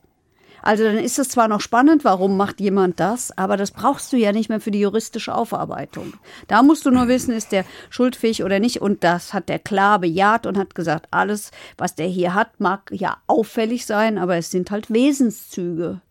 Also 0.61 0.83
dann 0.83 0.97
ist 0.97 1.19
es 1.19 1.29
zwar 1.29 1.47
noch 1.47 1.61
spannend, 1.61 2.03
warum 2.03 2.37
macht 2.37 2.59
jemand 2.59 2.99
das, 2.99 3.35
aber 3.37 3.57
das 3.57 3.71
brauchst 3.71 4.13
du 4.13 4.17
ja 4.17 4.31
nicht 4.31 4.49
mehr 4.49 4.61
für 4.61 4.71
die 4.71 4.79
juristische 4.79 5.33
Aufarbeitung. 5.33 6.13
Da 6.47 6.61
musst 6.63 6.85
du 6.85 6.91
nur 6.91 7.07
wissen, 7.07 7.31
ist 7.33 7.51
der 7.51 7.65
schuldfähig 7.89 8.43
oder 8.43 8.59
nicht. 8.59 8.81
Und 8.81 9.03
das 9.03 9.33
hat 9.33 9.49
der 9.49 9.59
klar 9.59 9.99
bejaht 9.99 10.45
und 10.45 10.57
hat 10.57 10.75
gesagt, 10.75 11.07
alles, 11.11 11.51
was 11.77 11.95
der 11.95 12.07
hier 12.07 12.33
hat, 12.33 12.59
mag 12.59 12.89
ja 12.91 13.17
auffällig 13.27 13.85
sein, 13.85 14.17
aber 14.17 14.37
es 14.37 14.51
sind 14.51 14.71
halt 14.71 14.91
Wesenszüge. 14.91 16.01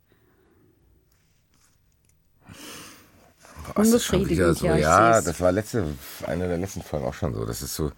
Wieder 4.29 4.55
so, 4.55 4.67
ja, 4.67 4.77
ja 4.77 5.21
das 5.21 5.41
war 5.41 5.53
letzte, 5.53 5.85
eine 6.27 6.49
der 6.49 6.59
letzten 6.59 6.83
Folgen 6.83 7.07
auch 7.07 7.15
schon 7.15 7.35
so. 7.35 7.45
Das 7.45 7.63
ist 7.63 7.75
so, 7.75 7.93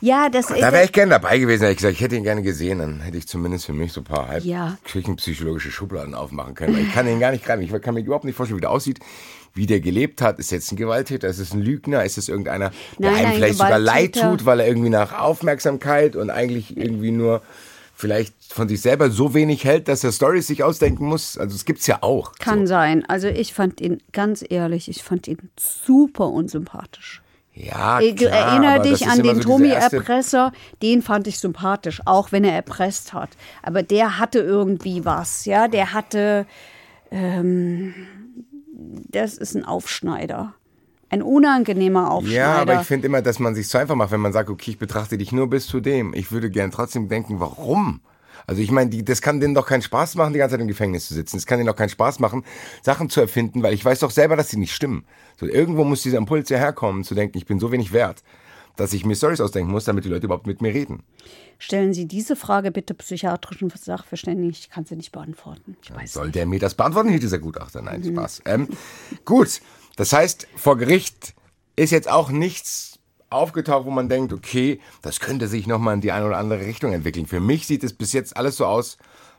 ja, 0.00 0.28
das 0.28 0.48
Da 0.48 0.72
wäre 0.72 0.84
ich 0.84 0.92
gerne 0.92 1.10
dabei 1.10 1.38
gewesen, 1.38 1.62
hätte 1.62 1.72
ich 1.72 1.78
gesagt, 1.78 1.94
ich 1.94 2.00
hätte 2.00 2.16
ihn 2.16 2.24
gerne 2.24 2.42
gesehen, 2.42 2.78
dann 2.78 3.00
hätte 3.00 3.16
ich 3.16 3.26
zumindest 3.26 3.66
für 3.66 3.72
mich 3.72 3.92
so 3.92 4.00
ein 4.00 4.04
paar 4.04 4.28
halb 4.28 4.44
ja. 4.44 4.76
küchenpsychologische 4.84 5.70
Schubladen 5.70 6.14
aufmachen 6.14 6.54
können. 6.54 6.78
Ich 6.78 6.92
kann 6.92 7.06
ihn 7.08 7.20
gar 7.20 7.32
nicht 7.32 7.44
greifen. 7.44 7.62
Ich 7.62 7.82
kann 7.82 7.94
mir 7.94 8.00
überhaupt 8.00 8.24
nicht 8.24 8.36
vorstellen, 8.36 8.58
wie 8.58 8.62
der 8.62 8.70
aussieht, 8.70 9.00
wie 9.54 9.66
der 9.66 9.80
gelebt 9.80 10.20
hat. 10.20 10.38
Ist 10.38 10.50
jetzt 10.50 10.70
ein 10.72 10.76
Gewalttäter? 10.76 11.28
Ist 11.28 11.38
es 11.38 11.54
ein 11.54 11.62
Lügner? 11.62 12.04
Ist 12.04 12.18
es 12.18 12.28
irgendeiner, 12.28 12.70
der 12.98 13.10
nein, 13.10 13.14
einem 13.14 13.28
nein, 13.28 13.34
vielleicht 13.36 13.58
sogar 13.58 13.78
leid 13.78 14.20
tut, 14.20 14.44
weil 14.44 14.60
er 14.60 14.66
irgendwie 14.66 14.90
nach 14.90 15.18
Aufmerksamkeit 15.18 16.16
und 16.16 16.30
eigentlich 16.30 16.76
irgendwie 16.76 17.10
nur 17.10 17.42
vielleicht 17.94 18.34
von 18.52 18.68
sich 18.68 18.80
selber 18.80 19.10
so 19.10 19.34
wenig 19.34 19.64
hält, 19.64 19.88
dass 19.88 20.04
er 20.04 20.12
Stories 20.12 20.46
sich 20.46 20.62
ausdenken 20.62 21.06
muss. 21.06 21.38
Also 21.38 21.54
es 21.54 21.64
gibt's 21.64 21.86
ja 21.86 21.98
auch. 22.02 22.32
Kann 22.38 22.66
so. 22.66 22.74
sein. 22.74 23.04
Also 23.06 23.28
ich 23.28 23.54
fand 23.54 23.80
ihn 23.80 24.02
ganz 24.12 24.44
ehrlich, 24.48 24.88
ich 24.88 25.02
fand 25.02 25.28
ihn 25.28 25.50
super 25.58 26.28
unsympathisch. 26.28 27.22
Ja, 27.54 28.00
klar, 28.00 28.32
Erinnere 28.32 28.82
dich 28.82 29.06
an 29.06 29.22
den 29.22 29.36
so 29.36 29.42
Tommy-Erpresser, 29.42 30.52
den 30.82 31.02
fand 31.02 31.28
ich 31.28 31.38
sympathisch, 31.38 32.02
auch 32.04 32.32
wenn 32.32 32.42
er 32.42 32.52
erpresst 32.52 33.12
hat. 33.12 33.30
Aber 33.62 33.84
der 33.84 34.18
hatte 34.18 34.40
irgendwie 34.40 35.04
was, 35.04 35.44
ja, 35.44 35.68
der 35.68 35.92
hatte, 35.92 36.46
ähm, 37.12 37.94
das 39.08 39.38
ist 39.38 39.54
ein 39.54 39.64
Aufschneider. 39.64 40.54
Ein 41.10 41.22
unangenehmer 41.22 42.10
Aufschneider. 42.10 42.36
Ja, 42.36 42.54
aber 42.56 42.80
ich 42.80 42.86
finde 42.88 43.06
immer, 43.06 43.22
dass 43.22 43.38
man 43.38 43.54
sich 43.54 43.68
so 43.68 43.78
einfach 43.78 43.94
macht, 43.94 44.10
wenn 44.10 44.20
man 44.20 44.32
sagt, 44.32 44.50
okay, 44.50 44.72
ich 44.72 44.78
betrachte 44.78 45.16
dich 45.16 45.30
nur 45.30 45.48
bis 45.48 45.68
zu 45.68 45.78
dem. 45.78 46.12
Ich 46.12 46.32
würde 46.32 46.50
gern 46.50 46.72
trotzdem 46.72 47.08
denken, 47.08 47.38
warum? 47.38 48.00
Also 48.46 48.60
ich 48.62 48.70
meine, 48.70 49.02
das 49.02 49.22
kann 49.22 49.40
denen 49.40 49.54
doch 49.54 49.66
keinen 49.66 49.82
Spaß 49.82 50.16
machen, 50.16 50.32
die 50.32 50.38
ganze 50.38 50.54
Zeit 50.54 50.60
im 50.60 50.68
Gefängnis 50.68 51.08
zu 51.08 51.14
sitzen. 51.14 51.36
Es 51.36 51.46
kann 51.46 51.58
denen 51.58 51.66
doch 51.66 51.76
keinen 51.76 51.88
Spaß 51.88 52.18
machen, 52.20 52.44
Sachen 52.82 53.10
zu 53.10 53.20
erfinden, 53.20 53.62
weil 53.62 53.74
ich 53.74 53.84
weiß 53.84 54.00
doch 54.00 54.10
selber, 54.10 54.36
dass 54.36 54.50
sie 54.50 54.58
nicht 54.58 54.74
stimmen. 54.74 55.04
So, 55.38 55.46
irgendwo 55.46 55.84
muss 55.84 56.02
dieser 56.02 56.18
Impuls 56.18 56.48
ja 56.48 56.58
herkommen, 56.58 57.04
zu 57.04 57.14
denken, 57.14 57.38
ich 57.38 57.46
bin 57.46 57.58
so 57.58 57.72
wenig 57.72 57.92
wert, 57.92 58.22
dass 58.76 58.92
ich 58.92 59.04
mir 59.04 59.14
Stories 59.14 59.40
ausdenken 59.40 59.70
muss, 59.70 59.84
damit 59.84 60.04
die 60.04 60.08
Leute 60.08 60.26
überhaupt 60.26 60.46
mit 60.46 60.60
mir 60.60 60.74
reden. 60.74 61.02
Stellen 61.58 61.94
Sie 61.94 62.06
diese 62.06 62.36
Frage 62.36 62.72
bitte 62.72 62.94
psychiatrischen 62.94 63.70
Sachverständigen. 63.70 64.50
Ich 64.50 64.68
kann 64.68 64.84
sie 64.84 64.96
nicht 64.96 65.12
beantworten. 65.12 65.76
Ich 65.82 65.94
weiß 65.94 66.12
Soll 66.12 66.26
nicht. 66.26 66.34
der 66.34 66.46
mir 66.46 66.58
das 66.58 66.74
beantworten, 66.74 67.08
hier 67.08 67.20
dieser 67.20 67.38
Gutachter? 67.38 67.82
Nein, 67.82 68.00
mhm. 68.00 68.12
Spaß. 68.12 68.42
Ähm, 68.46 68.68
gut, 69.24 69.60
das 69.96 70.12
heißt, 70.12 70.48
vor 70.56 70.76
Gericht 70.76 71.34
ist 71.76 71.90
jetzt 71.90 72.10
auch 72.10 72.30
nichts 72.30 72.93
aufgetaucht, 73.34 73.86
wo 73.86 73.90
man 73.90 74.08
denkt, 74.08 74.32
okay, 74.32 74.80
das 75.02 75.20
könnte 75.20 75.48
sich 75.48 75.66
nochmal 75.66 75.94
in 75.94 76.00
die 76.00 76.12
eine 76.12 76.26
oder 76.26 76.38
andere 76.38 76.60
Richtung 76.60 76.92
entwickeln. 76.92 77.26
Für 77.26 77.40
mich 77.40 77.66
sieht 77.66 77.84
es 77.84 77.92
bis 77.92 78.12
jetzt 78.12 78.36
alles 78.36 78.56
so 78.56 78.66
aus, 78.66 78.98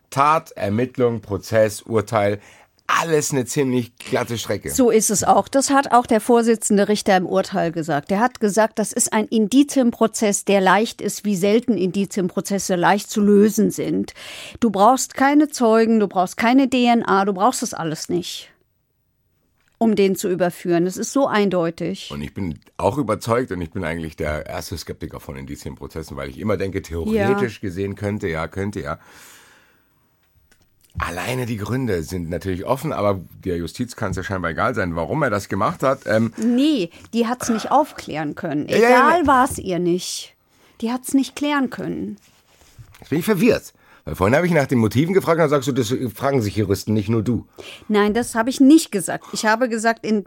Tat, 0.10 0.52
Ermittlung, 0.52 1.22
Prozess, 1.22 1.82
Urteil, 1.82 2.40
alles 2.88 3.32
eine 3.32 3.46
ziemlich 3.46 3.96
glatte 3.98 4.38
Strecke. 4.38 4.70
So 4.70 4.92
ist 4.92 5.10
es 5.10 5.24
auch. 5.24 5.48
Das 5.48 5.72
hat 5.72 5.92
auch 5.92 6.06
der 6.06 6.22
Vorsitzende 6.22 6.88
Richter 6.88 7.18
im 7.18 7.26
Urteil 7.26 7.72
gesagt. 7.72 8.12
Er 8.12 8.20
hat 8.20 8.40
gesagt, 8.40 8.78
das 8.78 8.94
ist 8.94 9.12
ein 9.12 9.26
Indizienprozess, 9.26 10.46
der 10.46 10.62
leicht 10.62 11.02
ist, 11.02 11.26
wie 11.26 11.36
selten 11.36 11.78
Indizienprozesse 11.78 12.76
leicht 12.76 13.10
zu 13.10 13.22
lösen 13.22 13.72
sind. 13.72 14.14
Du 14.60 14.70
brauchst 14.70 15.16
keine 15.16 15.50
Zeugen, 15.50 16.00
du 16.00 16.08
brauchst 16.08 16.38
keine 16.38 16.70
DNA, 16.70 17.26
du 17.26 17.34
brauchst 17.34 17.64
das 17.64 17.74
alles 17.74 18.10
nicht 18.10 18.52
um 19.78 19.96
den 19.96 20.16
zu 20.16 20.30
überführen. 20.30 20.86
Das 20.86 20.98
ist 20.98 21.12
so 21.12 21.28
eindeutig. 21.28 22.10
Und 22.12 22.22
ich 22.22 22.34
bin 22.34 22.60
auch 22.78 22.98
überzeugt 22.98 23.52
und 23.52 23.62
ich 23.62 23.72
bin 23.72 23.84
eigentlich 23.84 24.16
der 24.16 24.46
erste 24.46 24.78
Skeptiker 24.78 25.20
von 25.20 25.36
Indizienprozessen, 25.36 26.16
weil 26.18 26.30
ich 26.30 26.40
immer 26.40 26.58
denke, 26.58 26.82
theoretisch 26.82 27.56
ja. 27.56 27.60
gesehen 27.62 27.96
könnte 27.96 28.28
ja, 28.28 28.48
könnte 28.48 28.82
ja. 28.82 29.00
Alleine 30.98 31.46
die 31.46 31.58
Gründe 31.58 32.04
sind 32.04 32.30
natürlich 32.30 32.64
offen, 32.64 32.94
aber 32.94 33.20
der 33.44 33.58
Justiz 33.58 33.98
kann 33.98 34.12
es 34.12 34.18
ja 34.18 34.24
scheinbar 34.24 34.52
egal 34.52 34.74
sein, 34.76 34.96
warum 34.96 35.24
er 35.24 35.30
das 35.30 35.50
gemacht 35.50 35.84
hat. 35.84 36.02
Ähm, 36.06 36.34
nee, 36.38 36.90
die 37.14 37.28
hat 37.28 37.44
es 37.44 37.50
nicht 37.50 37.70
aufklären 37.70 38.36
können. 38.36 38.70
Egal 38.70 38.82
ja, 38.82 39.18
ja, 39.18 39.28
war 39.28 39.44
es 39.44 39.58
ihr 39.58 39.80
nicht. 39.80 40.36
Die 40.80 40.92
hat 40.92 41.04
es 41.06 41.14
nicht 41.14 41.36
klären 41.36 41.70
können. 41.70 42.18
Jetzt 43.00 43.10
bin 43.10 43.20
ich 43.20 43.26
verwirrt. 43.26 43.74
Weil 44.06 44.14
vorhin 44.14 44.36
habe 44.36 44.46
ich 44.46 44.54
nach 44.54 44.68
den 44.68 44.78
Motiven 44.78 45.16
gefragt, 45.16 45.40
dann 45.40 45.50
sagst 45.50 45.68
du, 45.68 45.72
das 45.72 45.94
fragen 46.14 46.42
sich 46.42 46.56
Juristen, 46.56 46.94
nicht 46.94 47.10
nur 47.10 47.24
du. 47.24 47.48
Nein, 47.88 48.14
das 48.14 48.36
habe 48.36 48.52
ich 48.52 48.62
nicht 48.62 48.92
gesagt. 48.92 49.26
Ich 49.34 49.48
habe 49.48 49.68
gesagt, 49.68 50.06
in, 50.06 50.26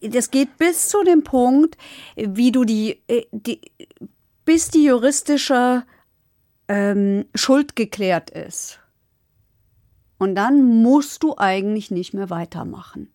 das 0.00 0.30
geht 0.30 0.56
bis 0.56 0.88
zu 0.88 1.04
dem 1.04 1.22
Punkt, 1.22 1.76
wie 2.16 2.52
du 2.52 2.64
die, 2.64 3.02
äh, 3.06 3.26
die 3.30 3.60
bis 4.46 4.70
die 4.70 4.84
juristische 4.84 5.84
ähm, 6.68 7.26
Schuld 7.34 7.76
geklärt 7.76 8.30
ist. 8.30 8.80
Und 10.16 10.34
dann 10.34 10.82
musst 10.82 11.22
du 11.22 11.36
eigentlich 11.36 11.90
nicht 11.90 12.14
mehr 12.14 12.30
weitermachen. 12.30 13.12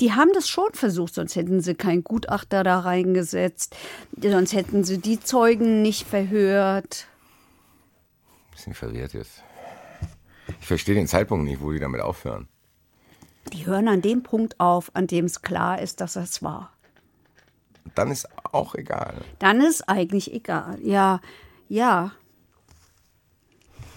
Die 0.00 0.12
haben 0.12 0.30
das 0.34 0.48
schon 0.48 0.72
versucht, 0.74 1.14
sonst 1.14 1.36
hätten 1.36 1.60
sie 1.60 1.74
keinen 1.74 2.02
Gutachter 2.02 2.64
da 2.64 2.80
reingesetzt, 2.80 3.76
sonst 4.20 4.52
hätten 4.54 4.82
sie 4.82 4.98
die 4.98 5.20
Zeugen 5.20 5.82
nicht 5.82 6.06
verhört. 6.06 7.06
Bisschen 8.50 8.74
verwirrt 8.74 9.14
jetzt. 9.14 9.42
Ich 10.60 10.66
verstehe 10.66 10.94
den 10.94 11.06
Zeitpunkt 11.06 11.44
nicht, 11.44 11.60
wo 11.60 11.72
die 11.72 11.80
damit 11.80 12.00
aufhören. 12.00 12.48
Die 13.52 13.66
hören 13.66 13.88
an 13.88 14.02
dem 14.02 14.22
Punkt 14.22 14.60
auf, 14.60 14.90
an 14.94 15.06
dem 15.06 15.24
es 15.24 15.42
klar 15.42 15.80
ist, 15.80 16.00
dass 16.00 16.16
es 16.16 16.42
war. 16.42 16.72
Dann 17.94 18.10
ist 18.10 18.28
auch 18.52 18.74
egal. 18.74 19.14
Dann 19.38 19.60
ist 19.60 19.88
eigentlich 19.88 20.32
egal. 20.32 20.78
Ja, 20.82 21.20
ja. 21.68 22.12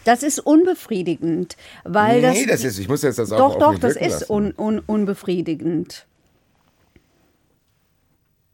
Das 0.04 0.22
ist 0.22 0.40
unbefriedigend, 0.40 1.58
weil 1.84 2.18
nee, 2.18 2.22
das. 2.22 2.36
Nee, 2.36 2.46
das 2.46 2.64
ist, 2.64 2.80
ich 2.80 2.88
muss 2.88 3.02
jetzt 3.02 3.18
das 3.18 3.32
auch 3.32 3.38
Doch, 3.38 3.60
doch, 3.60 3.80
das 3.80 3.96
ist 3.96 4.30
un, 4.30 4.54
un, 4.56 4.80
unbefriedigend. 4.80 6.06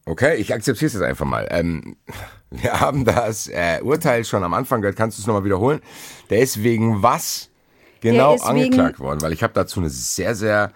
Okay, 0.05 0.35
ich 0.37 0.53
akzeptiere 0.53 0.87
es 0.87 0.93
jetzt 0.93 1.03
einfach 1.03 1.25
mal. 1.25 1.47
Ähm, 1.51 1.97
wir 2.49 2.79
haben 2.79 3.05
das 3.05 3.47
äh, 3.47 3.79
Urteil 3.81 4.25
schon 4.25 4.43
am 4.43 4.53
Anfang 4.53 4.81
gehört. 4.81 4.97
Kannst 4.97 5.17
du 5.17 5.21
es 5.21 5.27
nochmal 5.27 5.43
wiederholen? 5.43 5.81
Der 6.29 6.39
ist 6.39 6.63
wegen 6.63 7.03
was 7.03 7.50
genau 8.01 8.35
angeklagt 8.37 8.99
worden? 8.99 9.21
Weil 9.21 9.33
ich 9.33 9.43
habe 9.43 9.53
dazu 9.53 9.79
eine 9.79 9.89
sehr, 9.89 10.35
sehr 10.35 10.71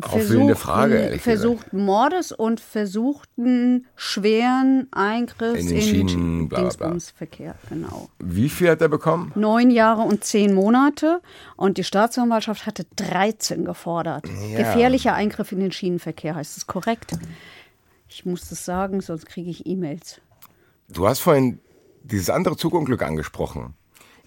aufwühlende 0.00 0.56
Frage, 0.56 0.98
ehrlich 0.98 1.22
Versuchten 1.22 1.84
Mordes 1.84 2.32
und 2.32 2.60
versuchten 2.60 3.86
schweren 3.96 4.88
Eingriffs 4.90 5.60
in 5.60 5.68
den 5.68 5.82
Schienen, 5.82 6.48
bla, 6.48 6.60
Dingsbumsverkehr, 6.60 7.54
genau. 7.68 8.08
Wie 8.18 8.48
viel 8.48 8.70
hat 8.70 8.80
er 8.80 8.88
bekommen? 8.88 9.32
Neun 9.34 9.70
Jahre 9.70 10.02
und 10.02 10.24
zehn 10.24 10.54
Monate 10.54 11.20
und 11.56 11.78
die 11.78 11.84
Staatsanwaltschaft 11.84 12.66
hatte 12.66 12.86
13 12.96 13.64
gefordert. 13.64 14.24
Ja. 14.26 14.58
Gefährlicher 14.58 15.14
Eingriff 15.14 15.52
in 15.52 15.60
den 15.60 15.72
Schienenverkehr, 15.72 16.34
heißt 16.34 16.56
es 16.56 16.66
korrekt? 16.66 17.12
Ich 18.08 18.24
muss 18.24 18.48
das 18.48 18.64
sagen, 18.64 19.00
sonst 19.00 19.26
kriege 19.26 19.50
ich 19.50 19.66
E-Mails. 19.66 20.20
Du 20.88 21.06
hast 21.06 21.20
vorhin 21.20 21.60
dieses 22.02 22.30
andere 22.30 22.56
Zugunglück 22.56 23.02
angesprochen. 23.02 23.74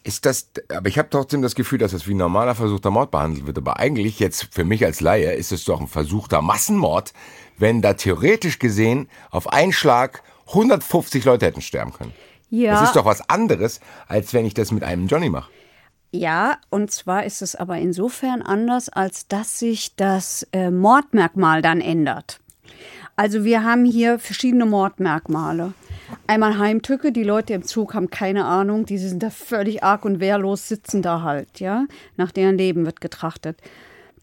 Ist 0.06 0.28
das, 0.28 0.52
aber 0.70 0.88
ich 0.88 1.00
habe 1.00 1.10
trotzdem 1.10 1.42
das 1.42 1.56
Gefühl, 1.56 1.80
dass 1.80 1.92
das 1.92 2.08
wie 2.08 2.14
ein 2.14 2.18
normaler 2.18 2.54
versuchter 2.54 2.92
Mord 2.92 3.10
behandelt 3.10 3.48
wird. 3.48 3.58
Aber 3.58 3.80
eigentlich 3.80 4.20
jetzt 4.20 4.50
für 4.52 4.64
mich 4.64 4.86
als 4.86 5.02
Laie 5.02 5.34
ist 5.34 5.52
es 5.52 5.66
doch 5.66 5.82
ein 5.82 5.88
versuchter 5.88 6.44
Massenmord, 6.44 7.12
wenn 7.58 7.82
da 7.82 7.94
theoretisch 7.94 8.60
gesehen 8.60 9.10
auf 9.32 9.52
einen 9.52 9.74
Schlag 9.74 10.22
150 10.50 11.26
Leute 11.26 11.48
hätten 11.48 11.62
sterben 11.62 11.92
können. 11.92 12.14
Ja. 12.52 12.74
Das 12.74 12.90
ist 12.90 12.96
doch 12.96 13.06
was 13.06 13.28
anderes, 13.32 13.80
als 14.08 14.32
wenn 14.36 14.46
ich 14.46 14.54
das 14.54 14.72
mit 14.72 14.84
einem 14.84 15.08
Johnny 15.08 15.32
mache. 15.32 15.50
Ja, 16.12 16.60
und 16.70 16.92
zwar 16.92 17.26
ist 17.26 17.42
es 17.42 17.56
aber 17.56 17.80
insofern 17.80 18.44
anders, 18.44 18.90
als 18.90 19.28
dass 19.28 19.58
sich 19.58 19.96
das 19.96 20.48
äh, 20.52 20.70
Mordmerkmal 20.70 21.64
dann 21.64 21.82
ändert. 21.82 22.42
Also 23.16 23.44
wir 23.44 23.64
haben 23.64 23.86
hier 23.86 24.20
verschiedene 24.20 24.68
Mordmerkmale. 24.68 25.74
Einmal 26.28 26.58
Heimtücke, 26.58 27.12
die 27.12 27.24
Leute 27.24 27.54
im 27.54 27.64
Zug 27.64 27.94
haben 27.94 28.10
keine 28.10 28.46
Ahnung, 28.46 28.86
die 28.86 28.98
sind 28.98 29.24
da 29.24 29.30
völlig 29.30 29.84
arg 29.84 30.06
und 30.06 30.20
wehrlos, 30.20 30.68
sitzen 30.68 31.02
da 31.02 31.22
halt, 31.22 31.60
ja. 31.60 31.86
Nach 32.18 32.32
deren 32.32 32.58
Leben 32.58 32.86
wird 32.86 33.02
getrachtet. 33.02 33.60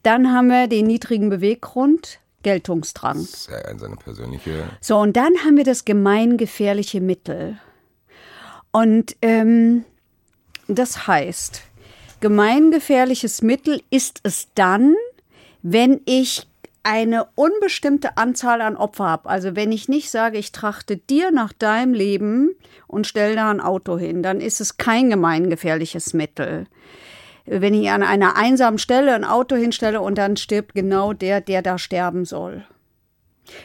Dann 0.02 0.32
haben 0.32 0.48
wir 0.48 0.66
den 0.66 0.86
niedrigen 0.86 1.28
Beweggrund, 1.28 2.18
Geltungsdrang. 2.42 3.20
Sehr 3.20 3.74
seine 3.78 3.96
persönliche. 3.96 4.68
So, 4.80 4.98
und 4.98 5.16
dann 5.16 5.32
haben 5.44 5.56
wir 5.56 5.64
das 5.64 5.84
gemeingefährliche 5.84 7.00
Mittel. 7.00 7.58
Und 8.72 9.16
ähm, 9.22 9.84
das 10.66 11.06
heißt, 11.06 11.62
gemeingefährliches 12.20 13.42
Mittel 13.42 13.82
ist 13.90 14.20
es 14.22 14.48
dann, 14.54 14.94
wenn 15.62 16.00
ich 16.04 16.48
eine 16.82 17.26
unbestimmte 17.34 18.16
Anzahl 18.16 18.60
an 18.60 18.76
Opfer 18.76 19.04
habe. 19.04 19.28
Also 19.28 19.54
wenn 19.56 19.72
ich 19.72 19.88
nicht 19.88 20.10
sage, 20.10 20.38
ich 20.38 20.52
trachte 20.52 20.96
dir 20.96 21.30
nach 21.30 21.52
deinem 21.52 21.94
Leben 21.94 22.50
und 22.86 23.06
stelle 23.06 23.36
da 23.36 23.50
ein 23.50 23.60
Auto 23.60 23.98
hin, 23.98 24.22
dann 24.22 24.40
ist 24.40 24.60
es 24.60 24.76
kein 24.76 25.10
gemeingefährliches 25.10 26.14
Mittel. 26.14 26.66
Wenn 27.44 27.74
ich 27.74 27.90
an 27.90 28.02
einer 28.02 28.36
einsamen 28.36 28.78
Stelle 28.78 29.14
ein 29.14 29.24
Auto 29.24 29.56
hinstelle 29.56 30.00
und 30.00 30.16
dann 30.16 30.36
stirbt 30.36 30.74
genau 30.74 31.12
der, 31.12 31.40
der 31.40 31.62
da 31.62 31.78
sterben 31.78 32.24
soll. 32.24 32.64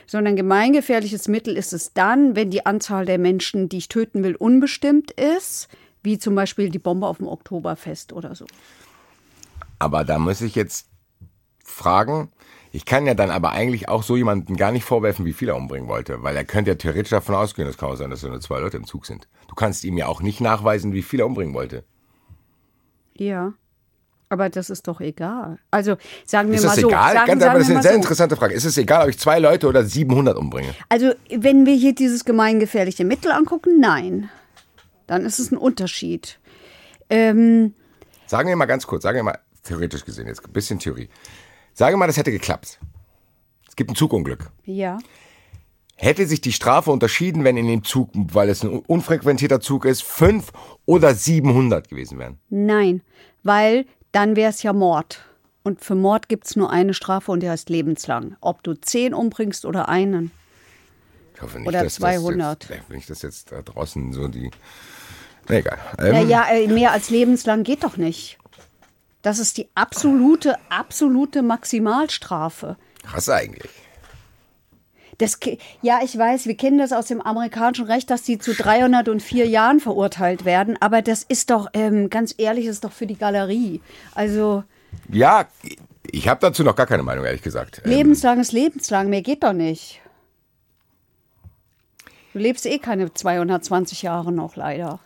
Sondern 0.07 0.36
gemeingefährliches 0.36 1.28
Mittel 1.28 1.55
ist 1.55 1.74
es 1.74 1.93
dann, 1.93 2.36
wenn 2.36 2.49
die 2.49 2.65
Anzahl 2.65 3.05
der 3.05 3.20
Menschen, 3.20 3.70
die 3.70 3.78
ich 3.78 3.89
töten 3.89 4.24
will, 4.24 4.36
unbestimmt 4.36 5.11
ist, 5.11 5.70
wie 6.01 6.18
zum 6.18 6.36
Beispiel 6.36 6.70
die 6.70 6.80
Bombe 6.80 7.07
auf 7.07 7.18
dem 7.18 7.28
Oktoberfest 7.28 8.13
oder 8.13 8.34
so. 8.34 8.45
Aber 9.80 10.03
da 10.03 10.18
muss 10.18 10.41
ich 10.41 10.55
jetzt 10.55 10.88
fragen, 11.63 12.32
ich 12.78 12.86
kann 12.86 13.07
ja 13.07 13.15
dann 13.15 13.32
aber 13.32 13.53
eigentlich 13.53 13.89
auch 13.89 14.03
so 14.03 14.15
jemanden 14.15 14.55
gar 14.55 14.71
nicht 14.71 14.86
vorwerfen, 14.86 15.25
wie 15.25 15.34
viel 15.34 15.49
er 15.49 15.55
umbringen 15.55 15.89
wollte, 15.89 16.21
weil 16.21 16.38
er 16.38 16.45
könnte 16.45 16.69
ja 16.69 16.75
theoretisch 16.75 17.09
davon 17.09 17.34
ausgehen, 17.34 17.67
das 17.67 17.75
kann 17.75 17.89
auch 17.89 17.95
sein, 17.95 18.11
dass 18.11 18.21
nur 18.21 18.39
zwei 18.39 18.59
Leute 18.59 18.78
im 18.78 18.86
Zug 18.86 19.07
sind. 19.07 19.28
Du 19.47 19.55
kannst 19.55 19.84
ihm 19.84 19.97
ja 19.97 20.05
auch 20.05 20.21
nicht 20.21 20.41
nachweisen, 20.41 20.93
wie 20.93 21.01
viel 21.01 21.21
er 21.21 21.25
umbringen 21.25 21.55
wollte. 21.55 21.86
Ja. 23.15 23.53
Aber 24.30 24.49
das 24.49 24.69
ist 24.69 24.88
doch 24.88 25.01
egal. 25.01 25.57
Also 25.71 25.97
sagen 26.23 26.49
wir 26.49 26.57
ist 26.57 26.65
mal 26.65 26.69
das 26.73 26.82
so. 26.82 26.89
Egal? 26.89 27.13
Sagen, 27.13 27.25
Ganz, 27.25 27.41
sagen 27.41 27.49
aber 27.49 27.59
das 27.59 27.67
ist 27.67 27.73
eine 27.73 27.82
sehr 27.82 27.91
so. 27.93 27.97
interessante 27.97 28.36
Frage. 28.36 28.53
Ist 28.53 28.65
es 28.65 28.78
egal, 28.78 29.05
ob 29.05 29.09
ich 29.09 29.17
zwei 29.17 29.39
Leute 29.39 29.67
oder 29.67 29.84
700 29.84 30.38
umbringe? 30.38 30.75
Also 30.88 31.13
wenn 31.32 31.65
wir 31.65 31.73
hier 31.73 31.95
dieses 31.95 32.25
gemeingefährliche 32.25 33.05
Mittel 33.05 33.32
angucken, 33.32 33.80
nein. 33.80 34.30
Dann 35.07 35.25
ist 35.25 35.39
es 35.39 35.51
ein 35.51 35.57
Unterschied. 35.57 36.38
Ähm, 37.09 37.73
sagen 38.28 38.49
wir 38.49 38.55
mal 38.55 38.65
ganz 38.67 38.86
kurz, 38.86 39.01
sagen 39.01 39.15
wir 39.15 39.23
mal 39.23 39.39
theoretisch 39.63 40.05
gesehen, 40.05 40.28
jetzt 40.28 40.45
ein 40.45 40.53
bisschen 40.53 40.78
Theorie. 40.78 41.09
Sage 41.78 41.95
mal, 41.95 42.07
das 42.07 42.17
hätte 42.17 42.32
geklappt. 42.32 42.80
Es 43.69 43.75
gibt 43.75 43.91
ein 43.91 43.95
Zugunglück. 43.95 44.49
Ja. 44.65 44.97
Hätte 45.95 46.25
sich 46.25 46.41
die 46.41 46.51
Strafe 46.51 46.89
unterschieden, 46.89 47.43
wenn 47.43 47.55
in 47.55 47.67
dem 47.67 47.84
Zug, 47.84 48.09
weil 48.15 48.49
es 48.49 48.63
ein 48.63 48.80
unfrequentierter 48.80 49.59
Zug 49.59 49.86
ist, 49.86 50.01
fünf 50.01 50.51
oder 50.88 51.13
700 51.13 51.88
gewesen 51.88 52.17
wären? 52.17 52.39
Nein, 52.49 53.03
weil 53.43 53.86
dann 54.11 54.36
wäre 54.36 54.49
es 54.49 54.63
ja 54.63 54.73
Mord. 54.73 55.23
Und 55.61 55.86
für 55.86 55.93
Mord 55.93 56.30
gibt 56.30 56.47
es 56.47 56.55
nur 56.55 56.71
eine 56.71 56.95
Strafe 56.95 57.32
und 57.32 57.43
die 57.43 57.49
heißt 57.49 57.69
lebenslang. 57.69 58.38
Ob 58.41 58.63
du 58.63 58.73
zehn 58.73 59.13
umbringst 59.13 59.63
oder 59.63 59.88
einen. 59.88 60.32
Ich 61.36 61.43
hoffe 61.43 61.59
nicht, 61.59 61.67
oder 61.67 61.84
dass 61.84 61.93
200. 61.93 62.63
Das 62.63 62.69
jetzt, 62.69 62.89
wenn 62.89 62.97
ich 62.97 63.05
das 63.05 63.21
jetzt 63.21 63.51
da 63.51 63.61
draußen 63.61 64.13
so 64.13 64.28
die. 64.28 64.49
Na 65.47 65.57
egal. 65.57 65.78
Ähm, 65.99 66.11
naja, 66.11 66.47
äh, 66.49 66.67
mehr 66.67 66.91
als 66.91 67.11
lebenslang 67.11 67.63
geht 67.63 67.84
doch 67.84 67.97
nicht. 67.97 68.39
Das 69.22 69.39
ist 69.39 69.57
die 69.57 69.68
absolute, 69.76 70.55
absolute 70.70 71.41
Maximalstrafe. 71.41 72.78
Krass 73.03 73.30
eigentlich. 73.30 73.72
Das, 75.18 75.39
ja, 75.82 75.99
ich 76.03 76.15
weiß, 76.15 76.45
wir 76.45 76.55
kennen 76.55 76.78
das 76.78 76.93
aus 76.93 77.07
dem 77.07 77.22
amerikanischen 77.22 77.86
Recht, 77.86 78.09
dass 78.11 78.22
die 78.22 78.38
zu 78.38 78.53
304 78.53 79.47
Jahren 79.47 79.80
verurteilt 79.80 80.45
werden. 80.45 80.78
Aber 80.80 81.01
das 81.01 81.24
ist 81.24 81.49
doch, 81.49 81.68
ähm, 81.74 82.11
ganz 82.11 82.36
ehrlich, 82.38 82.68
ist 82.68 82.84
doch 82.84 82.91
für 82.91 83.07
die 83.07 83.18
Galerie. 83.18 83.82
Also. 84.13 84.63
Ja, 85.09 85.47
ich 86.03 86.28
habe 86.28 86.39
dazu 86.41 86.63
noch 86.63 86.76
gar 86.76 86.86
keine 86.86 87.01
Meinung, 87.01 87.26
ehrlich 87.26 87.41
gesagt. 87.41 87.82
Ähm, 87.84 87.91
lebenslang 87.91 88.39
ist 88.39 88.51
lebenslang, 88.51 89.09
mehr 89.09 89.24
geht 89.24 89.43
doch 89.43 89.53
nicht. 89.53 90.01
Du 92.34 92.39
lebst 92.39 92.68
eh 92.68 92.78
keine 92.78 93.11
220 93.11 94.03
Jahre 94.03 94.32
noch, 94.32 94.55
leider. 94.55 94.99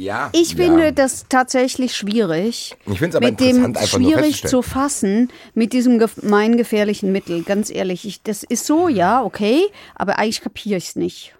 Ja. 0.00 0.30
Ich 0.32 0.52
ja. 0.52 0.64
finde 0.64 0.92
das 0.94 1.26
tatsächlich 1.28 1.94
schwierig. 1.94 2.74
Ich 2.86 2.98
finde 2.98 3.08
es 3.10 3.16
aber 3.16 3.26
mit 3.26 3.40
dem 3.40 3.48
interessant, 3.48 3.76
einfach 3.76 3.98
nur 3.98 4.12
schwierig 4.12 4.42
zu 4.44 4.62
fassen 4.62 5.30
mit 5.54 5.74
diesem 5.74 5.98
gemeingefährlichen 5.98 7.12
Mittel. 7.12 7.42
Ganz 7.42 7.70
ehrlich, 7.70 8.06
ich, 8.06 8.22
das 8.22 8.42
ist 8.42 8.64
so, 8.64 8.88
ja, 8.88 9.22
okay, 9.22 9.62
aber 9.94 10.18
eigentlich 10.18 10.40
kapiere 10.40 10.78
ich 10.78 10.88
es 10.88 10.96
nicht. 10.96 11.34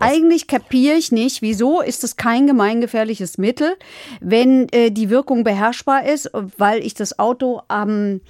Eigentlich 0.00 0.48
kapiere 0.48 0.96
ich 0.96 1.12
nicht, 1.12 1.40
wieso 1.40 1.80
ist 1.80 2.02
es 2.02 2.16
kein 2.16 2.48
gemeingefährliches 2.48 3.38
Mittel, 3.38 3.76
wenn 4.20 4.68
äh, 4.70 4.90
die 4.90 5.08
Wirkung 5.08 5.44
beherrschbar 5.44 6.04
ist, 6.04 6.30
weil 6.58 6.84
ich 6.84 6.94
das 6.94 7.20
Auto 7.20 7.62
am 7.68 8.20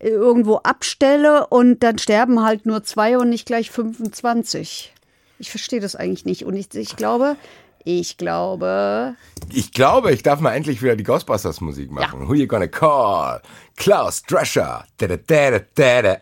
äh, 0.00 0.08
irgendwo 0.08 0.56
abstelle 0.56 1.46
und 1.46 1.84
dann 1.84 1.98
sterben 1.98 2.42
halt 2.42 2.66
nur 2.66 2.82
zwei 2.82 3.18
und 3.18 3.30
nicht 3.30 3.46
gleich 3.46 3.70
25. 3.70 4.92
Ich 5.38 5.50
verstehe 5.50 5.80
das 5.80 5.94
eigentlich 5.94 6.24
nicht. 6.24 6.44
Und 6.44 6.56
ich, 6.56 6.74
ich 6.74 6.96
glaube, 6.96 7.36
ich 7.84 8.16
glaube, 8.16 9.14
Ich 9.52 9.72
glaube, 9.72 10.12
ich 10.12 10.22
darf 10.22 10.40
mal 10.40 10.52
endlich 10.54 10.82
wieder 10.82 10.96
die 10.96 11.04
Ghostbusters 11.04 11.60
Musik 11.60 11.90
machen. 11.90 12.28
Who 12.28 12.34
you 12.34 12.46
gonna 12.46 12.66
call? 12.68 13.40
Klaus 13.76 14.22
Drescher. 14.22 14.84
Da, 14.98 15.06
da, 15.08 15.16
da, 15.16 15.58
da, 15.74 16.02
da, 16.02 16.16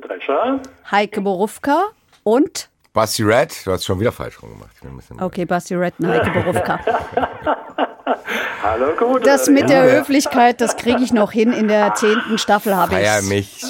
Drescher. 0.00 0.60
Heike 0.90 1.20
Borufka 1.20 1.84
und 2.24 2.68
Basti 2.92 3.22
Red, 3.22 3.54
du 3.66 3.72
hast 3.72 3.84
schon 3.84 4.00
wieder 4.00 4.12
falsch 4.12 4.42
rum 4.42 4.50
gemacht. 4.50 4.70
Ich 4.74 4.80
bin 4.80 4.90
ein 4.90 4.96
bisschen- 4.96 5.20
Okay, 5.22 5.44
Basti 5.44 5.74
Redden, 5.74 6.06
Heike 6.08 6.30
Borufka. 6.30 6.80
Hallo, 8.62 8.94
gut. 8.98 9.26
Das 9.26 9.48
mit 9.48 9.68
der 9.68 9.86
Ja. 9.86 10.00
Höflichkeit, 10.00 10.60
das 10.60 10.76
kriege 10.76 11.02
ich 11.02 11.12
noch 11.12 11.32
hin. 11.32 11.52
In 11.52 11.68
der 11.68 11.94
zehnten 11.94 12.38
Staffel 12.38 12.76
habe 12.76 12.92
feier 12.92 13.20
ich 13.20 13.28
mich 13.28 13.60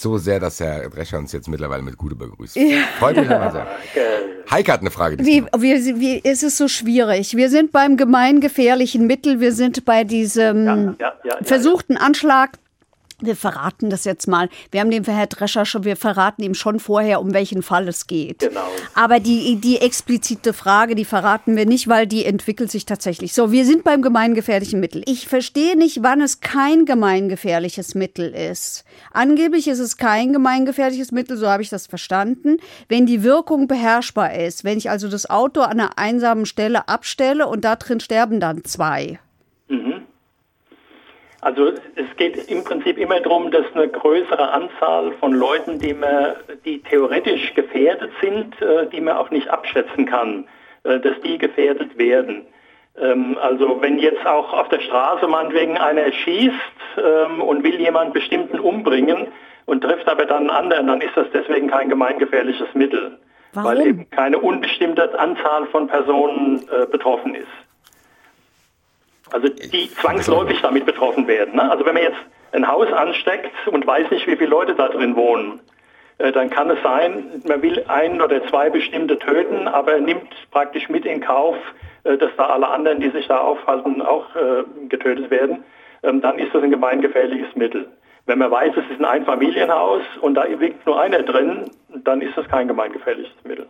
so 0.00 0.18
sehr, 0.18 0.40
dass 0.40 0.60
Herr 0.60 0.88
Drescher 0.88 1.18
uns 1.18 1.32
jetzt 1.32 1.48
mittlerweile 1.48 1.82
mit 1.82 1.96
Gute 1.96 2.14
begrüßt. 2.14 2.58
Freut 2.98 3.16
mich 3.16 3.26
immer 3.26 3.50
sehr. 3.52 3.66
Heike 4.50 4.72
hat 4.72 4.80
eine 4.80 4.90
Frage. 4.90 5.18
Wie, 5.24 5.44
wie, 5.56 6.00
wie 6.00 6.18
ist 6.18 6.42
es 6.42 6.56
so 6.56 6.66
schwierig? 6.68 7.36
Wir 7.36 7.50
sind 7.50 7.72
beim 7.72 7.96
gemeingefährlichen 7.96 9.06
Mittel, 9.06 9.40
wir 9.40 9.52
sind 9.52 9.84
bei 9.84 10.04
diesem 10.04 10.66
Ja, 10.66 10.74
ja, 10.74 10.94
ja, 10.98 11.14
ja. 11.24 11.36
versuchten 11.42 11.96
Anschlag. 11.96 12.58
Wir 13.22 13.36
verraten 13.36 13.90
das 13.90 14.04
jetzt 14.04 14.26
mal. 14.28 14.48
Wir 14.70 14.80
haben 14.80 14.90
dem 14.90 15.04
Herr 15.04 15.26
Drescher 15.26 15.64
schon, 15.64 15.84
wir 15.84 15.96
verraten 15.96 16.42
ihm 16.42 16.54
schon 16.54 16.80
vorher, 16.80 17.20
um 17.20 17.34
welchen 17.34 17.62
Fall 17.62 17.88
es 17.88 18.06
geht. 18.06 18.40
Genau. 18.40 18.66
Aber 18.94 19.20
die, 19.20 19.56
die 19.56 19.78
explizite 19.78 20.52
Frage, 20.52 20.94
die 20.94 21.04
verraten 21.04 21.56
wir 21.56 21.66
nicht, 21.66 21.88
weil 21.88 22.06
die 22.06 22.24
entwickelt 22.24 22.70
sich 22.70 22.86
tatsächlich. 22.86 23.32
So, 23.32 23.52
wir 23.52 23.64
sind 23.64 23.84
beim 23.84 24.02
gemeingefährlichen 24.02 24.80
Mittel. 24.80 25.02
Ich 25.06 25.28
verstehe 25.28 25.76
nicht, 25.76 26.02
wann 26.02 26.20
es 26.20 26.40
kein 26.40 26.84
gemeingefährliches 26.84 27.94
Mittel 27.94 28.34
ist. 28.34 28.84
Angeblich 29.12 29.68
ist 29.68 29.78
es 29.78 29.96
kein 29.96 30.32
gemeingefährliches 30.32 31.12
Mittel, 31.12 31.36
so 31.36 31.48
habe 31.48 31.62
ich 31.62 31.68
das 31.68 31.86
verstanden, 31.86 32.58
wenn 32.88 33.06
die 33.06 33.22
Wirkung 33.22 33.68
beherrschbar 33.68 34.34
ist. 34.34 34.64
Wenn 34.64 34.78
ich 34.78 34.90
also 34.90 35.08
das 35.08 35.28
Auto 35.28 35.60
an 35.60 35.80
einer 35.80 35.98
einsamen 35.98 36.46
Stelle 36.46 36.88
abstelle 36.88 37.46
und 37.46 37.64
da 37.64 37.76
drin 37.76 38.00
sterben 38.00 38.40
dann 38.40 38.64
zwei. 38.64 39.18
Also 41.42 41.72
es 41.94 42.16
geht 42.16 42.50
im 42.50 42.64
Prinzip 42.64 42.98
immer 42.98 43.18
darum, 43.20 43.50
dass 43.50 43.64
eine 43.74 43.88
größere 43.88 44.52
Anzahl 44.52 45.12
von 45.12 45.32
Leuten, 45.32 45.78
die, 45.78 45.94
man, 45.94 46.34
die 46.64 46.82
theoretisch 46.82 47.54
gefährdet 47.54 48.10
sind, 48.20 48.60
äh, 48.60 48.86
die 48.88 49.00
man 49.00 49.16
auch 49.16 49.30
nicht 49.30 49.48
abschätzen 49.48 50.04
kann, 50.04 50.46
äh, 50.84 51.00
dass 51.00 51.18
die 51.22 51.38
gefährdet 51.38 51.96
werden. 51.96 52.46
Ähm, 53.00 53.38
Also 53.40 53.80
wenn 53.80 53.98
jetzt 53.98 54.26
auch 54.26 54.52
auf 54.52 54.68
der 54.68 54.80
Straße 54.80 55.26
meinetwegen 55.28 55.78
einer 55.78 56.12
schießt 56.12 56.52
ähm, 56.98 57.40
und 57.40 57.64
will 57.64 57.80
jemand 57.80 58.12
bestimmten 58.12 58.60
umbringen 58.60 59.28
und 59.64 59.82
trifft 59.82 60.08
aber 60.08 60.26
dann 60.26 60.50
einen 60.50 60.50
anderen, 60.50 60.86
dann 60.88 61.00
ist 61.00 61.16
das 61.16 61.26
deswegen 61.32 61.68
kein 61.68 61.88
gemeingefährliches 61.88 62.68
Mittel. 62.74 63.18
Warum? 63.52 63.70
Weil 63.70 63.86
eben 63.86 64.10
keine 64.10 64.38
unbestimmte 64.38 65.18
Anzahl 65.18 65.66
von 65.66 65.86
Personen 65.88 66.62
äh, 66.68 66.86
betroffen 66.86 67.34
ist. 67.34 67.48
Also 69.32 69.48
die 69.48 69.90
zwangsläufig 69.94 70.60
damit 70.62 70.86
betroffen 70.86 71.26
werden. 71.26 71.56
Ne? 71.56 71.70
Also 71.70 71.84
wenn 71.84 71.94
man 71.94 72.02
jetzt 72.02 72.18
ein 72.52 72.66
Haus 72.66 72.92
ansteckt 72.92 73.52
und 73.66 73.86
weiß 73.86 74.10
nicht, 74.10 74.26
wie 74.26 74.36
viele 74.36 74.50
Leute 74.50 74.74
da 74.74 74.88
drin 74.88 75.16
wohnen, 75.16 75.60
äh, 76.18 76.32
dann 76.32 76.50
kann 76.50 76.70
es 76.70 76.82
sein, 76.82 77.42
man 77.46 77.62
will 77.62 77.82
ein 77.88 78.20
oder 78.20 78.46
zwei 78.48 78.70
bestimmte 78.70 79.18
töten, 79.18 79.68
aber 79.68 79.98
nimmt 79.98 80.28
praktisch 80.50 80.88
mit 80.88 81.06
in 81.06 81.20
Kauf, 81.20 81.56
äh, 82.04 82.18
dass 82.18 82.30
da 82.36 82.46
alle 82.46 82.68
anderen, 82.68 83.00
die 83.00 83.10
sich 83.10 83.26
da 83.26 83.38
aufhalten, 83.38 84.02
auch 84.02 84.26
äh, 84.36 84.64
getötet 84.88 85.30
werden. 85.30 85.64
Ähm, 86.02 86.20
dann 86.20 86.38
ist 86.38 86.54
das 86.54 86.62
ein 86.62 86.70
gemeingefährliches 86.70 87.54
Mittel. 87.56 87.88
Wenn 88.26 88.38
man 88.38 88.50
weiß, 88.50 88.72
es 88.76 88.90
ist 88.90 89.00
ein 89.00 89.04
Einfamilienhaus 89.04 90.02
und 90.20 90.34
da 90.34 90.44
liegt 90.44 90.86
nur 90.86 91.00
einer 91.00 91.22
drin, 91.22 91.70
dann 92.04 92.20
ist 92.20 92.36
das 92.36 92.46
kein 92.48 92.68
gemeingefährliches 92.68 93.34
Mittel. 93.44 93.66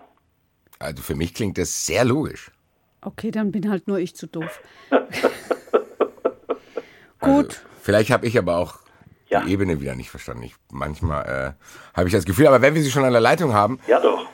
Also 0.81 1.03
für 1.03 1.15
mich 1.15 1.35
klingt 1.35 1.57
das 1.57 1.87
sehr 1.87 2.05
logisch. 2.05 2.51
Okay, 3.03 3.31
dann 3.31 3.51
bin 3.53 3.71
halt 3.71 3.89
nur 3.89 3.99
ich 3.99 4.15
zu 4.17 4.27
doof. 4.27 4.61
Also, 7.23 7.35
Gut. 7.43 7.61
vielleicht 7.83 8.11
habe 8.11 8.27
ich 8.27 8.39
aber 8.39 8.57
auch 8.57 8.77
Ja. 9.29 9.43
die 9.43 9.53
Ebene 9.53 9.79
wieder 9.81 9.95
nicht 9.95 10.09
verstanden. 10.11 10.43
Ich, 10.45 10.55
manchmal 10.73 11.55
äh, 11.55 11.97
habe 11.97 12.09
ich 12.09 12.15
das 12.15 12.25
Gefühl, 12.25 12.47
aber 12.47 12.63
wenn 12.63 12.75
wir 12.75 12.83
sie 12.83 12.91
schon 12.91 13.05
an 13.05 13.13
der 13.13 13.21
Leitung 13.21 13.53
haben, 13.53 13.79
Ja 13.87 14.01
doch. 14.01 14.27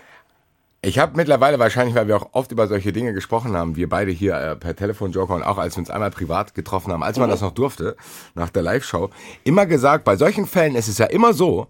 ich 0.82 1.00
habe 1.00 1.16
mittlerweile 1.16 1.58
wahrscheinlich, 1.58 1.96
weil 1.96 2.06
wir 2.06 2.16
auch 2.16 2.28
oft 2.32 2.52
über 2.52 2.68
solche 2.68 2.92
Dinge 2.92 3.12
gesprochen 3.12 3.56
haben, 3.56 3.74
wir 3.74 3.88
beide 3.88 4.12
hier 4.12 4.36
äh, 4.36 4.54
per 4.56 4.76
Telefon, 4.76 5.10
Joker 5.10 5.34
und 5.34 5.42
auch 5.42 5.58
als 5.58 5.74
wir 5.76 5.80
uns 5.80 5.90
einmal 5.90 6.12
privat 6.12 6.54
getroffen 6.54 6.92
haben, 6.92 7.02
als 7.02 7.18
man 7.18 7.28
das 7.28 7.40
noch 7.40 7.50
durfte, 7.52 7.96
nach 8.36 8.50
der 8.50 8.62
Live-Show, 8.62 9.10
immer 9.42 9.66
gesagt, 9.66 10.04
bei 10.04 10.14
solchen 10.16 10.46
Fällen 10.46 10.76
ist 10.76 10.86
es 10.86 10.98
ja 10.98 11.06
immer 11.06 11.32
so, 11.32 11.66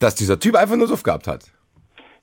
dass 0.00 0.16
dieser 0.16 0.40
Typ 0.40 0.56
einfach 0.56 0.74
nur 0.74 0.88
Suff 0.88 1.04
gehabt 1.04 1.28
hat. 1.28 1.44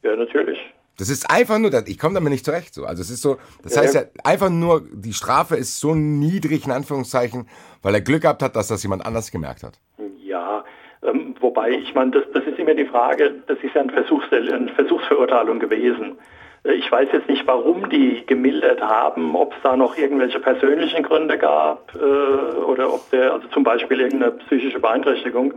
Ja, 0.03 0.13
natürlich. 0.17 0.59
Das 0.99 1.09
ist 1.09 1.29
einfach 1.31 1.57
nur, 1.57 1.71
ich 1.87 1.97
komme 1.97 2.13
damit 2.15 2.31
nicht 2.31 2.45
zurecht. 2.45 2.73
So. 2.73 2.85
Also 2.85 3.01
es 3.01 3.09
ist 3.09 3.21
so, 3.21 3.37
das 3.63 3.75
Ja, 3.75 3.81
heißt 3.81 3.95
ja 3.95 4.01
einfach 4.23 4.49
nur, 4.49 4.83
die 4.91 5.13
Strafe 5.13 5.55
ist 5.55 5.79
so 5.79 5.95
niedrig 5.95 6.65
in 6.65 6.71
Anführungszeichen, 6.71 7.47
weil 7.81 7.95
er 7.95 8.01
Glück 8.01 8.21
gehabt 8.23 8.43
hat, 8.43 8.55
dass 8.55 8.67
das 8.67 8.83
jemand 8.83 9.05
anders 9.05 9.31
gemerkt 9.31 9.63
hat. 9.63 9.79
Ja, 10.21 10.63
ähm, 11.01 11.35
wobei, 11.39 11.71
ich 11.71 11.95
meine, 11.95 12.11
das, 12.11 12.23
das 12.33 12.43
ist 12.43 12.59
immer 12.59 12.75
die 12.75 12.85
Frage, 12.85 13.35
das 13.47 13.57
ist 13.63 13.73
ja 13.73 13.81
ein 13.81 13.89
Versuchs, 13.89 14.25
eine 14.31 14.73
Versuchsverurteilung 14.75 15.59
gewesen. 15.59 16.17
Äh, 16.63 16.73
Ich 16.73 16.91
weiß 16.91 17.07
jetzt 17.13 17.29
nicht, 17.29 17.47
warum 17.47 17.89
die 17.89 18.23
gemildert 18.27 18.81
haben, 18.81 19.35
ob 19.35 19.53
es 19.53 19.59
da 19.63 19.77
noch 19.77 19.97
irgendwelche 19.97 20.39
persönlichen 20.39 21.03
Gründe 21.03 21.37
gab 21.37 21.95
äh, 21.95 21.99
oder 21.99 22.93
ob 22.93 23.09
der, 23.11 23.33
also 23.33 23.47
zum 23.47 23.63
Beispiel 23.63 24.01
irgendeine 24.01 24.33
psychische 24.33 24.79
Beeinträchtigung. 24.79 25.53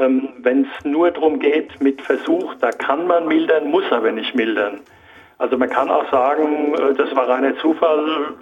Ähm, 0.00 0.28
Wenn 0.38 0.62
es 0.62 0.84
nur 0.84 1.10
darum 1.10 1.38
geht 1.38 1.80
mit 1.80 2.00
Versuch, 2.02 2.54
da 2.60 2.70
kann 2.70 3.06
man 3.06 3.28
mildern, 3.28 3.70
muss 3.70 3.84
aber 3.90 4.12
nicht 4.12 4.34
mildern. 4.34 4.80
Also 5.38 5.58
man 5.58 5.68
kann 5.68 5.90
auch 5.90 6.10
sagen, 6.10 6.74
äh, 6.74 6.94
das 6.94 7.14
war 7.14 7.28
reiner 7.28 7.56
Zufall 7.58 8.34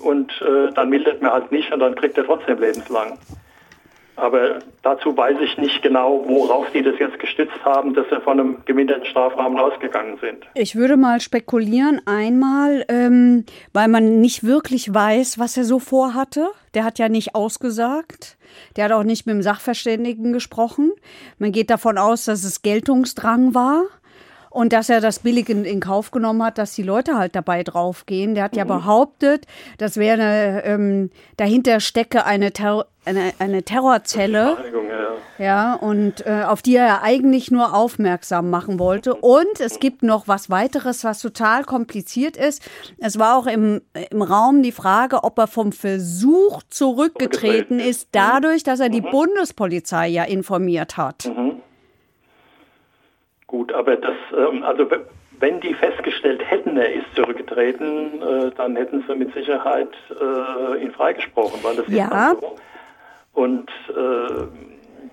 und 0.00 0.30
äh, 0.42 0.72
dann 0.74 0.90
mildert 0.90 1.22
man 1.22 1.32
halt 1.32 1.52
nicht 1.52 1.72
und 1.72 1.80
dann 1.80 1.94
kriegt 1.94 2.18
er 2.18 2.24
trotzdem 2.24 2.60
lebenslang. 2.60 3.18
Aber 4.16 4.58
dazu 4.82 5.16
weiß 5.16 5.36
ich 5.40 5.56
nicht 5.56 5.82
genau, 5.82 6.22
worauf 6.26 6.70
die 6.72 6.82
das 6.82 6.98
jetzt 6.98 7.18
gestützt 7.18 7.64
haben, 7.64 7.94
dass 7.94 8.06
sie 8.10 8.20
von 8.20 8.38
einem 8.38 8.56
geminderten 8.66 9.06
Strafrahmen 9.06 9.58
ausgegangen 9.58 10.18
sind. 10.20 10.44
Ich 10.54 10.76
würde 10.76 10.96
mal 10.96 11.20
spekulieren, 11.20 12.00
einmal, 12.04 12.84
ähm, 12.88 13.44
weil 13.72 13.88
man 13.88 14.20
nicht 14.20 14.44
wirklich 14.44 14.92
weiß, 14.92 15.38
was 15.38 15.56
er 15.56 15.64
so 15.64 15.78
vorhatte. 15.78 16.48
Der 16.74 16.84
hat 16.84 16.98
ja 16.98 17.08
nicht 17.08 17.34
ausgesagt. 17.34 18.36
Der 18.76 18.84
hat 18.84 18.92
auch 18.92 19.02
nicht 19.02 19.26
mit 19.26 19.34
dem 19.34 19.42
Sachverständigen 19.42 20.32
gesprochen. 20.32 20.92
Man 21.38 21.52
geht 21.52 21.70
davon 21.70 21.96
aus, 21.96 22.26
dass 22.26 22.44
es 22.44 22.62
Geltungsdrang 22.62 23.54
war. 23.54 23.84
Und 24.52 24.72
dass 24.72 24.90
er 24.90 25.00
das 25.00 25.20
billig 25.20 25.48
in, 25.48 25.64
in 25.64 25.80
Kauf 25.80 26.10
genommen 26.10 26.42
hat, 26.42 26.58
dass 26.58 26.74
die 26.74 26.82
Leute 26.82 27.16
halt 27.16 27.34
dabei 27.34 27.62
draufgehen. 27.62 28.34
Der 28.34 28.44
hat 28.44 28.56
ja 28.56 28.64
behauptet, 28.64 29.46
das 29.78 29.96
wäre 29.96 30.22
eine, 30.22 30.64
ähm, 30.64 31.10
dahinter 31.38 31.80
stecke 31.80 32.26
eine, 32.26 32.52
Ter 32.52 32.86
eine, 33.04 33.32
eine 33.38 33.62
Terrorzelle. 33.62 34.56
Ja. 34.72 35.12
Ja, 35.38 35.74
und 35.74 36.24
äh, 36.26 36.44
auf 36.46 36.62
die 36.62 36.76
er 36.76 37.02
eigentlich 37.02 37.50
nur 37.50 37.74
aufmerksam 37.74 38.50
machen 38.50 38.78
wollte. 38.78 39.14
Und 39.14 39.60
es 39.60 39.80
gibt 39.80 40.02
noch 40.02 40.28
was 40.28 40.50
weiteres, 40.50 41.02
was 41.02 41.20
total 41.20 41.64
kompliziert 41.64 42.36
ist. 42.36 42.62
Es 42.98 43.18
war 43.18 43.36
auch 43.36 43.46
im, 43.46 43.80
im 44.10 44.22
Raum 44.22 44.62
die 44.62 44.72
Frage, 44.72 45.24
ob 45.24 45.38
er 45.38 45.46
vom 45.46 45.72
Versuch 45.72 46.62
zurückgetreten 46.68 47.80
ist, 47.80 48.08
dadurch, 48.12 48.62
dass 48.62 48.80
er 48.80 48.88
die 48.88 49.00
Bundespolizei 49.00 50.08
ja 50.08 50.24
informiert 50.24 50.96
hat. 50.96 51.30
Gut, 53.52 53.70
aber 53.74 53.96
das, 53.96 54.14
ähm, 54.34 54.62
also 54.62 54.86
wenn 55.38 55.60
die 55.60 55.74
festgestellt 55.74 56.40
hätten, 56.50 56.74
er 56.78 56.90
ist 56.90 57.14
zurückgetreten, 57.14 58.22
äh, 58.22 58.50
dann 58.56 58.76
hätten 58.76 59.04
sie 59.06 59.14
mit 59.14 59.34
Sicherheit 59.34 59.90
äh, 60.10 60.82
ihn 60.82 60.90
freigesprochen, 60.92 61.62
weil 61.62 61.76
das 61.76 61.86
Ja. 61.88 62.04
ist 62.04 62.12
dann 62.12 62.36
so. 62.40 62.56
Und 63.34 63.68
äh, 63.90 64.46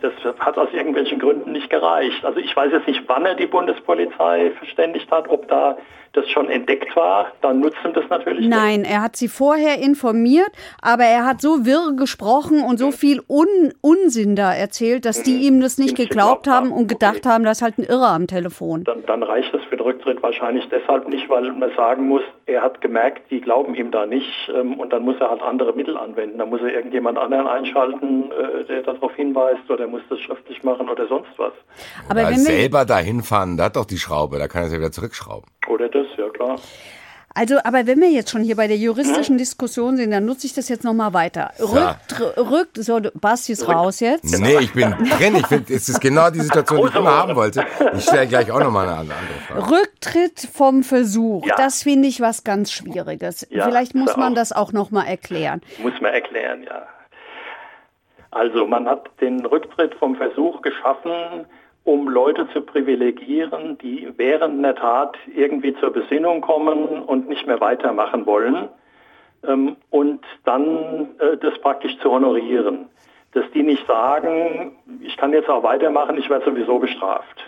das 0.02 0.14
hat 0.40 0.58
aus 0.58 0.70
irgendwelchen 0.72 1.20
Gründen 1.20 1.52
nicht 1.52 1.70
gereicht. 1.70 2.24
Also 2.24 2.40
ich 2.40 2.56
weiß 2.56 2.72
jetzt 2.72 2.88
nicht, 2.88 3.04
wann 3.08 3.26
er 3.26 3.36
die 3.36 3.46
Bundespolizei 3.46 4.52
verständigt 4.58 5.12
hat, 5.12 5.28
ob 5.28 5.50
da 5.50 5.78
das 6.20 6.30
schon 6.30 6.49
entdeckt 6.49 6.95
war, 6.95 7.28
dann 7.41 7.59
nutzt 7.59 7.78
ihm 7.84 7.93
das 7.93 8.05
natürlich 8.09 8.41
nicht. 8.47 8.49
Nein, 8.49 8.84
er 8.84 9.01
hat 9.01 9.15
sie 9.15 9.28
vorher 9.28 9.80
informiert, 9.80 10.51
aber 10.82 11.03
er 11.03 11.26
hat 11.26 11.41
so 11.41 11.65
wirr 11.65 11.93
gesprochen 11.95 12.63
und 12.63 12.78
so 12.78 12.91
viel 12.91 13.22
Un 13.28 13.74
Unsinn 13.82 14.36
da 14.36 14.53
erzählt, 14.53 15.05
dass 15.05 15.24
die 15.24 15.38
ihm 15.47 15.61
das 15.61 15.78
nicht 15.78 15.89
nicht 15.97 16.09
geglaubt 16.09 16.43
geglaubt 16.43 16.47
haben 16.47 16.72
und 16.72 16.88
gedacht 16.88 17.17
Okay. 17.20 17.30
haben, 17.30 17.43
das 17.43 17.57
ist 17.57 17.61
halt 17.63 17.78
ein 17.78 17.84
Irrer 17.84 18.09
am 18.09 18.28
Telefon. 18.28 18.84
Dann, 18.84 19.03
dann 19.05 19.24
reicht 19.24 19.53
das 19.53 19.61
für 19.63 19.78
den 19.78 19.86
Rücktritt 19.86 20.22
wahrscheinlich 20.22 20.67
deshalb 20.70 21.07
nicht, 21.07 21.30
weil 21.30 21.51
man 21.53 21.72
sagen 21.76 22.07
muss, 22.07 22.22
er 22.45 22.61
hat 22.61 22.82
gemerkt, 22.82 23.30
die 23.32 23.41
glauben 23.41 23.76
ihm 23.76 23.91
da 23.91 24.05
nicht 24.05 24.30
ähm, 24.55 24.80
und 24.80 24.91
dann 24.93 25.03
muss 25.03 25.15
er 25.20 25.30
halt 25.30 25.41
andere 25.41 25.74
Mittel 25.74 25.97
anwenden. 25.97 26.38
Dann 26.38 26.49
muss 26.49 26.61
er 26.61 26.74
irgendjemand 26.74 27.17
anderen 27.17 27.47
einschalten, 27.47 28.32
äh, 28.32 28.65
der 28.65 28.84
darauf 28.84 29.13
hinweist 29.15 29.70
oder 29.70 29.88
muss 29.88 30.01
das 30.09 30.20
schriftlich 30.20 30.63
machen 30.63 30.89
oder 30.89 31.07
sonst 31.07 31.30
was. 31.38 31.53
Aber 32.09 32.20
Oder 32.22 32.30
wenn 32.30 32.36
wir, 32.36 32.43
selber 32.43 32.86
dahin 32.86 33.22
fahren, 33.22 33.57
da 33.57 33.65
hat 33.65 33.76
doch 33.76 33.86
die 33.86 33.97
Schraube, 33.97 34.38
da 34.39 34.47
kann 34.47 34.63
er 34.63 34.70
ja 34.70 34.78
wieder 34.78 34.91
zurückschrauben. 34.91 35.49
Oder 35.67 35.88
das, 35.89 36.07
ja 36.18 36.30
klar. 36.30 36.60
also, 37.36 37.57
aber 37.64 37.86
wenn 37.88 37.99
wir 38.01 38.10
jetzt 38.10 38.32
schon 38.32 38.41
hier 38.43 38.55
bei 38.55 38.68
der 38.68 38.78
juristischen 38.78 39.38
Diskussion 39.38 39.97
sind, 39.97 40.12
dann 40.12 40.26
nutze 40.26 40.47
ich 40.47 40.53
das 40.53 40.68
jetzt 40.70 40.84
nochmal 40.84 41.14
weiter. 41.14 41.51
Rücktr 41.60 42.38
Rück, 42.38 42.70
so, 42.76 42.99
Basti 43.14 43.53
ist 43.53 43.68
raus 43.68 43.99
jetzt. 43.99 44.39
Nee, 44.39 44.57
ich 44.60 44.74
bin 44.74 44.91
drin. 44.91 45.36
Ich 45.36 45.47
finde, 45.47 45.74
es 45.74 45.88
ist 45.89 46.01
genau 46.01 46.30
die 46.32 46.41
Situation, 46.41 46.82
die 46.84 46.88
ich 46.89 46.95
immer 46.95 47.12
haben 47.16 47.36
wollte. 47.36 47.66
Ich 47.95 48.03
stelle 48.03 48.28
gleich 48.28 48.51
auch 48.51 48.60
nochmal 48.60 48.88
eine 48.88 48.97
andere 48.97 49.18
Frage. 49.47 49.72
Rücktritt 49.72 50.47
vom 50.53 50.84
Versuch, 50.84 51.45
Ja. 51.45 51.55
das 51.55 51.84
finde 51.84 52.07
ich 52.07 52.20
was 52.22 52.43
ganz 52.43 52.72
Schwieriges. 52.72 53.47
Ja, 53.49 53.66
Vielleicht 53.66 53.95
muss 53.95 54.18
man 54.18 54.32
auch. 54.34 54.36
das 54.36 54.51
auch 54.51 54.72
nochmal 54.74 55.07
erklären. 55.07 55.62
Muss 55.82 55.93
man 56.01 56.14
erklären, 56.14 56.64
ja. 56.64 56.88
Also 58.32 58.68
man 58.68 58.88
hat 58.88 59.10
den 59.22 59.43
Rücktritt 59.45 59.95
vom 59.95 60.16
Versuch 60.16 60.62
geschaffen, 60.62 61.45
um 61.90 62.08
Leute 62.08 62.48
zu 62.54 62.62
privilegieren, 62.62 63.80
die 63.80 64.08
während 64.16 64.60
einer 64.60 64.76
Tat 64.76 65.18
irgendwie 65.36 65.74
zur 65.80 65.92
Besinnung 65.92 66.40
kommen 66.40 66.84
und 67.02 67.28
nicht 67.28 67.48
mehr 67.48 67.60
weitermachen 67.62 68.28
wollen 68.28 68.70
ähm, 69.44 69.76
und 69.90 70.24
dann 70.46 71.16
äh, 71.18 71.38
das 71.38 71.58
praktisch 71.62 71.98
zu 71.98 72.12
honorieren. 72.12 72.90
Dass 73.32 73.50
die 73.56 73.64
nicht 73.64 73.88
sagen, 73.88 74.78
ich 75.02 75.18
kann 75.18 75.34
jetzt 75.34 75.50
auch 75.50 75.64
weitermachen, 75.64 76.16
ich 76.20 76.30
werde 76.30 76.46
sowieso 76.46 76.78
bestraft. 76.78 77.44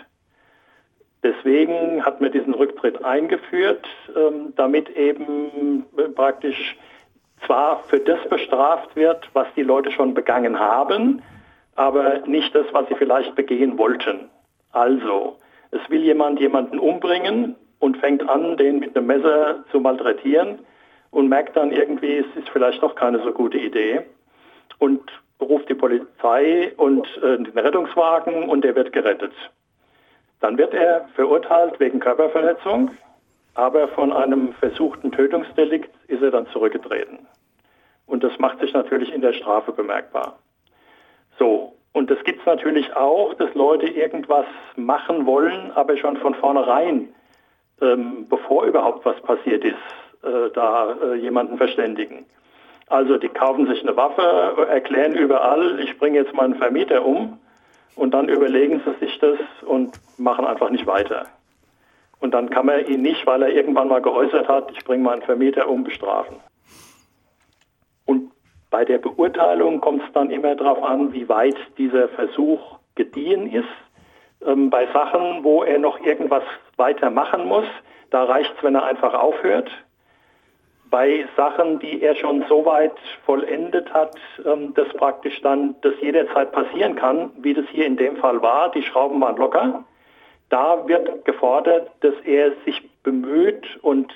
Deswegen 1.22 2.04
hat 2.04 2.20
man 2.20 2.32
diesen 2.32 2.54
Rücktritt 2.54 3.04
eingeführt, 3.04 3.86
ähm, 4.16 4.54
damit 4.56 4.88
eben 4.96 5.86
äh, 5.96 6.08
praktisch 6.08 6.76
zwar 7.46 7.84
für 7.84 8.00
das 8.00 8.28
bestraft 8.28 8.96
wird, 8.96 9.30
was 9.34 9.46
die 9.54 9.62
Leute 9.62 9.92
schon 9.92 10.14
begangen 10.14 10.58
haben, 10.58 11.22
aber 11.76 12.26
nicht 12.26 12.52
das, 12.56 12.66
was 12.72 12.88
sie 12.88 12.96
vielleicht 12.96 13.36
begehen 13.36 13.78
wollten. 13.78 14.31
Also, 14.72 15.36
es 15.70 15.80
will 15.88 16.02
jemand 16.02 16.40
jemanden 16.40 16.78
umbringen 16.78 17.56
und 17.78 17.98
fängt 17.98 18.28
an, 18.28 18.56
den 18.56 18.78
mit 18.80 18.96
einem 18.96 19.06
Messer 19.06 19.64
zu 19.70 19.80
malträtieren 19.80 20.60
und 21.10 21.28
merkt 21.28 21.56
dann 21.56 21.72
irgendwie, 21.72 22.18
es 22.18 22.36
ist 22.36 22.48
vielleicht 22.50 22.82
doch 22.82 22.94
keine 22.94 23.22
so 23.22 23.32
gute 23.32 23.58
Idee 23.58 24.02
und 24.78 25.00
ruft 25.40 25.68
die 25.68 25.74
Polizei 25.74 26.72
und 26.76 27.06
äh, 27.22 27.36
den 27.36 27.58
Rettungswagen 27.58 28.48
und 28.48 28.64
der 28.64 28.74
wird 28.74 28.92
gerettet. 28.92 29.32
Dann 30.40 30.58
wird 30.58 30.74
er 30.74 31.08
verurteilt 31.14 31.78
wegen 31.80 32.00
Körperverletzung, 32.00 32.90
aber 33.54 33.88
von 33.88 34.12
einem 34.12 34.54
versuchten 34.54 35.12
Tötungsdelikt 35.12 35.90
ist 36.08 36.22
er 36.22 36.30
dann 36.30 36.46
zurückgetreten. 36.48 37.26
Und 38.06 38.24
das 38.24 38.38
macht 38.38 38.60
sich 38.60 38.72
natürlich 38.72 39.12
in 39.12 39.20
der 39.20 39.32
Strafe 39.32 39.72
bemerkbar. 39.72 40.38
So, 41.38 41.74
und 41.92 42.10
das 42.10 42.22
gibt 42.24 42.40
es 42.40 42.46
natürlich 42.46 42.94
auch, 42.96 43.34
dass 43.34 43.52
Leute 43.54 43.86
irgendwas 43.86 44.46
machen 44.76 45.26
wollen, 45.26 45.70
aber 45.74 45.96
schon 45.96 46.16
von 46.16 46.34
vornherein, 46.34 47.08
ähm, 47.80 48.26
bevor 48.28 48.64
überhaupt 48.64 49.04
was 49.04 49.20
passiert 49.22 49.64
ist, 49.64 49.76
äh, 50.22 50.50
da 50.54 50.96
äh, 51.02 51.14
jemanden 51.16 51.58
verständigen. 51.58 52.24
Also 52.88 53.18
die 53.18 53.28
kaufen 53.28 53.66
sich 53.66 53.82
eine 53.82 53.96
Waffe, 53.96 54.66
erklären 54.68 55.14
überall, 55.14 55.80
ich 55.80 55.98
bringe 55.98 56.18
jetzt 56.18 56.34
meinen 56.34 56.54
Vermieter 56.54 57.04
um 57.04 57.38
und 57.96 58.12
dann 58.12 58.28
überlegen 58.28 58.80
sie 58.84 59.04
sich 59.04 59.18
das 59.18 59.38
und 59.66 59.98
machen 60.18 60.46
einfach 60.46 60.70
nicht 60.70 60.86
weiter. 60.86 61.26
Und 62.20 62.32
dann 62.32 62.50
kann 62.50 62.66
man 62.66 62.86
ihn 62.86 63.02
nicht, 63.02 63.26
weil 63.26 63.42
er 63.42 63.48
irgendwann 63.48 63.88
mal 63.88 64.00
geäußert 64.00 64.48
hat, 64.48 64.70
ich 64.70 64.84
bringe 64.84 65.02
meinen 65.02 65.22
Vermieter 65.22 65.68
um, 65.68 65.84
bestrafen. 65.84 66.36
Bei 68.72 68.86
der 68.86 68.96
Beurteilung 68.96 69.82
kommt 69.82 70.02
es 70.02 70.10
dann 70.14 70.30
immer 70.30 70.54
darauf 70.54 70.82
an, 70.82 71.12
wie 71.12 71.28
weit 71.28 71.56
dieser 71.76 72.08
Versuch 72.08 72.78
gediehen 72.94 73.52
ist. 73.52 73.68
Ähm, 74.46 74.70
bei 74.70 74.86
Sachen, 74.94 75.44
wo 75.44 75.62
er 75.62 75.78
noch 75.78 76.00
irgendwas 76.00 76.42
weiter 76.78 77.10
machen 77.10 77.44
muss, 77.46 77.66
da 78.08 78.24
reicht 78.24 78.50
es, 78.56 78.64
wenn 78.64 78.74
er 78.74 78.84
einfach 78.84 79.12
aufhört. 79.12 79.70
Bei 80.88 81.26
Sachen, 81.36 81.80
die 81.80 82.00
er 82.00 82.14
schon 82.16 82.46
so 82.48 82.64
weit 82.64 82.96
vollendet 83.26 83.92
hat, 83.92 84.16
ähm, 84.46 84.72
dass 84.72 84.88
praktisch 84.94 85.38
dann 85.42 85.74
das 85.82 85.92
jederzeit 86.00 86.50
passieren 86.52 86.96
kann, 86.96 87.30
wie 87.42 87.52
das 87.52 87.66
hier 87.72 87.84
in 87.84 87.98
dem 87.98 88.16
Fall 88.16 88.40
war, 88.40 88.70
die 88.70 88.82
Schrauben 88.82 89.20
waren 89.20 89.36
locker, 89.36 89.84
da 90.48 90.88
wird 90.88 91.26
gefordert, 91.26 91.90
dass 92.00 92.14
er 92.24 92.52
sich 92.64 92.88
bemüht 93.02 93.66
und 93.82 94.14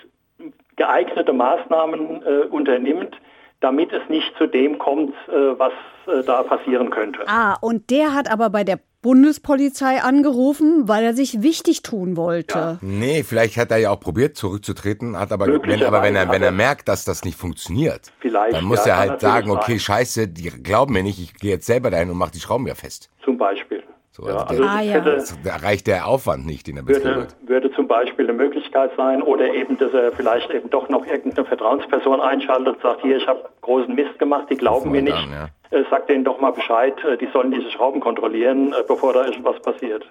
geeignete 0.76 1.34
Maßnahmen 1.34 2.22
äh, 2.22 2.46
unternimmt, 2.46 3.18
damit 3.60 3.92
es 3.92 4.08
nicht 4.08 4.32
zu 4.38 4.46
dem 4.46 4.78
kommt, 4.78 5.14
äh, 5.28 5.58
was 5.58 5.72
äh, 6.06 6.22
da 6.24 6.42
passieren 6.42 6.90
könnte. 6.90 7.20
Ah, 7.26 7.56
und 7.60 7.90
der 7.90 8.14
hat 8.14 8.30
aber 8.30 8.50
bei 8.50 8.64
der 8.64 8.78
Bundespolizei 9.02 10.02
angerufen, 10.02 10.88
weil 10.88 11.04
er 11.04 11.14
sich 11.14 11.40
wichtig 11.42 11.82
tun 11.82 12.16
wollte. 12.16 12.78
Nee, 12.82 13.22
vielleicht 13.22 13.56
hat 13.56 13.70
er 13.70 13.76
ja 13.78 13.90
auch 13.90 14.00
probiert 14.00 14.36
zurückzutreten, 14.36 15.18
hat 15.18 15.32
aber, 15.32 15.46
wenn, 15.46 15.82
aber 15.84 16.02
wenn 16.02 16.16
er, 16.16 16.28
wenn 16.30 16.42
er 16.42 16.48
er- 16.48 16.52
merkt, 16.52 16.88
dass 16.88 17.04
das 17.04 17.24
nicht 17.24 17.38
funktioniert, 17.38 18.12
Vielleicht, 18.20 18.54
dann 18.54 18.64
muss 18.64 18.84
ja, 18.84 18.94
er 18.94 18.98
halt 18.98 19.20
sagen, 19.20 19.50
okay, 19.50 19.72
sein. 19.72 19.78
scheiße, 19.80 20.28
die 20.28 20.50
glauben 20.50 20.92
mir 20.92 21.02
nicht, 21.02 21.18
ich 21.20 21.34
gehe 21.34 21.52
jetzt 21.52 21.66
selber 21.66 21.90
dahin 21.90 22.10
und 22.10 22.18
mache 22.18 22.32
die 22.32 22.40
Schrauben 22.40 22.66
ja 22.66 22.74
fest. 22.74 23.08
Zum 23.24 23.38
Beispiel. 23.38 23.75
So, 24.16 24.26
ja, 24.26 24.36
also 24.36 24.46
also 24.48 24.62
der- 24.62 24.70
Ah, 24.72 24.80
ja. 24.80 24.92
hätte, 24.94 25.24
Da 25.44 25.56
reicht 25.56 25.86
der 25.88 26.06
Aufwand 26.06 26.46
nicht, 26.46 26.66
den 26.66 26.78
er 26.78 26.84
betrieben 26.84 27.04
würde, 27.04 27.20
hat. 27.22 27.36
würde 27.46 27.70
zum 27.72 27.86
Beispiel 27.86 28.24
eine 28.26 28.32
Möglichkeit 28.32 28.90
sein 28.96 29.20
oder 29.20 29.52
eben, 29.52 29.76
dass 29.76 29.92
er 29.92 30.10
vielleicht 30.12 30.50
eben 30.50 30.70
doch 30.70 30.88
noch 30.88 31.04
irgendeine 31.04 31.46
Vertrauensperson 31.46 32.22
einschaltet 32.22 32.76
und 32.76 32.80
sagt, 32.82 33.02
hier, 33.02 33.18
ich 33.18 33.26
habe 33.26 33.46
großen 33.60 33.94
Mist 33.94 34.18
gemacht, 34.18 34.46
die 34.50 34.56
glauben 34.56 34.90
mir 34.90 35.02
nicht. 35.02 35.14
dann, 35.14 35.50
Äh, 35.70 35.82
Sagt 35.90 36.08
denen 36.08 36.24
doch 36.24 36.40
mal 36.40 36.52
Bescheid, 36.52 36.94
äh, 37.04 37.18
die 37.18 37.28
sollen 37.30 37.50
diese 37.50 37.70
Schrauben 37.72 38.00
kontrollieren, 38.00 38.72
äh, 38.72 38.76
bevor 38.88 39.12
da 39.12 39.26
irgendwas 39.26 39.60
passiert. 39.60 40.06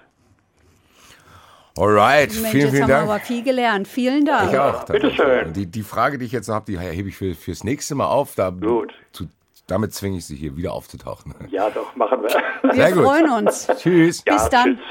Alright, 1.78 2.32
Mensch, 2.32 2.48
vielen, 2.52 2.70
vielen 2.70 2.82
haben 2.84 2.88
wir 2.88 2.94
Dank. 2.96 3.10
aber 3.10 3.20
viel 3.20 3.42
gelernt. 3.42 3.86
Vielen 3.88 4.24
Dank. 4.24 4.52
Ich 4.52 4.58
auch. 4.58 4.84
bitteschön. 4.84 5.52
Die, 5.52 5.66
die 5.66 5.82
Frage, 5.82 6.16
die 6.16 6.24
ich 6.24 6.32
jetzt 6.32 6.46
noch 6.48 6.54
habe, 6.54 6.64
die 6.72 6.78
hebe 6.78 7.08
ich 7.10 7.16
für, 7.16 7.34
fürs 7.34 7.64
nächste 7.64 7.94
Mal 7.94 8.06
auf. 8.06 8.34
Da, 8.34 8.48
Gut. 8.50 8.94
Zu, 9.12 9.24
damit 9.66 9.92
zwinge 9.94 10.18
ich 10.18 10.26
sie 10.26 10.36
hier 10.36 10.56
wieder 10.56 10.72
aufzutauchen. 10.72 11.34
Ja, 11.50 11.70
doch, 11.70 11.94
machen 11.96 12.22
wir. 12.22 12.42
Wir 12.62 12.74
Sehr 12.74 12.92
gut. 12.92 13.04
freuen 13.04 13.30
uns. 13.30 13.66
Tschüss. 13.78 14.22
ja, 14.26 14.34
Bis 14.34 14.48
dann. 14.50 14.76
Tschüss. 14.76 14.84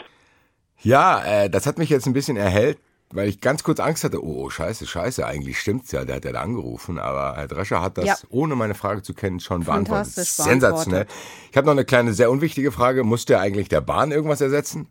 Ja, 0.83 1.23
äh, 1.25 1.49
das 1.49 1.65
hat 1.65 1.77
mich 1.77 1.89
jetzt 1.89 2.05
ein 2.05 2.13
bisschen 2.13 2.37
erhellt, 2.37 2.77
weil 3.11 3.27
ich 3.29 3.39
ganz 3.41 3.63
kurz 3.63 3.79
Angst 3.79 4.03
hatte. 4.03 4.23
Oh, 4.23 4.43
oh 4.45 4.49
scheiße, 4.49 4.85
scheiße, 4.85 5.25
eigentlich 5.25 5.59
stimmt's 5.59 5.91
ja, 5.91 6.03
der 6.05 6.17
hat 6.17 6.25
ja 6.25 6.31
da 6.33 6.41
angerufen. 6.41 6.99
Aber 6.99 7.35
Herr 7.37 7.47
Drescher 7.47 7.81
hat 7.81 7.97
das, 7.97 8.05
Ja. 8.05 8.15
ohne 8.29 8.55
meine 8.55 8.75
Frage 8.75 9.01
zu 9.01 9.13
kennen, 9.13 9.39
schon 9.39 9.63
beantwortet. 9.63 10.07
Fantastisch 10.13 10.45
Sensationell. 10.45 11.07
Ich 11.51 11.57
habe 11.57 11.65
noch 11.65 11.73
eine 11.73 11.85
kleine, 11.85 12.13
sehr 12.13 12.29
unwichtige 12.29 12.71
Frage. 12.71 13.03
Muss 13.03 13.25
der 13.25 13.39
eigentlich 13.39 13.69
der 13.69 13.81
Bahn 13.81 14.11
irgendwas 14.11 14.41
ersetzen? 14.41 14.87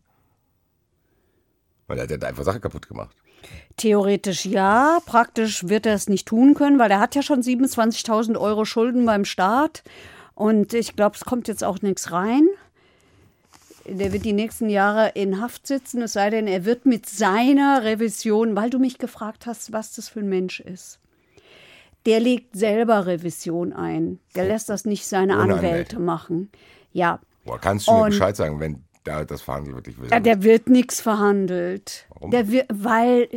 Weil 1.87 1.99
er 1.99 2.05
hat 2.05 2.11
ja 2.11 2.29
einfach 2.29 2.45
Sache 2.45 2.61
kaputt 2.61 2.89
gemacht. 2.89 3.15
Theoretisch 3.77 4.45
ja, 4.47 4.99
praktisch 5.05 5.69
wird 5.69 5.87
er 5.87 5.95
es 5.95 6.09
nicht 6.09 6.27
tun 6.27 6.55
können, 6.55 6.79
weil 6.79 6.91
er 6.91 7.01
hat 7.01 7.15
ja 7.15 7.23
schon 7.23 7.43
27.000 7.43 8.39
Euro 8.39 8.65
Schulden 8.65 9.05
beim 9.05 9.25
Staat. 9.25 9.83
Und 10.35 10.75
ich 10.75 10.95
glaube, 10.97 11.17
es 11.17 11.25
kommt 11.25 11.49
jetzt 11.49 11.65
auch 11.65 11.83
nichts 11.83 12.13
rein. 12.13 12.47
Der 13.87 14.13
wird 14.13 14.25
die 14.25 14.33
nächsten 14.33 14.71
Jahre 14.71 15.11
in 15.15 15.41
Haft 15.41 15.67
sitzen, 15.67 16.01
es 16.03 16.15
sei 16.15 16.31
denn, 16.31 16.47
er 16.47 16.65
wird 16.65 16.87
mit 16.87 17.05
seiner 17.07 17.83
Revision, 17.85 18.57
weil 18.57 18.71
du 18.71 18.79
mich 18.79 18.97
gefragt 18.99 19.45
hast, 19.47 19.73
was 19.73 19.95
das 19.95 20.09
für 20.09 20.21
ein 20.21 20.29
Mensch 20.29 20.61
ist. 20.61 20.99
Der 22.07 22.21
legt 22.21 22.57
selber 22.57 23.07
Revision 23.07 23.73
ein. 23.73 24.21
Der 24.35 24.47
lässt 24.47 24.69
das 24.71 24.85
nicht 24.85 25.07
seine 25.07 25.35
Ohne 25.35 25.43
Anwälte 25.55 25.67
Anwälte. 25.69 25.99
machen. 25.99 26.51
Ja. 26.93 27.19
Boah, 27.45 27.59
kannst 27.61 27.89
du 27.89 27.93
mir 27.93 28.03
Und- 28.05 28.11
Bescheid 28.11 28.37
sagen, 28.37 28.59
wenn 28.61 28.84
da 29.05 29.25
das 29.25 29.43
verhandelt 29.43 29.77
wird? 29.77 29.89
Ich 29.89 30.01
will 30.01 30.11
Ja, 30.11 30.21
der 30.21 30.43
wird 30.43 30.69
nichts 30.69 31.01
verhandelt. 31.01 32.07
Warum? 32.09 32.31
Der 32.31 32.51
wird, 32.51 32.67
weil, 32.73 33.29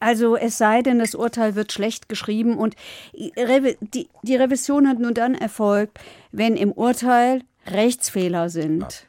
also 0.00 0.36
es 0.36 0.56
sei 0.58 0.82
denn, 0.82 0.98
das 0.98 1.14
Urteil 1.14 1.54
wird 1.54 1.72
schlecht 1.72 2.08
geschrieben 2.08 2.56
und 2.56 2.76
die, 3.14 4.08
die 4.22 4.36
Revision 4.36 4.88
hat 4.88 4.98
nur 4.98 5.12
dann 5.12 5.34
Erfolg, 5.34 5.90
wenn 6.32 6.56
im 6.56 6.72
Urteil 6.72 7.42
Rechtsfehler 7.66 8.48
sind. 8.48 9.06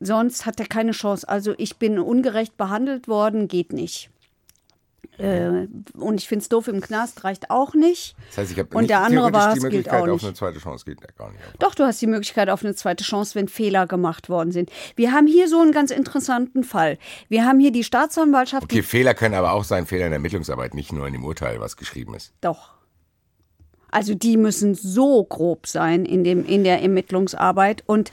Sonst 0.00 0.46
hat 0.46 0.58
er 0.58 0.66
keine 0.66 0.92
Chance. 0.92 1.28
Also 1.28 1.54
ich 1.58 1.76
bin 1.76 1.98
ungerecht 1.98 2.56
behandelt 2.56 3.06
worden, 3.06 3.48
geht 3.48 3.72
nicht. 3.72 4.10
Äh, 5.18 5.66
und 5.94 6.20
ich 6.20 6.28
finde 6.28 6.42
es 6.42 6.48
doof 6.48 6.68
im 6.68 6.80
Knast, 6.80 7.24
reicht 7.24 7.50
auch 7.50 7.74
nicht. 7.74 8.14
Das 8.28 8.38
heißt, 8.38 8.52
ich 8.52 8.58
habe 8.58 8.76
Und 8.76 8.88
der 8.88 9.00
andere 9.02 9.32
war, 9.32 9.54
die 9.54 9.60
Möglichkeit 9.60 10.08
auch 10.08 10.08
auf 10.08 10.24
eine 10.24 10.34
zweite 10.34 10.58
Chance. 10.58 10.84
Geht 10.84 11.00
ja 11.00 11.08
gar 11.16 11.30
nicht. 11.30 11.42
Doch, 11.58 11.74
du 11.74 11.84
hast 11.84 12.00
die 12.00 12.06
Möglichkeit 12.06 12.48
auf 12.48 12.64
eine 12.64 12.74
zweite 12.74 13.04
Chance, 13.04 13.34
wenn 13.34 13.48
Fehler 13.48 13.86
gemacht 13.86 14.28
worden 14.28 14.50
sind. 14.52 14.70
Wir 14.96 15.12
haben 15.12 15.26
hier 15.26 15.48
so 15.48 15.60
einen 15.60 15.72
ganz 15.72 15.90
interessanten 15.90 16.64
Fall. 16.64 16.98
Wir 17.28 17.44
haben 17.44 17.60
hier 17.60 17.72
die 17.72 17.84
Staatsanwaltschaft, 17.84 18.64
Okay, 18.64 18.82
Fehler 18.82 19.14
können 19.14 19.34
aber 19.34 19.52
auch 19.52 19.64
sein, 19.64 19.86
Fehler 19.86 20.06
in 20.06 20.10
der 20.10 20.16
Ermittlungsarbeit, 20.16 20.74
nicht 20.74 20.92
nur 20.92 21.06
in 21.06 21.12
dem 21.12 21.24
Urteil, 21.24 21.60
was 21.60 21.76
geschrieben 21.76 22.14
ist. 22.14 22.32
doch. 22.40 22.79
Also 23.90 24.14
die 24.14 24.36
müssen 24.36 24.74
so 24.74 25.24
grob 25.24 25.66
sein 25.66 26.04
in, 26.04 26.24
dem, 26.24 26.44
in 26.46 26.64
der 26.64 26.82
Ermittlungsarbeit. 26.82 27.82
Und 27.86 28.10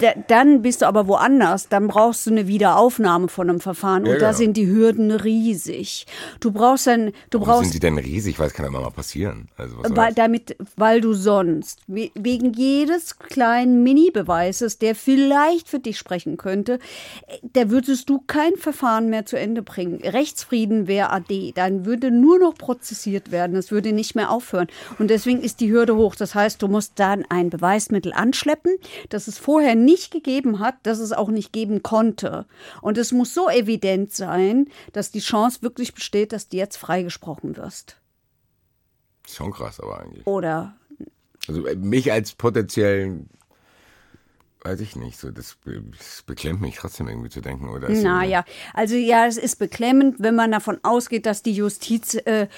da, 0.00 0.12
dann 0.28 0.62
bist 0.62 0.82
du 0.82 0.86
aber 0.86 1.06
woanders. 1.06 1.68
Dann 1.68 1.88
brauchst 1.88 2.26
du 2.26 2.30
eine 2.30 2.46
Wiederaufnahme 2.48 3.28
von 3.28 3.48
einem 3.48 3.60
Verfahren. 3.60 4.02
Und 4.02 4.10
Ja, 4.10 4.18
da 4.18 4.26
genau. 4.28 4.38
sind 4.38 4.56
die 4.56 4.66
Hürden 4.66 5.10
riesig. 5.10 6.06
Du 6.40 6.50
brauchst 6.50 6.86
dann, 6.86 7.12
du 7.30 7.38
Warum 7.40 7.46
brauchst 7.46 7.62
sind 7.72 7.74
die 7.74 7.80
denn 7.80 7.98
riesig? 7.98 8.38
Weil 8.38 8.48
es 8.48 8.54
kann 8.54 8.64
ja 8.64 8.70
immer 8.70 8.80
mal 8.80 8.90
passieren. 8.90 9.48
Also, 9.56 9.76
weil, 9.90 10.12
damit, 10.14 10.56
weil 10.76 11.00
du 11.00 11.12
sonst 11.12 11.80
we- 11.86 12.10
wegen 12.14 12.52
jedes 12.52 13.18
kleinen 13.18 13.82
Mini-Beweises, 13.82 14.78
der 14.78 14.94
vielleicht 14.94 15.68
für 15.68 15.78
dich 15.78 15.98
sprechen 15.98 16.36
könnte, 16.36 16.78
da 17.52 17.70
würdest 17.70 18.08
du 18.08 18.20
kein 18.26 18.56
Verfahren 18.56 19.08
mehr 19.08 19.26
zu 19.26 19.38
Ende 19.38 19.62
bringen. 19.62 20.00
Rechtsfrieden 20.02 20.86
wäre 20.86 21.10
AD, 21.10 21.52
dann 21.54 21.84
würde 21.86 22.10
nur 22.10 22.38
noch 22.38 22.54
prozessiert 22.54 23.30
werden, 23.30 23.56
es 23.56 23.70
würde 23.70 23.92
nicht 23.92 24.14
mehr 24.14 24.30
aufhören. 24.30 24.66
Und 24.98 25.10
deswegen 25.12 25.42
ist 25.42 25.60
die 25.60 25.70
Hürde 25.70 25.96
hoch. 25.96 26.14
Das 26.14 26.34
heißt, 26.34 26.62
du 26.62 26.68
musst 26.68 26.92
dann 26.96 27.24
ein 27.28 27.50
Beweismittel 27.50 28.12
anschleppen, 28.12 28.76
das 29.10 29.28
es 29.28 29.38
vorher 29.38 29.74
nicht 29.74 30.10
gegeben 30.10 30.58
hat, 30.58 30.74
das 30.82 30.98
es 30.98 31.12
auch 31.12 31.28
nicht 31.28 31.52
geben 31.52 31.82
konnte. 31.82 32.46
Und 32.80 32.98
es 32.98 33.12
muss 33.12 33.34
so 33.34 33.48
evident 33.48 34.12
sein, 34.12 34.66
dass 34.92 35.10
die 35.10 35.20
Chance 35.20 35.62
wirklich 35.62 35.94
besteht, 35.94 36.32
dass 36.32 36.48
du 36.48 36.56
jetzt 36.56 36.76
freigesprochen 36.76 37.56
wirst. 37.56 37.98
Schon 39.28 39.52
krass, 39.52 39.78
aber 39.78 40.00
eigentlich. 40.00 40.26
Oder 40.26 40.74
Also 41.46 41.66
äh, 41.66 41.76
mich 41.76 42.10
als 42.10 42.32
potenziellen, 42.32 43.28
weiß 44.64 44.80
ich 44.80 44.96
nicht, 44.96 45.18
so 45.18 45.30
das, 45.30 45.56
das 45.98 46.22
beklemmt 46.22 46.60
mich 46.60 46.76
trotzdem 46.76 47.08
irgendwie 47.08 47.30
zu 47.30 47.40
denken. 47.40 47.68
Oder 47.68 47.88
Naja, 47.88 48.44
also 48.74 48.94
ja, 48.94 49.26
es 49.26 49.36
ist 49.36 49.56
beklemmend, 49.56 50.16
wenn 50.18 50.34
man 50.34 50.52
davon 50.52 50.78
ausgeht, 50.82 51.26
dass 51.26 51.42
die 51.42 51.52
Justiz 51.52 52.14
äh, 52.14 52.48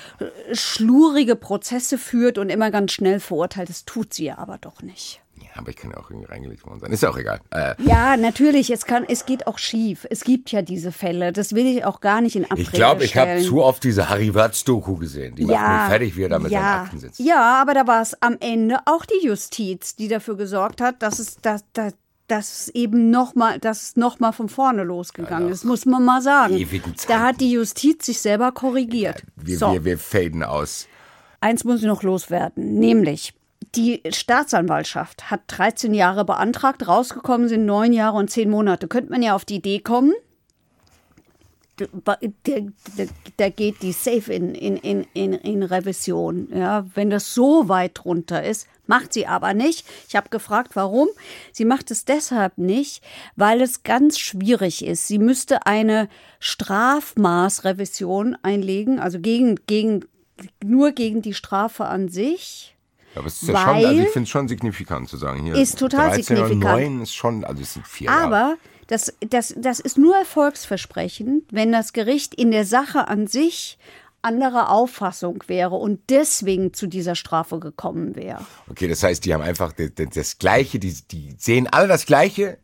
schlurige 0.53 1.37
Prozesse 1.37 1.99
führt 1.99 2.39
und 2.39 2.51
immer 2.51 2.71
ganz 2.71 2.93
schnell 2.93 3.21
verurteilt. 3.21 3.69
Das 3.69 3.85
tut 3.85 4.15
sie 4.15 4.25
ja 4.25 4.39
aber 4.39 4.59
doch 4.59 4.83
nicht. 4.83 5.24
Ja, 5.37 5.49
aber 5.57 5.71
ich 5.71 5.77
kann 5.77 5.91
ja 5.91 5.97
auch 5.97 6.11
irgendwie 6.11 6.27
reingelegt 6.31 6.65
worden 6.65 6.81
sein. 6.81 6.93
Ist 6.93 7.03
ja 7.03 7.11
auch 7.11 7.17
egal. 7.17 7.41
Äh, 7.51 7.75
Ja, 7.83 8.17
natürlich, 8.17 8.71
es, 8.71 8.87
kann, 8.87 9.05
es 9.09 9.27
geht 9.27 9.47
auch 9.47 9.59
schief. 9.59 10.07
Es 10.11 10.23
gibt 10.23 10.53
ja 10.53 10.63
diese 10.63 10.93
Fälle. 10.93 11.33
Das 11.33 11.55
will 11.55 11.67
ich 11.67 11.85
auch 11.85 12.01
gar 12.01 12.21
nicht 12.21 12.37
in 12.37 12.45
Abrede 12.45 12.63
ich 12.63 12.73
glaube, 12.73 13.05
ich 13.05 13.17
habe 13.17 13.41
zu 13.41 13.63
oft 13.63 13.83
diese 13.83 14.09
Harry 14.09 14.35
Watz-Doku 14.35 14.97
gesehen. 14.97 15.35
Die 15.35 15.45
macht 15.45 15.61
mich 15.61 15.89
fertig, 15.89 16.17
wie 16.17 16.23
er 16.23 16.29
da 16.29 16.39
mit 16.39 16.53
ja, 16.53 16.61
seinen 16.61 16.85
Akten 16.85 16.99
sitzt. 17.01 17.21
Ja, 17.21 17.61
aber 17.61 17.75
da 17.75 17.87
war 17.87 18.03
es 18.03 18.21
am 18.23 18.37
Ende 18.41 18.79
auch 18.85 19.05
die 19.05 19.27
Justiz, 19.27 19.97
die 19.97 20.09
dafür 20.09 20.37
gesorgt 20.37 20.81
hat, 20.81 21.03
dass 21.03 21.19
es, 21.19 21.37
dass, 21.37 21.65
dass, 21.73 21.95
dass 22.29 22.69
eben 22.69 23.11
nochmal, 23.11 23.59
dass 23.59 23.95
es 23.97 24.35
von 24.35 24.49
vorne 24.49 24.85
losgegangen 24.85 25.49
ist, 25.49 25.65
muss 25.65 25.85
man 25.85 26.05
mal 26.05 26.23
sagen. 26.23 26.65
Da 27.09 27.21
hat 27.21 27.41
die 27.41 27.53
Justiz 27.53 28.07
sich 28.07 28.21
selber 28.21 28.53
korrigiert. 28.53 29.25
Wir, 29.37 29.59
so. 29.59 29.73
wir, 29.73 29.85
wir 29.85 29.99
faden 29.99 30.43
aus. 30.43 30.87
Eins 31.41 31.65
muss 31.65 31.81
ich 31.81 31.87
noch 31.87 32.03
loswerden, 32.03 32.79
nämlich 32.79 33.35
die 33.77 34.03
Staatsanwaltschaft 34.09 35.31
hat 35.31 35.43
13 35.49 35.95
Jahre 35.95 36.25
beantragt, 36.25 36.87
rausgekommen 36.87 37.49
sind 37.49 37.67
neun 37.67 37.93
Jahre 37.93 38.17
und 38.17 38.31
zehn 38.31 38.51
Monate. 38.51 38.89
Könnte 38.89 39.11
man 39.11 39.23
ja 39.23 39.35
auf 39.35 39.45
die 39.45 39.57
Idee 39.57 39.81
kommen, 39.81 40.13
da, 43.37 43.49
geht 43.49 43.83
die 43.83 43.93
safe 43.93 44.33
in, 44.33 44.55
in, 44.55 44.77
in, 44.77 45.07
in, 45.13 45.33
in 45.33 45.63
Revision. 45.65 46.49
Ja, 46.55 46.87
wenn 46.95 47.11
das 47.11 47.35
so 47.35 47.69
weit 47.69 47.93
drunter 47.95 48.45
ist, 48.45 48.69
macht 48.87 49.13
sie 49.13 49.27
aber 49.27 49.55
nicht. 49.55 49.85
Ich 50.09 50.15
habe 50.15 50.29
gefragt, 50.29 50.77
warum. 50.77 51.09
Sie 51.53 51.65
macht 51.65 51.91
es 51.91 52.05
deshalb 52.05 52.59
nicht, 52.59 53.03
weil 53.35 53.61
es 53.61 53.83
ganz 53.83 54.21
schwierig 54.21 54.85
ist. 54.85 55.09
Sie 55.09 55.19
müsste 55.19 55.67
eine 55.67 56.09
Strafmaßrevision 56.39 58.37
einlegen, 58.43 59.01
also 59.01 59.19
gegen, 59.19 59.57
gegen, 59.67 60.05
nur 60.63 60.93
gegen 60.93 61.23
die 61.23 61.35
Strafe 61.35 61.87
an 61.87 62.09
sich. 62.09 62.74
Aber 63.15 63.27
es 63.27 63.43
ist 63.43 63.49
ja 63.49 63.59
schon, 63.59 63.85
also 63.85 64.01
ich 64.01 64.09
finde 64.09 64.23
es 64.25 64.29
schon 64.29 64.49
signifikant 64.49 65.09
zu 65.09 65.17
sagen. 65.17 65.43
Hier 65.45 65.55
Ist 65.55 65.79
total 65.79 66.09
13 66.09 66.25
signifikant. 66.25 66.65
Und 66.65 66.95
9 66.95 67.03
ist 67.03 67.15
schon, 67.15 67.45
also 67.45 67.63
es 67.63 67.75
sind 67.75 67.87
vier 67.87 68.07
Jahre. 68.07 68.25
Aber 68.25 68.57
das, 68.87 69.15
das, 69.21 69.55
das 69.57 69.81
ist 69.81 69.99
nur 69.99 70.17
erfolgsversprechend, 70.17 71.45
wenn 71.51 71.73
das 71.73 71.93
Gericht 71.93 72.35
in 72.35 72.51
der 72.51 72.65
Sache 72.65 73.09
an 73.09 73.27
sich 73.27 73.79
anderer 74.23 74.71
Auffassung 74.71 75.45
wäre 75.47 75.75
und 75.75 76.01
deswegen 76.09 76.73
zu 76.73 76.87
dieser 76.87 77.15
Strafe 77.15 77.59
gekommen 77.59 78.17
wäre. 78.17 78.45
Okay, 78.71 78.89
das 78.89 79.03
heißt, 79.03 79.25
die 79.25 79.35
haben 79.35 79.43
einfach 79.43 79.73
das, 79.73 79.91
das, 79.95 80.09
das 80.11 80.39
Gleiche, 80.39 80.79
die, 80.79 80.95
die 81.11 81.35
sehen 81.39 81.67
alle 81.67 81.89
das 81.89 82.07
Gleiche, 82.07 82.59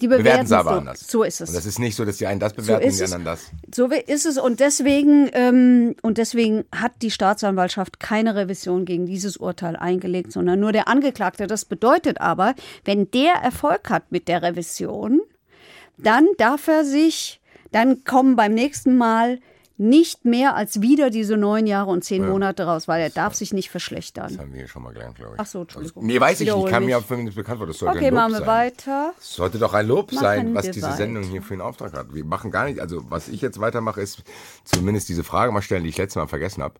Die 0.00 0.08
bewerten 0.08 0.46
sie 0.46 0.56
aber 0.56 0.72
so, 0.72 0.78
anders. 0.78 1.00
so 1.00 1.22
ist 1.22 1.40
es. 1.40 1.48
Und 1.48 1.56
das 1.56 1.66
ist 1.66 1.78
nicht 1.78 1.96
so, 1.96 2.04
dass 2.04 2.18
die 2.18 2.26
einen 2.26 2.40
das 2.40 2.52
bewerten 2.52 2.84
und 2.84 2.90
ist 2.90 3.00
die 3.00 3.04
anderen 3.04 3.24
das. 3.24 3.50
So 3.74 3.86
ist 3.86 4.26
es 4.26 4.38
und 4.38 4.60
deswegen 4.60 5.30
ähm, 5.32 5.96
und 6.02 6.18
deswegen 6.18 6.64
hat 6.74 6.92
die 7.02 7.10
Staatsanwaltschaft 7.10 7.98
keine 8.00 8.34
Revision 8.34 8.84
gegen 8.84 9.06
dieses 9.06 9.36
Urteil 9.36 9.76
eingelegt, 9.76 10.32
sondern 10.32 10.60
nur 10.60 10.72
der 10.72 10.88
Angeklagte. 10.88 11.46
Das 11.46 11.64
bedeutet 11.64 12.20
aber, 12.20 12.54
wenn 12.84 13.10
der 13.10 13.34
Erfolg 13.34 13.88
hat 13.90 14.12
mit 14.12 14.28
der 14.28 14.42
Revision, 14.42 15.20
dann 15.96 16.26
darf 16.38 16.68
er 16.68 16.84
sich, 16.84 17.40
dann 17.72 18.04
kommen 18.04 18.36
beim 18.36 18.52
nächsten 18.52 18.96
Mal 18.96 19.38
nicht 19.78 20.24
mehr 20.24 20.56
als 20.56 20.80
wieder 20.80 21.10
diese 21.10 21.36
neun 21.36 21.66
Jahre 21.66 21.90
und 21.90 22.02
zehn 22.04 22.26
Monate 22.26 22.64
raus, 22.64 22.88
weil 22.88 23.00
er 23.02 23.10
darf 23.10 23.34
sich 23.34 23.52
nicht 23.52 23.66
Das 23.66 23.72
verschlechtern. 23.72 24.38
haben 24.38 24.52
wir 24.52 24.60
hier 24.60 24.68
schon 24.68 24.82
mal 24.82 24.92
gelernt, 24.92 25.16
glaube 25.16 25.34
ich. 25.34 25.40
Ach 25.40 25.46
so, 25.46 25.60
Entschuldigung. 25.62 26.02
Also, 26.02 26.06
nee, 26.14 26.20
weiß 26.20 26.32
ich 26.34 26.40
nicht. 26.40 26.48
Wiederhole 26.48 26.70
Kann 26.70 26.84
mir 26.86 26.98
auch 26.98 27.10
nicht 27.10 27.34
bekannt 27.36 27.58
vor. 27.58 27.66
Das 27.66 27.78
sollte 27.78 27.96
Okay, 27.98 28.06
ein 28.06 28.14
Lob 28.14 28.22
machen 28.22 28.32
wir 28.32 28.38
sein. 28.38 28.46
weiter. 28.46 29.12
Es 29.18 29.34
sollte 29.34 29.58
doch 29.58 29.74
ein 29.74 29.86
Lob 29.86 30.12
Machen 30.12 30.22
sein, 30.24 30.54
was 30.54 30.70
diese 30.70 30.86
weiter. 30.86 30.96
Sendung 30.96 31.22
hier 31.24 31.42
für 31.42 31.54
einen 31.54 31.60
Auftrag 31.62 31.92
hat. 31.92 32.14
Wir 32.14 32.24
machen 32.24 32.50
gar 32.50 32.64
nicht, 32.64 32.80
also 32.80 33.02
was 33.10 33.28
ich 33.28 33.40
jetzt 33.42 33.60
weitermache, 33.60 34.00
ist 34.00 34.22
zumindest 34.64 35.08
diese 35.08 35.24
Frage 35.24 35.52
mal 35.52 35.62
stellen, 35.62 35.82
die 35.82 35.90
ich 35.90 35.98
letztes 35.98 36.16
Mal 36.16 36.26
vergessen 36.28 36.62
habe. 36.62 36.74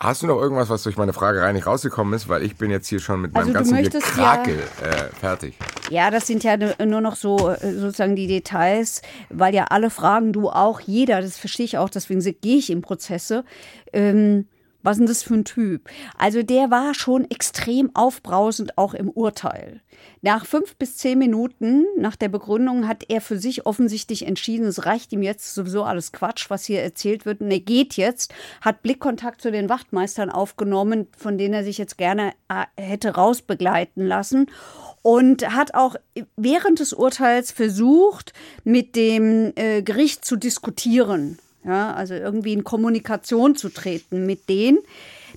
Hast 0.00 0.22
du 0.22 0.28
noch 0.28 0.40
irgendwas, 0.40 0.68
was 0.68 0.84
durch 0.84 0.96
meine 0.96 1.12
Fragerei 1.12 1.52
nicht 1.52 1.66
rausgekommen 1.66 2.14
ist? 2.14 2.28
Weil 2.28 2.44
ich 2.44 2.56
bin 2.56 2.70
jetzt 2.70 2.86
hier 2.86 3.00
schon 3.00 3.20
mit 3.20 3.34
Also 3.34 3.52
meinem 3.52 3.64
ganzen 3.66 3.82
Gekrakel 3.82 4.60
äh, 4.80 5.12
fertig. 5.18 5.58
Ja, 5.90 6.12
das 6.12 6.28
sind 6.28 6.44
ja 6.44 6.56
nur 6.56 7.00
noch 7.00 7.16
so 7.16 7.50
äh, 7.50 7.72
sozusagen 7.72 8.14
die 8.14 8.28
Details, 8.28 9.02
weil 9.28 9.56
ja 9.56 9.64
alle 9.64 9.90
fragen, 9.90 10.32
du 10.32 10.50
auch, 10.50 10.78
jeder, 10.78 11.20
das 11.20 11.36
verstehe 11.36 11.66
ich 11.66 11.78
auch, 11.78 11.90
deswegen 11.90 12.20
gehe 12.20 12.58
ich 12.58 12.70
in 12.70 12.80
Prozesse. 12.80 13.44
Ähm, 13.92 14.46
was 14.88 14.94
ist 14.94 15.00
denn 15.00 15.06
das 15.06 15.22
für 15.22 15.34
ein 15.34 15.44
Typ? 15.44 15.90
Also 16.16 16.42
der 16.42 16.70
war 16.70 16.94
schon 16.94 17.30
extrem 17.30 17.94
aufbrausend, 17.94 18.78
auch 18.78 18.94
im 18.94 19.10
Urteil. 19.10 19.82
Nach 20.22 20.46
fünf 20.46 20.76
bis 20.76 20.96
zehn 20.96 21.18
Minuten 21.18 21.84
nach 21.98 22.16
der 22.16 22.30
Begründung 22.30 22.88
hat 22.88 23.04
er 23.08 23.20
für 23.20 23.38
sich 23.38 23.66
offensichtlich 23.66 24.26
entschieden, 24.26 24.66
es 24.66 24.86
reicht 24.86 25.12
ihm 25.12 25.22
jetzt 25.22 25.54
sowieso 25.54 25.84
alles 25.84 26.12
Quatsch, 26.12 26.48
was 26.48 26.64
hier 26.64 26.80
erzählt 26.80 27.26
wird. 27.26 27.42
Und 27.42 27.50
er 27.50 27.60
geht 27.60 27.98
jetzt, 27.98 28.32
hat 28.62 28.82
Blickkontakt 28.82 29.42
zu 29.42 29.52
den 29.52 29.68
Wachtmeistern 29.68 30.30
aufgenommen, 30.30 31.06
von 31.18 31.36
denen 31.36 31.52
er 31.52 31.64
sich 31.64 31.76
jetzt 31.76 31.98
gerne 31.98 32.32
äh, 32.48 32.64
hätte 32.82 33.10
rausbegleiten 33.10 34.06
lassen 34.06 34.46
und 35.02 35.54
hat 35.54 35.74
auch 35.74 35.96
während 36.36 36.80
des 36.80 36.94
Urteils 36.94 37.52
versucht, 37.52 38.32
mit 38.64 38.96
dem 38.96 39.52
äh, 39.56 39.82
Gericht 39.82 40.24
zu 40.24 40.36
diskutieren. 40.36 41.38
Ja, 41.64 41.92
also 41.92 42.14
irgendwie 42.14 42.52
in 42.52 42.64
Kommunikation 42.64 43.56
zu 43.56 43.68
treten 43.68 44.26
mit 44.26 44.48
denen. 44.48 44.78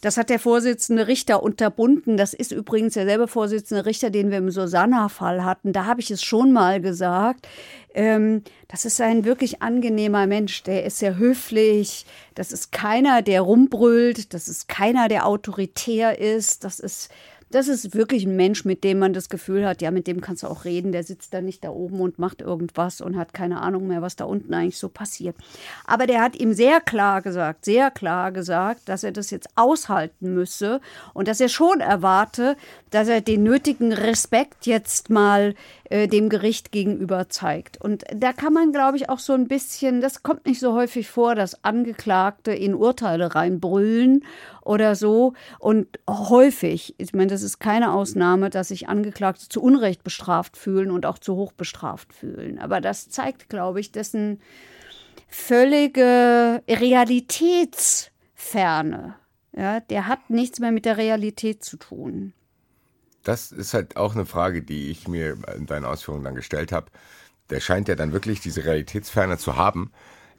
Das 0.01 0.17
hat 0.17 0.29
der 0.29 0.39
Vorsitzende 0.39 1.07
Richter 1.07 1.43
unterbunden. 1.43 2.17
Das 2.17 2.33
ist 2.33 2.51
übrigens 2.51 2.93
derselbe 2.93 3.27
Vorsitzende 3.27 3.85
Richter, 3.85 4.09
den 4.09 4.31
wir 4.31 4.37
im 4.37 4.49
Susanna-Fall 4.49 5.43
hatten. 5.43 5.73
Da 5.73 5.85
habe 5.85 5.99
ich 5.99 6.09
es 6.09 6.23
schon 6.23 6.51
mal 6.51 6.81
gesagt. 6.81 7.47
Ähm, 7.93 8.43
das 8.67 8.85
ist 8.85 9.01
ein 9.01 9.25
wirklich 9.25 9.61
angenehmer 9.61 10.25
Mensch. 10.25 10.63
Der 10.63 10.85
ist 10.85 10.99
sehr 10.99 11.17
höflich. 11.17 12.05
Das 12.33 12.51
ist 12.51 12.71
keiner, 12.71 13.21
der 13.21 13.41
rumbrüllt. 13.41 14.33
Das 14.33 14.47
ist 14.47 14.67
keiner, 14.67 15.07
der 15.07 15.27
autoritär 15.27 16.17
ist. 16.19 16.63
Das 16.63 16.79
ist 16.79 17.09
das 17.51 17.67
ist 17.67 17.93
wirklich 17.93 18.25
ein 18.25 18.35
Mensch, 18.35 18.65
mit 18.65 18.83
dem 18.83 18.99
man 18.99 19.13
das 19.13 19.29
Gefühl 19.29 19.65
hat, 19.65 19.81
ja, 19.81 19.91
mit 19.91 20.07
dem 20.07 20.21
kannst 20.21 20.43
du 20.43 20.47
auch 20.47 20.65
reden. 20.65 20.91
Der 20.91 21.03
sitzt 21.03 21.33
da 21.33 21.41
nicht 21.41 21.63
da 21.63 21.69
oben 21.69 21.99
und 21.99 22.19
macht 22.19 22.41
irgendwas 22.41 23.01
und 23.01 23.17
hat 23.17 23.33
keine 23.33 23.61
Ahnung 23.61 23.87
mehr, 23.87 24.01
was 24.01 24.15
da 24.15 24.25
unten 24.25 24.53
eigentlich 24.53 24.77
so 24.77 24.89
passiert. 24.89 25.35
Aber 25.85 26.07
der 26.07 26.21
hat 26.21 26.35
ihm 26.35 26.53
sehr 26.53 26.81
klar 26.81 27.21
gesagt, 27.21 27.65
sehr 27.65 27.91
klar 27.91 28.31
gesagt, 28.31 28.89
dass 28.89 29.03
er 29.03 29.11
das 29.11 29.29
jetzt 29.29 29.49
aushalten 29.55 30.33
müsse 30.33 30.81
und 31.13 31.27
dass 31.27 31.39
er 31.39 31.49
schon 31.49 31.81
erwarte, 31.81 32.55
dass 32.89 33.07
er 33.07 33.21
den 33.21 33.43
nötigen 33.43 33.93
Respekt 33.93 34.65
jetzt 34.65 35.09
mal 35.09 35.55
äh, 35.91 36.07
dem 36.07 36.29
Gericht 36.29 36.71
gegenüber 36.71 37.29
zeigt. 37.29 37.79
Und 37.81 38.03
da 38.13 38.33
kann 38.33 38.53
man, 38.53 38.71
glaube 38.71 38.97
ich, 38.97 39.09
auch 39.09 39.19
so 39.19 39.33
ein 39.33 39.47
bisschen, 39.47 40.01
das 40.01 40.23
kommt 40.23 40.45
nicht 40.45 40.59
so 40.59 40.73
häufig 40.73 41.09
vor, 41.09 41.35
dass 41.35 41.63
Angeklagte 41.63 42.51
in 42.51 42.73
Urteile 42.73 43.35
reinbrüllen 43.35 44.23
oder 44.63 44.95
so. 44.95 45.33
Und 45.59 45.87
häufig, 46.09 46.95
ich 46.97 47.13
meine, 47.13 47.27
das 47.27 47.41
ist 47.41 47.59
keine 47.59 47.93
Ausnahme, 47.93 48.49
dass 48.49 48.69
sich 48.69 48.89
Angeklagte 48.89 49.49
zu 49.49 49.61
Unrecht 49.61 50.03
bestraft 50.03 50.57
fühlen 50.57 50.91
und 50.91 51.05
auch 51.05 51.19
zu 51.19 51.35
hoch 51.35 51.51
bestraft 51.51 52.13
fühlen. 52.13 52.59
Aber 52.59 52.81
das 52.81 53.09
zeigt, 53.09 53.49
glaube 53.49 53.79
ich, 53.79 53.91
dessen 53.91 54.41
völlige 55.27 56.63
Realitätsferne. 56.67 59.15
Ja, 59.53 59.81
der 59.81 60.07
hat 60.07 60.29
nichts 60.29 60.59
mehr 60.59 60.71
mit 60.71 60.85
der 60.85 60.97
Realität 60.97 61.63
zu 61.63 61.77
tun. 61.77 62.33
Das 63.23 63.51
ist 63.51 63.73
halt 63.73 63.97
auch 63.97 64.15
eine 64.15 64.25
Frage, 64.25 64.63
die 64.63 64.89
ich 64.89 65.07
mir 65.07 65.37
in 65.55 65.65
deinen 65.65 65.85
Ausführungen 65.85 66.23
dann 66.23 66.35
gestellt 66.35 66.71
habe. 66.71 66.87
Der 67.49 67.59
scheint 67.59 67.87
ja 67.87 67.95
dann 67.95 68.13
wirklich 68.13 68.39
diese 68.39 68.65
Realitätsferne 68.65 69.37
zu 69.37 69.57
haben, 69.57 69.91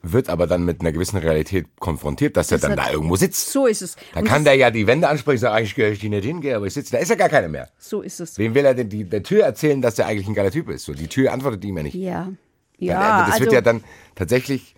wird 0.02 0.28
aber 0.28 0.46
dann 0.46 0.64
mit 0.64 0.80
einer 0.80 0.92
gewissen 0.92 1.16
Realität 1.16 1.66
konfrontiert, 1.78 2.36
dass 2.36 2.50
er 2.50 2.58
dann 2.58 2.76
da 2.76 2.90
irgendwo 2.90 3.16
sitzt. 3.16 3.50
So 3.52 3.66
ist 3.66 3.82
es. 3.82 3.96
Da 4.12 4.20
Und 4.20 4.26
kann 4.26 4.44
der 4.44 4.54
ja 4.54 4.70
die 4.70 4.86
Wände 4.86 5.08
ansprechen, 5.08 5.38
sagen, 5.38 5.56
eigentlich 5.56 5.74
gehöre 5.74 5.92
ich 5.92 6.00
die 6.00 6.08
nicht 6.08 6.24
hingehe, 6.24 6.56
aber 6.56 6.66
ich 6.66 6.74
sitze, 6.74 6.92
da 6.92 6.98
ist 6.98 7.08
ja 7.08 7.14
gar 7.14 7.28
keiner 7.28 7.48
mehr. 7.48 7.68
So 7.78 8.02
ist 8.02 8.18
es. 8.20 8.36
Wem 8.38 8.54
will 8.54 8.64
er 8.64 8.74
denn 8.74 8.88
die, 8.88 9.04
der 9.04 9.22
Tür 9.22 9.44
erzählen, 9.44 9.80
dass 9.80 9.94
der 9.94 10.06
eigentlich 10.06 10.26
ein 10.26 10.34
geiler 10.34 10.50
Typ 10.50 10.68
ist? 10.68 10.84
So, 10.84 10.92
die 10.92 11.06
Tür 11.06 11.32
antwortet 11.32 11.64
ihm 11.64 11.76
ja 11.76 11.82
nicht. 11.84 11.94
Ja. 11.94 12.24
Dann, 12.24 12.38
Ja, 12.78 13.22
äh, 13.22 13.26
das 13.26 13.34
also, 13.34 13.44
wird 13.44 13.52
ja 13.52 13.60
dann 13.60 13.84
tatsächlich, 14.16 14.74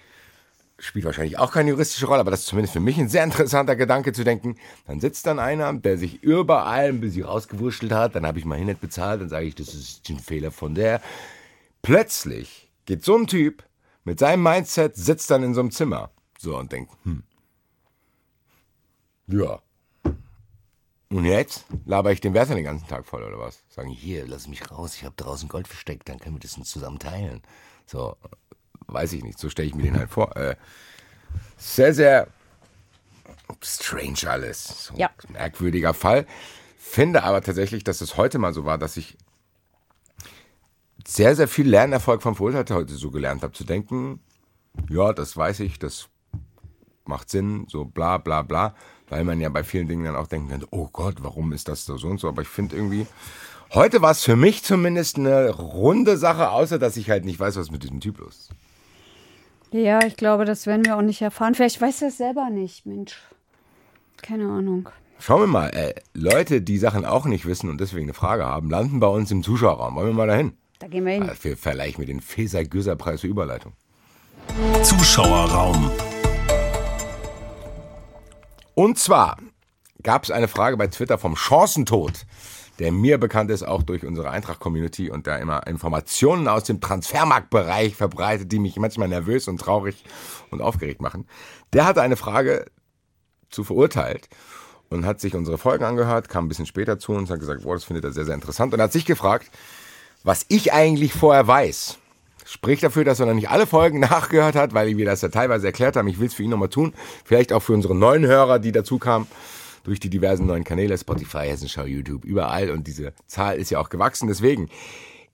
spielt 0.79 1.07
wahrscheinlich 1.07 1.39
auch 1.39 1.53
keine 1.53 1.71
juristische 1.71 2.07
Rolle, 2.07 2.21
aber 2.21 2.31
das 2.31 2.41
ist 2.41 2.47
zumindest 2.47 2.75
für 2.75 2.81
mich 2.81 2.99
ein 2.99 3.09
sehr 3.09 3.25
interessanter 3.25 3.77
Gedanke 3.77 4.13
zu 4.13 4.25
denken. 4.25 4.57
Dann 4.87 5.01
sitzt 5.01 5.27
dann 5.27 5.39
einer, 5.39 5.73
der 5.73 5.97
sich 5.97 6.23
überall 6.23 6.91
ein 6.91 7.01
bisschen 7.01 7.25
rausgewurschtelt 7.25 7.93
hat, 7.93 8.15
dann 8.15 8.27
habe 8.27 8.39
ich 8.39 8.45
mal 8.45 8.59
hin 8.59 8.67
nicht 8.67 8.83
bezahlt, 8.83 9.23
dann 9.23 9.31
sage 9.31 9.47
ich, 9.47 9.55
das 9.55 9.69
ist 9.75 10.07
ein 10.11 10.19
Fehler 10.19 10.51
von 10.51 10.75
der. 10.75 11.01
Plötzlich 11.81 12.71
geht 12.85 13.05
so 13.05 13.17
ein 13.17 13.27
Typ 13.27 13.63
mit 14.05 14.19
seinem 14.19 14.43
Mindset, 14.43 14.97
sitzt 14.97 15.31
dann 15.31 15.43
in 15.43 15.55
so 15.55 15.61
einem 15.61 15.71
Zimmer 15.71 16.11
so 16.39 16.57
und 16.57 16.71
denkt, 16.73 16.93
hm, 17.05 17.23
ja. 19.27 19.61
Und 21.11 21.25
jetzt 21.27 21.65
laber 21.87 22.11
ich 22.13 22.21
den 22.21 22.35
Wärter 22.35 22.55
den 22.55 22.65
ganzen 22.65 22.89
Tag 22.89 23.07
voll, 23.07 23.23
oder 23.23 23.39
was? 23.39 23.61
Sagen, 23.69 23.89
hier, 23.89 24.27
lass 24.27 24.49
mich 24.49 24.71
raus, 24.71 24.97
ich 24.97 25.05
habe 25.05 25.15
draußen 25.17 25.49
Gold 25.49 25.69
versteckt, 25.69 26.09
dann 26.09 26.19
können 26.19 26.37
wir 26.37 26.41
das 26.41 26.53
zusammen 26.69 26.99
teilen. 26.99 27.41
So, 27.87 28.17
weiß 28.89 29.13
ich 29.13 29.23
nicht, 29.23 29.39
so 29.39 29.49
stelle 29.49 29.69
ich 29.69 29.75
mir 29.75 29.85
den 29.85 29.99
halt 29.99 30.11
vor. 30.11 30.37
Äh, 30.37 30.57
sehr, 31.57 31.95
sehr 31.95 32.27
strange 33.63 34.29
alles. 34.29 34.87
So 34.87 34.95
Ja. 34.97 35.11
merkwürdiger 35.29 35.95
Fall. 35.95 36.27
Finde 36.79 37.23
aber 37.23 37.43
tatsächlich, 37.43 37.85
dass 37.85 38.01
es 38.01 38.17
heute 38.17 38.39
mal 38.39 38.53
so 38.53 38.65
war, 38.65 38.79
dass 38.79 38.97
ich 38.97 39.17
sehr, 41.07 41.37
sehr 41.37 41.49
viel 41.49 41.69
Lernerfolg 41.69 42.23
vom 42.23 42.35
Verurteilten 42.35 42.77
heute 42.77 42.95
so 42.95 43.11
gelernt 43.11 43.43
habe, 43.43 43.53
zu 43.53 43.65
denken, 43.65 44.21
ja, 44.89 45.13
das 45.13 45.37
weiß 45.37 45.61
ich, 45.61 45.79
das 45.79 46.09
macht 47.07 47.31
Sinn, 47.31 47.67
so 47.69 47.85
bla 47.85 48.19
bla 48.19 48.43
bla, 48.43 48.75
weil 49.09 49.25
man 49.25 49.41
ja 49.41 49.49
bei 49.49 49.65
vielen 49.65 49.89
Dingen 49.89 50.05
dann 50.05 50.17
auch 50.17 50.27
denken 50.27 50.49
könnte, 50.49 50.69
oh 50.71 50.89
Gott, 50.93 51.17
warum 51.21 51.53
ist 51.53 51.69
das 51.69 51.85
so 51.85 51.95
und 51.95 52.19
so, 52.19 52.29
aber 52.29 52.43
ich 52.43 52.49
finde 52.49 52.77
irgendwie, 52.77 53.07
heute 53.73 54.01
war 54.03 54.13
es 54.13 54.25
für 54.25 54.37
mich 54.37 54.63
zumindest 54.63 55.19
eine 55.19 55.51
runde 55.51 56.17
Sache, 56.17 56.51
außer 56.51 56.79
dass 56.79 56.97
ich 56.97 57.11
halt 57.11 57.25
nicht 57.25 57.39
weiß, 57.39 57.57
was 57.57 57.71
mit 57.71 57.83
diesem 57.83 58.01
Typ 58.01 58.19
los 58.19 58.37
ist. 58.37 58.51
ja, 59.73 60.05
ich 60.07 60.17
glaube, 60.17 60.45
das 60.45 60.67
werden 60.67 60.85
wir 60.85 60.97
auch 60.97 61.03
nicht 61.03 61.21
erfahren. 61.21 61.55
Vielleicht 61.55 61.81
weiß 61.81 62.03
er 62.03 62.09
es 62.09 62.17
selber 62.17 62.49
nicht, 62.51 62.87
Mensch. 62.87 63.21
Keine 64.23 64.49
Ahnung. 64.49 64.89
Schauen 65.19 65.43
wir 65.43 65.47
mal, 65.47 65.69
äh, 65.69 65.95
Leute, 66.15 66.61
die 66.61 66.79
Sachen 66.79 67.05
auch 67.05 67.25
nicht 67.27 67.47
wissen 67.47 67.71
und 67.71 67.81
deswegen 67.81 68.07
eine 68.07 68.15
Frage 68.15 68.47
haben, 68.47 68.71
landen 68.71 69.01
bei 69.01 69.07
uns 69.07 69.31
im 69.31 69.43
Zuschauerraum. 69.43 69.95
Wollen 69.95 70.09
wir 70.09 70.15
mal 70.15 70.27
dahin? 70.27 70.55
Da 70.85 70.89
gehen 70.89 71.07
wir 71.07 71.15
hin. 71.15 71.27
Äh, 71.31 71.35
für 71.35 71.57
Vergleich 71.57 71.97
mit 71.97 72.09
den 72.09 72.21
Feser-Güser-Preis 72.21 73.23
für 73.23 73.27
Überleitung. 73.27 73.73
Zuschauerraum. 74.83 75.91
Und 78.75 78.99
zwar 78.99 79.39
gab 80.03 80.25
es 80.25 80.31
eine 80.31 80.47
Frage 80.47 80.77
bei 80.77 80.89
Twitter 80.89 81.17
vom 81.17 81.37
Chancentod, 81.37 82.27
der 82.81 82.93
mir 82.93 83.17
bekannt 83.17 83.51
ist, 83.51 83.63
auch 83.63 83.83
durch 83.83 84.05
unsere 84.05 84.29
Eintracht-Community 84.29 85.11
und 85.11 85.27
da 85.27 85.37
immer 85.37 85.67
Informationen 85.67 86.49
aus 86.49 86.65
dem 86.65 86.83
Transfermarktbereich 86.83 87.97
verbreitet, 87.97 88.53
die 88.53 88.59
mich 88.59 88.77
manchmal 88.77 89.09
nervös 89.09 89.49
und 89.49 89.57
traurig 89.57 90.05
und 90.51 90.61
aufgeregt 90.61 91.01
machen. 91.01 91.27
Der 91.73 91.87
hatte 91.87 92.03
eine 92.03 92.17
Frage 92.17 92.67
zu 93.49 93.65
verurteilt 93.65 94.29
und 94.91 95.07
hat 95.07 95.19
sich 95.19 95.35
unsere 95.35 95.57
Folgen 95.57 95.85
angehört, 95.85 96.29
kam 96.29 96.45
ein 96.45 96.49
bisschen 96.49 96.67
später 96.67 96.99
zu 96.99 97.13
uns 97.13 97.31
und 97.31 97.37
hat 97.37 97.41
gesagt, 97.41 97.63
boah, 97.63 97.73
das 97.73 97.85
findet 97.85 98.05
er 98.05 98.13
sehr, 98.13 98.27
sehr 98.27 98.35
interessant 98.35 98.75
und 98.75 98.83
hat 98.83 98.93
sich 98.93 99.07
gefragt, 99.07 99.51
was 100.25 100.47
ich 100.49 100.73
eigentlich 100.73 101.13
vorher 101.13 101.47
weiß. 101.47 101.99
Spricht 102.47 102.83
dafür, 102.83 103.05
dass 103.05 103.21
er 103.21 103.27
noch 103.27 103.35
nicht 103.35 103.51
alle 103.51 103.67
Folgen 103.67 104.01
nachgehört 104.01 104.57
hat, 104.57 104.75
weil 104.75 104.97
wir 104.97 105.05
das 105.05 105.23
ja 105.23 105.29
teilweise 105.29 105.67
erklärt 105.67 105.97
haben. 105.97 106.09
Ich 106.09 106.19
will 106.19 106.27
es 106.27 106.35
für 106.35 106.43
ihn 106.43 106.51
nochmal 106.51 106.69
tun. 106.69 106.95
Vielleicht 107.25 107.53
auch 107.53 107.61
für 107.61 107.73
unsere 107.73 107.95
neuen 107.95 108.27
Hörer, 108.27 108.59
die 108.59 108.73
dazu 108.73 108.99
kamen, 108.99 109.27
durch 109.85 110.01
die 110.01 110.11
diversen 110.11 110.47
neuen 110.47 110.65
Kanäle, 110.65 110.97
Spotify, 110.97 111.47
Hessenschau, 111.47 111.85
YouTube, 111.85 112.25
überall. 112.25 112.71
Und 112.71 112.87
diese 112.87 113.13
Zahl 113.27 113.59
ist 113.59 113.71
ja 113.71 113.79
auch 113.79 113.91
gewachsen. 113.91 114.29
Deswegen, 114.29 114.69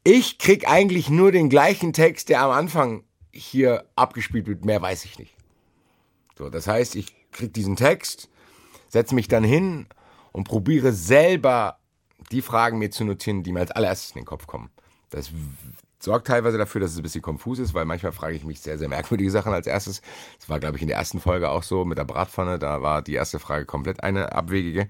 ich 0.05 0.38
krieg 0.38 0.68
eigentlich 0.68 1.09
nur 1.09 1.32
den 1.32 1.49
gleichen 1.49 1.93
Text, 1.93 2.28
der 2.28 2.43
am 2.43 2.51
Anfang 2.51 3.05
hier 3.32 3.84
abgespielt 3.95 4.47
wird. 4.47 4.64
Mehr 4.64 4.82
weiß 4.82 5.05
ich 5.05 5.18
nicht. 5.18 5.36
So, 6.36 6.49
das 6.49 6.66
heißt, 6.66 6.97
ich 6.97 7.14
krieg 7.30 7.53
diesen 7.55 7.76
Text, 7.76 8.28
setze 8.88 9.14
mich 9.14 9.28
dann 9.28 9.45
hin 9.45 9.86
und 10.32 10.45
probiere 10.45 10.93
selber 10.93 11.78
die 12.32 12.43
Fragen 12.43 12.78
mir 12.78 12.91
zu 12.91 13.05
notieren, 13.05 13.43
die 13.43 13.53
mir 13.53 13.61
als 13.61 13.70
allererstes 13.70 14.12
in 14.12 14.20
den 14.20 14.26
Kopf 14.26 14.47
kommen. 14.47 14.70
Das 15.11 15.31
sorgt 15.99 16.27
teilweise 16.27 16.59
dafür, 16.59 16.81
dass 16.81 16.93
es 16.93 16.97
ein 16.97 17.03
bisschen 17.03 17.23
konfus 17.23 17.59
ist, 17.59 17.75
weil 17.75 17.85
manchmal 17.85 18.13
frage 18.13 18.35
ich 18.35 18.45
mich 18.45 18.61
sehr, 18.61 18.79
sehr 18.79 18.89
merkwürdige 18.89 19.31
Sachen 19.31 19.53
als 19.53 19.67
erstes. 19.67 20.03
Das 20.39 20.49
war, 20.49 20.61
glaube 20.61 20.77
ich, 20.77 20.83
in 20.83 20.89
der 20.89 20.97
ersten 20.97 21.21
Folge 21.21 21.51
auch 21.51 21.63
so 21.63 21.85
mit 21.85 21.99
der 21.99 22.05
Bratpfanne. 22.05 22.59
Da 22.59 22.83
war 22.83 23.03
die 23.03 23.15
erste 23.15 23.39
Frage 23.39 23.67
komplett 23.67 24.03
eine 24.03 24.33
abwegige. 24.33 24.89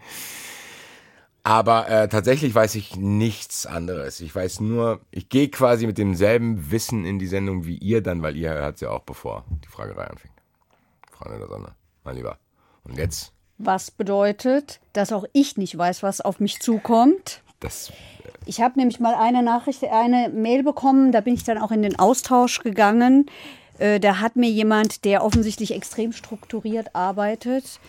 Aber 1.42 1.88
äh, 1.88 2.08
tatsächlich 2.08 2.54
weiß 2.54 2.74
ich 2.74 2.96
nichts 2.96 3.64
anderes. 3.64 4.20
Ich 4.20 4.34
weiß 4.34 4.60
nur, 4.60 5.00
ich 5.10 5.28
gehe 5.30 5.48
quasi 5.48 5.86
mit 5.86 5.96
demselben 5.96 6.70
Wissen 6.70 7.06
in 7.06 7.18
die 7.18 7.26
Sendung 7.26 7.64
wie 7.64 7.78
ihr 7.78 8.02
dann, 8.02 8.22
weil 8.22 8.36
ihr 8.36 8.50
hört 8.50 8.80
ja 8.80 8.90
auch, 8.90 9.00
bevor 9.00 9.44
die 9.64 9.68
Fragerei 9.68 10.04
anfängt. 10.04 10.34
Freunde 11.10 11.38
der 11.38 11.48
Sonne, 11.48 11.74
mein 12.04 12.16
Lieber. 12.16 12.38
Und 12.84 12.96
jetzt, 12.96 13.32
Was 13.58 13.90
bedeutet, 13.90 14.80
dass 14.92 15.12
auch 15.12 15.24
ich 15.32 15.56
nicht 15.56 15.76
weiß, 15.76 16.02
was 16.02 16.20
auf 16.20 16.40
mich 16.40 16.60
zukommt. 16.60 17.42
Das 17.60 17.92
Ich 18.46 18.60
habe 18.60 18.78
nämlich 18.78 19.00
mal 19.00 19.14
eine 19.14 19.42
Nachricht, 19.42 19.84
eine 19.84 20.28
Mail 20.30 20.62
bekommen, 20.62 21.12
da 21.12 21.20
bin 21.20 21.34
ich 21.34 21.44
dann 21.44 21.58
auch 21.58 21.70
in 21.70 21.82
den 21.82 21.98
Austausch 21.98 22.60
gegangen. 22.60 23.26
Äh, 23.78 24.00
Da 24.00 24.20
hat 24.20 24.36
mir 24.36 24.50
jemand, 24.50 25.04
der 25.04 25.24
offensichtlich 25.24 25.72
extrem 25.72 26.12
strukturiert 26.12 26.94
arbeitet, 26.94 27.80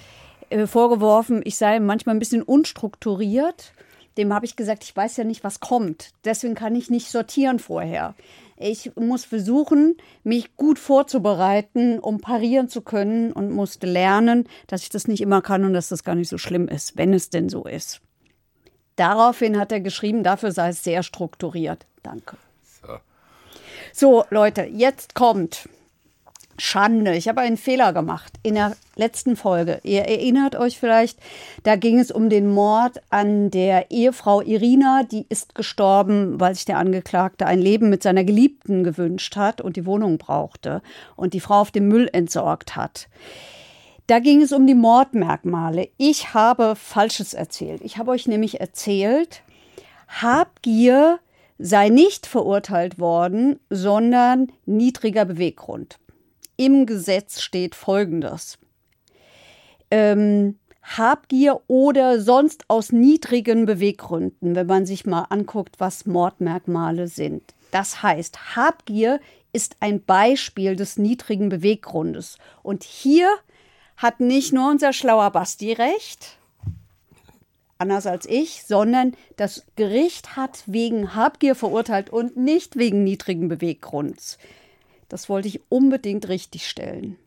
äh, 0.49 0.67
vorgeworfen, 0.67 1.41
ich 1.43 1.57
sei 1.57 1.80
manchmal 1.80 2.15
ein 2.15 2.19
bisschen 2.19 2.43
unstrukturiert. 2.43 3.74
Dem 4.17 4.34
habe 4.34 4.45
ich 4.45 4.57
gesagt, 4.57 4.84
ich 4.84 4.93
weiß 4.93 5.15
ja 5.17 5.24
nicht, 5.24 5.43
was 5.43 5.61
kommt. 5.61 6.09
Deswegen 6.26 6.53
kann 6.53 6.76
ich 6.76 6.89
nicht 6.89 7.09
sortieren 7.09 7.59
vorher. 7.59 8.13
Ich 8.57 8.91
muss 8.95 9.24
versuchen, 9.24 9.95
mich 10.24 10.55
gut 10.57 10.78
vorzubereiten, 10.78 11.97
um 11.97 12.19
parieren 12.19 12.67
zu 12.67 12.82
können 12.82 13.32
und 13.32 13.51
musste 13.51 13.88
lernen, 13.88 14.47
dass 14.67 14.84
ich 14.84 14.89
das 14.89 15.07
nicht 15.07 15.22
immer 15.22 15.41
kann 15.41 15.63
und 15.63 15.74
dass 15.74 15.88
das 15.88 16.03
gar 16.03 16.15
nicht 16.15 16.30
so 16.30 16.38
schlimm 16.38 16.67
ist, 16.67 16.97
wenn 16.97 17.13
es 17.13 17.30
denn 17.30 17.47
so 17.49 17.63
ist. 17.63 18.01
Daraufhin 18.96 19.58
hat 19.58 19.72
er 19.72 19.80
geschrieben, 19.80 20.24
dafür 20.24 20.52
sei 20.52 20.70
es 20.70 20.84
sehr 20.84 21.04
strukturiert. 21.04 21.86
Danke. 22.04 22.38
So. 22.82 22.98
So, 23.94 24.26
Leute, 24.30 24.64
jetzt 24.64 25.16
kommt 25.16 25.68
Schande. 26.58 27.16
Ich 27.16 27.28
habe 27.28 27.42
einen 27.42 27.58
Fehler 27.58 27.92
gemacht 27.92 28.34
in 28.44 28.54
der 28.54 28.76
letzten 28.96 29.36
Folge. 29.36 29.80
Ihr 29.84 30.04
erinnert 30.04 30.56
euch 30.56 30.78
vielleicht, 30.78 31.18
da 31.64 31.76
ging 31.76 31.98
es 31.98 32.12
um 32.12 32.30
den 32.30 32.48
Mord 32.48 33.02
an 33.10 33.50
der 33.50 33.89
Ehefrau 33.89 34.42
Irina. 34.42 35.04
Die 35.04 35.26
ist 35.28 35.56
gestorben, 35.56 36.39
weil 36.39 36.54
sich 36.54 36.66
der 36.66 36.78
Angeklagte 36.78 37.48
ein 37.48 37.60
Leben 37.60 37.89
mit 37.89 38.04
seiner 38.04 38.24
Geliebten 38.24 38.84
gewünscht 38.84 39.36
hat 39.36 39.60
und 39.62 39.76
die 39.76 39.88
Wohnung 39.88 40.20
brauchte 40.20 40.84
und 41.16 41.34
die 41.34 41.39
Frau 41.39 41.62
auf 41.62 41.72
dem 41.72 41.88
Müll 41.88 42.08
entsorgt 42.14 42.76
hat. 42.76 43.08
Da 44.12 44.20
ging 44.20 44.41
es 44.41 44.51
um 44.51 44.68
die 44.68 44.76
Mordmerkmale. 44.76 45.88
Ich 45.95 46.34
habe 46.34 46.76
Falsches 46.76 47.34
erzählt. 47.34 47.82
Ich 47.82 47.95
habe 47.95 48.12
euch 48.12 48.28
nämlich 48.28 48.59
erzählt, 48.59 49.41
Habgier 50.09 51.20
sei 51.57 51.88
nicht 51.88 52.28
verurteilt 52.28 52.99
worden, 52.99 53.62
sondern 53.70 54.51
niedriger 54.66 55.24
Beweggrund. 55.24 55.97
Im 56.57 56.86
Gesetz 56.86 57.39
steht 57.39 57.74
Folgendes. 57.74 58.57
Ähm, 59.89 60.59
Habgier 60.84 61.62
oder 61.68 62.20
sonst 62.20 62.66
aus 62.68 62.91
niedrigen 62.91 63.66
Beweggründen, 63.66 64.57
wenn 64.57 64.68
man 64.68 64.86
sich 64.86 65.05
mal 65.05 65.28
anguckt, 65.30 65.76
was 65.78 66.05
Mordmerkmale 66.05 67.07
sind. 67.07 67.53
Das 67.72 68.03
heißt, 68.03 68.57
Habgier 68.57 69.22
ist 69.53 69.78
ein 69.80 70.03
Beispiel 70.03 70.76
des 70.76 70.97
niedrigen 70.97 71.47
Beweggrundes. 71.47 72.38
Und 72.62 72.84
hier 72.84 73.30
hat 74.02 74.20
nicht 74.20 74.52
nur 74.52 74.70
unser 74.72 74.93
schlauer 74.93 75.30
Basti 75.30 75.74
recht, 75.74 76.38
anders 77.78 78.08
als 78.08 78.26
ich, 78.26 78.64
sondern 78.64 79.16
das 79.38 79.64
Gericht 79.76 80.36
hat 80.36 80.64
wegen 80.66 81.14
Habgier 81.16 81.56
verurteilt 81.56 82.10
und 82.10 82.36
nicht 82.36 82.78
wegen 82.78 83.04
niedrigen 83.04 83.47
Beweggrunds. 83.47 84.39
Das 85.08 85.30
wollte 85.30 85.49
ich 85.49 85.62
unbedingt 85.70 86.28
richtig 86.30 86.68
stellen. 86.68 87.18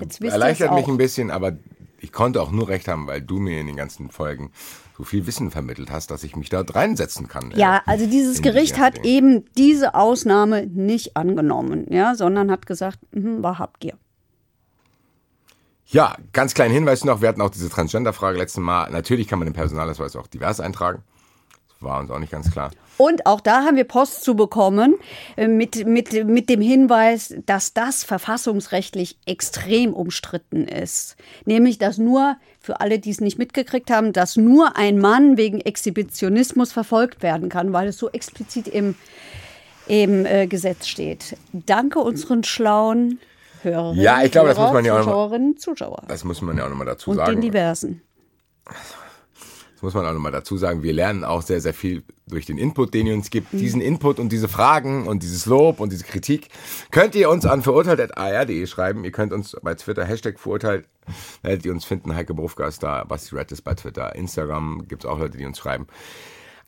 Jetzt 0.00 0.22
erleichtert 0.22 0.72
mich 0.72 0.86
ein 0.86 0.96
bisschen, 0.96 1.30
aber 1.30 1.56
ich 2.00 2.12
konnte 2.12 2.40
auch 2.40 2.52
nur 2.52 2.68
recht 2.68 2.86
haben, 2.86 3.06
weil 3.06 3.20
du 3.20 3.38
mir 3.40 3.60
in 3.60 3.66
den 3.66 3.76
ganzen 3.76 4.10
Folgen 4.10 4.52
so 4.96 5.02
viel 5.02 5.26
Wissen 5.26 5.50
vermittelt 5.50 5.90
hast, 5.90 6.10
dass 6.10 6.22
ich 6.22 6.36
mich 6.36 6.48
da 6.48 6.60
reinsetzen 6.60 7.28
kann. 7.28 7.52
Ja, 7.56 7.82
also 7.86 8.06
dieses 8.06 8.40
Gericht 8.40 8.76
die 8.76 8.80
hat 8.80 9.04
eben 9.04 9.44
diese 9.56 9.94
Ausnahme 9.94 10.66
nicht 10.66 11.16
angenommen, 11.16 11.86
ja, 11.90 12.14
sondern 12.14 12.50
hat 12.50 12.66
gesagt, 12.66 13.00
mhm, 13.12 13.42
war 13.42 13.58
Habgier. 13.58 13.98
Ja, 15.90 16.16
ganz 16.34 16.52
kleinen 16.52 16.74
Hinweis 16.74 17.04
noch, 17.04 17.22
wir 17.22 17.28
hatten 17.30 17.40
auch 17.40 17.48
diese 17.48 17.70
Transgender-Frage 17.70 18.36
letztes 18.36 18.62
Mal. 18.62 18.90
Natürlich 18.90 19.26
kann 19.26 19.38
man 19.38 19.46
den 19.46 19.54
Personalausweis 19.54 20.16
auch 20.16 20.26
divers 20.26 20.60
eintragen. 20.60 21.02
Das 21.70 21.82
war 21.82 21.98
uns 21.98 22.10
auch 22.10 22.18
nicht 22.18 22.30
ganz 22.30 22.50
klar. 22.50 22.72
Und 22.98 23.24
auch 23.24 23.40
da 23.40 23.62
haben 23.62 23.76
wir 23.76 23.84
Post 23.84 24.22
zu 24.22 24.34
bekommen 24.36 24.96
äh, 25.36 25.48
mit, 25.48 25.86
mit, 25.86 26.26
mit 26.26 26.50
dem 26.50 26.60
Hinweis, 26.60 27.34
dass 27.46 27.72
das 27.72 28.04
verfassungsrechtlich 28.04 29.16
extrem 29.24 29.94
umstritten 29.94 30.68
ist. 30.68 31.16
Nämlich, 31.46 31.78
dass 31.78 31.96
nur, 31.96 32.36
für 32.60 32.80
alle, 32.80 32.98
die 32.98 33.10
es 33.10 33.22
nicht 33.22 33.38
mitgekriegt 33.38 33.90
haben, 33.90 34.12
dass 34.12 34.36
nur 34.36 34.76
ein 34.76 34.98
Mann 34.98 35.38
wegen 35.38 35.58
Exhibitionismus 35.58 36.70
verfolgt 36.70 37.22
werden 37.22 37.48
kann, 37.48 37.72
weil 37.72 37.88
es 37.88 37.96
so 37.96 38.10
explizit 38.10 38.68
im, 38.68 38.94
im 39.86 40.26
äh, 40.26 40.46
Gesetz 40.48 40.86
steht. 40.86 41.38
Danke 41.54 42.00
unseren 42.00 42.44
schlauen 42.44 43.20
Hörerinnen, 43.62 44.02
Ja, 44.02 44.22
ich 44.22 44.32
glaube, 44.32 44.48
das 44.48 44.58
Hörer, 44.58 44.66
muss 44.68 44.74
man 44.74 44.84
ja 44.84 44.94
auch 44.94 45.04
Zuschauerinnen, 45.04 45.56
Zuschauer. 45.56 46.02
Das 46.08 46.24
muss 46.24 46.42
man 46.42 46.56
ja 46.56 46.64
auch 46.66 46.70
nochmal 46.70 46.86
dazu 46.86 47.10
Und 47.10 47.16
sagen. 47.16 47.32
den 47.32 47.40
diversen. 47.40 48.02
Das 49.74 49.82
muss 49.82 49.94
man 49.94 50.04
auch 50.06 50.12
nochmal 50.12 50.32
dazu 50.32 50.56
sagen. 50.56 50.82
Wir 50.82 50.92
lernen 50.92 51.22
auch 51.22 51.40
sehr, 51.42 51.60
sehr 51.60 51.72
viel 51.72 52.02
durch 52.26 52.46
den 52.46 52.58
Input, 52.58 52.94
den 52.94 53.06
ihr 53.06 53.14
uns 53.14 53.30
gibt. 53.30 53.52
Diesen 53.52 53.80
Input 53.80 54.18
und 54.18 54.32
diese 54.32 54.48
Fragen 54.48 55.06
und 55.06 55.22
dieses 55.22 55.46
Lob 55.46 55.78
und 55.78 55.92
diese 55.92 56.02
Kritik 56.04 56.48
könnt 56.90 57.14
ihr 57.14 57.30
uns 57.30 57.46
an 57.46 57.62
verurteilt.ar.de 57.62 58.66
schreiben. 58.66 59.04
Ihr 59.04 59.12
könnt 59.12 59.32
uns 59.32 59.56
bei 59.62 59.74
Twitter 59.76 60.04
Hashtag 60.04 60.40
verurteilt, 60.40 60.88
werdet 61.42 61.64
ihr 61.64 61.70
uns 61.70 61.84
finden. 61.84 62.14
Heike 62.16 62.34
Berufka 62.34 62.66
ist 62.66 62.82
da, 62.82 63.04
Basti 63.04 63.36
Red 63.36 63.52
ist 63.52 63.62
bei 63.62 63.74
Twitter, 63.74 64.16
Instagram 64.16 64.88
gibt 64.88 65.04
es 65.04 65.08
auch 65.10 65.20
Leute, 65.20 65.38
die 65.38 65.46
uns 65.46 65.58
schreiben. 65.58 65.86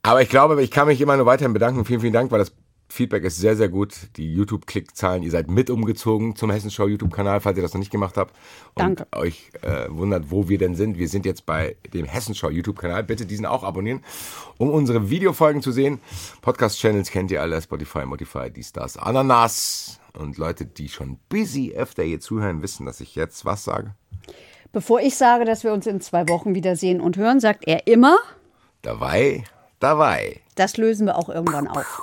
Aber 0.03 0.23
ich 0.23 0.29
glaube, 0.29 0.63
ich 0.63 0.71
kann 0.71 0.87
mich 0.87 1.01
immer 1.01 1.17
nur 1.17 1.27
weiterhin 1.27 1.53
bedanken. 1.53 1.85
Vielen, 1.85 2.01
vielen 2.01 2.13
Dank, 2.13 2.31
weil 2.31 2.39
das 2.39 2.53
Feedback 2.91 3.23
ist 3.23 3.39
sehr, 3.39 3.57
sehr 3.57 3.69
gut. 3.69 3.95
Die 4.17 4.35
YouTube-Klickzahlen, 4.35 5.23
ihr 5.23 5.31
seid 5.31 5.49
mit 5.49 5.71
umgezogen 5.71 6.35
zum 6.35 6.51
Hessenschau 6.51 6.89
YouTube-Kanal, 6.89 7.41
falls 7.41 7.57
ihr 7.57 7.63
das 7.63 7.73
noch 7.73 7.79
nicht 7.79 7.93
gemacht 7.93 8.17
habt. 8.17 8.35
Und 8.75 8.99
Danke. 8.99 9.07
euch 9.15 9.51
äh, 9.63 9.87
wundert, 9.89 10.31
wo 10.31 10.49
wir 10.49 10.59
denn 10.59 10.75
sind. 10.75 10.99
Wir 10.99 11.09
sind 11.09 11.25
jetzt 11.25 11.47
bei 11.47 11.77
dem 11.95 12.05
Hessenschau 12.05 12.51
YouTube-Kanal. 12.51 13.05
Bitte 13.05 13.27
diesen 13.27 13.47
auch 13.47 13.63
abonnieren, 13.63 14.03
um 14.59 14.71
unsere 14.71 15.09
Videofolgen 15.09 15.63
zu 15.63 15.71
sehen. 15.73 16.01
Podcast-Channels 16.43 17.11
kennt 17.11 17.31
ihr 17.31 17.41
alle, 17.41 17.63
Spotify, 17.63 18.05
Modify, 18.05 18.51
dies, 18.51 18.73
das, 18.73 18.97
Ananas. 18.97 20.01
Und 20.19 20.37
Leute, 20.39 20.67
die 20.67 20.89
schon 20.89 21.19
busy 21.29 21.73
öfter 21.77 22.03
hier 22.03 22.19
zuhören, 22.19 22.61
wissen, 22.63 22.87
dass 22.87 23.01
ich 23.01 23.15
jetzt 23.15 23.45
was 23.45 23.63
sage. 23.63 23.95
Bevor 24.73 25.01
ich 25.01 25.17
sage, 25.17 25.45
dass 25.45 25.63
wir 25.63 25.73
uns 25.73 25.87
in 25.87 26.01
zwei 26.01 26.29
Wochen 26.29 26.55
wiedersehen 26.57 27.01
und 27.01 27.17
hören, 27.17 27.39
sagt 27.41 27.67
er 27.69 27.87
immer, 27.87 28.19
Dabei, 28.83 29.45
dabei. 29.79 30.41
das 30.57 30.77
lösen 30.77 31.07
wir 31.07 31.17
auch 31.17 31.29
irgendwann 31.29 31.69
auf. 31.69 32.03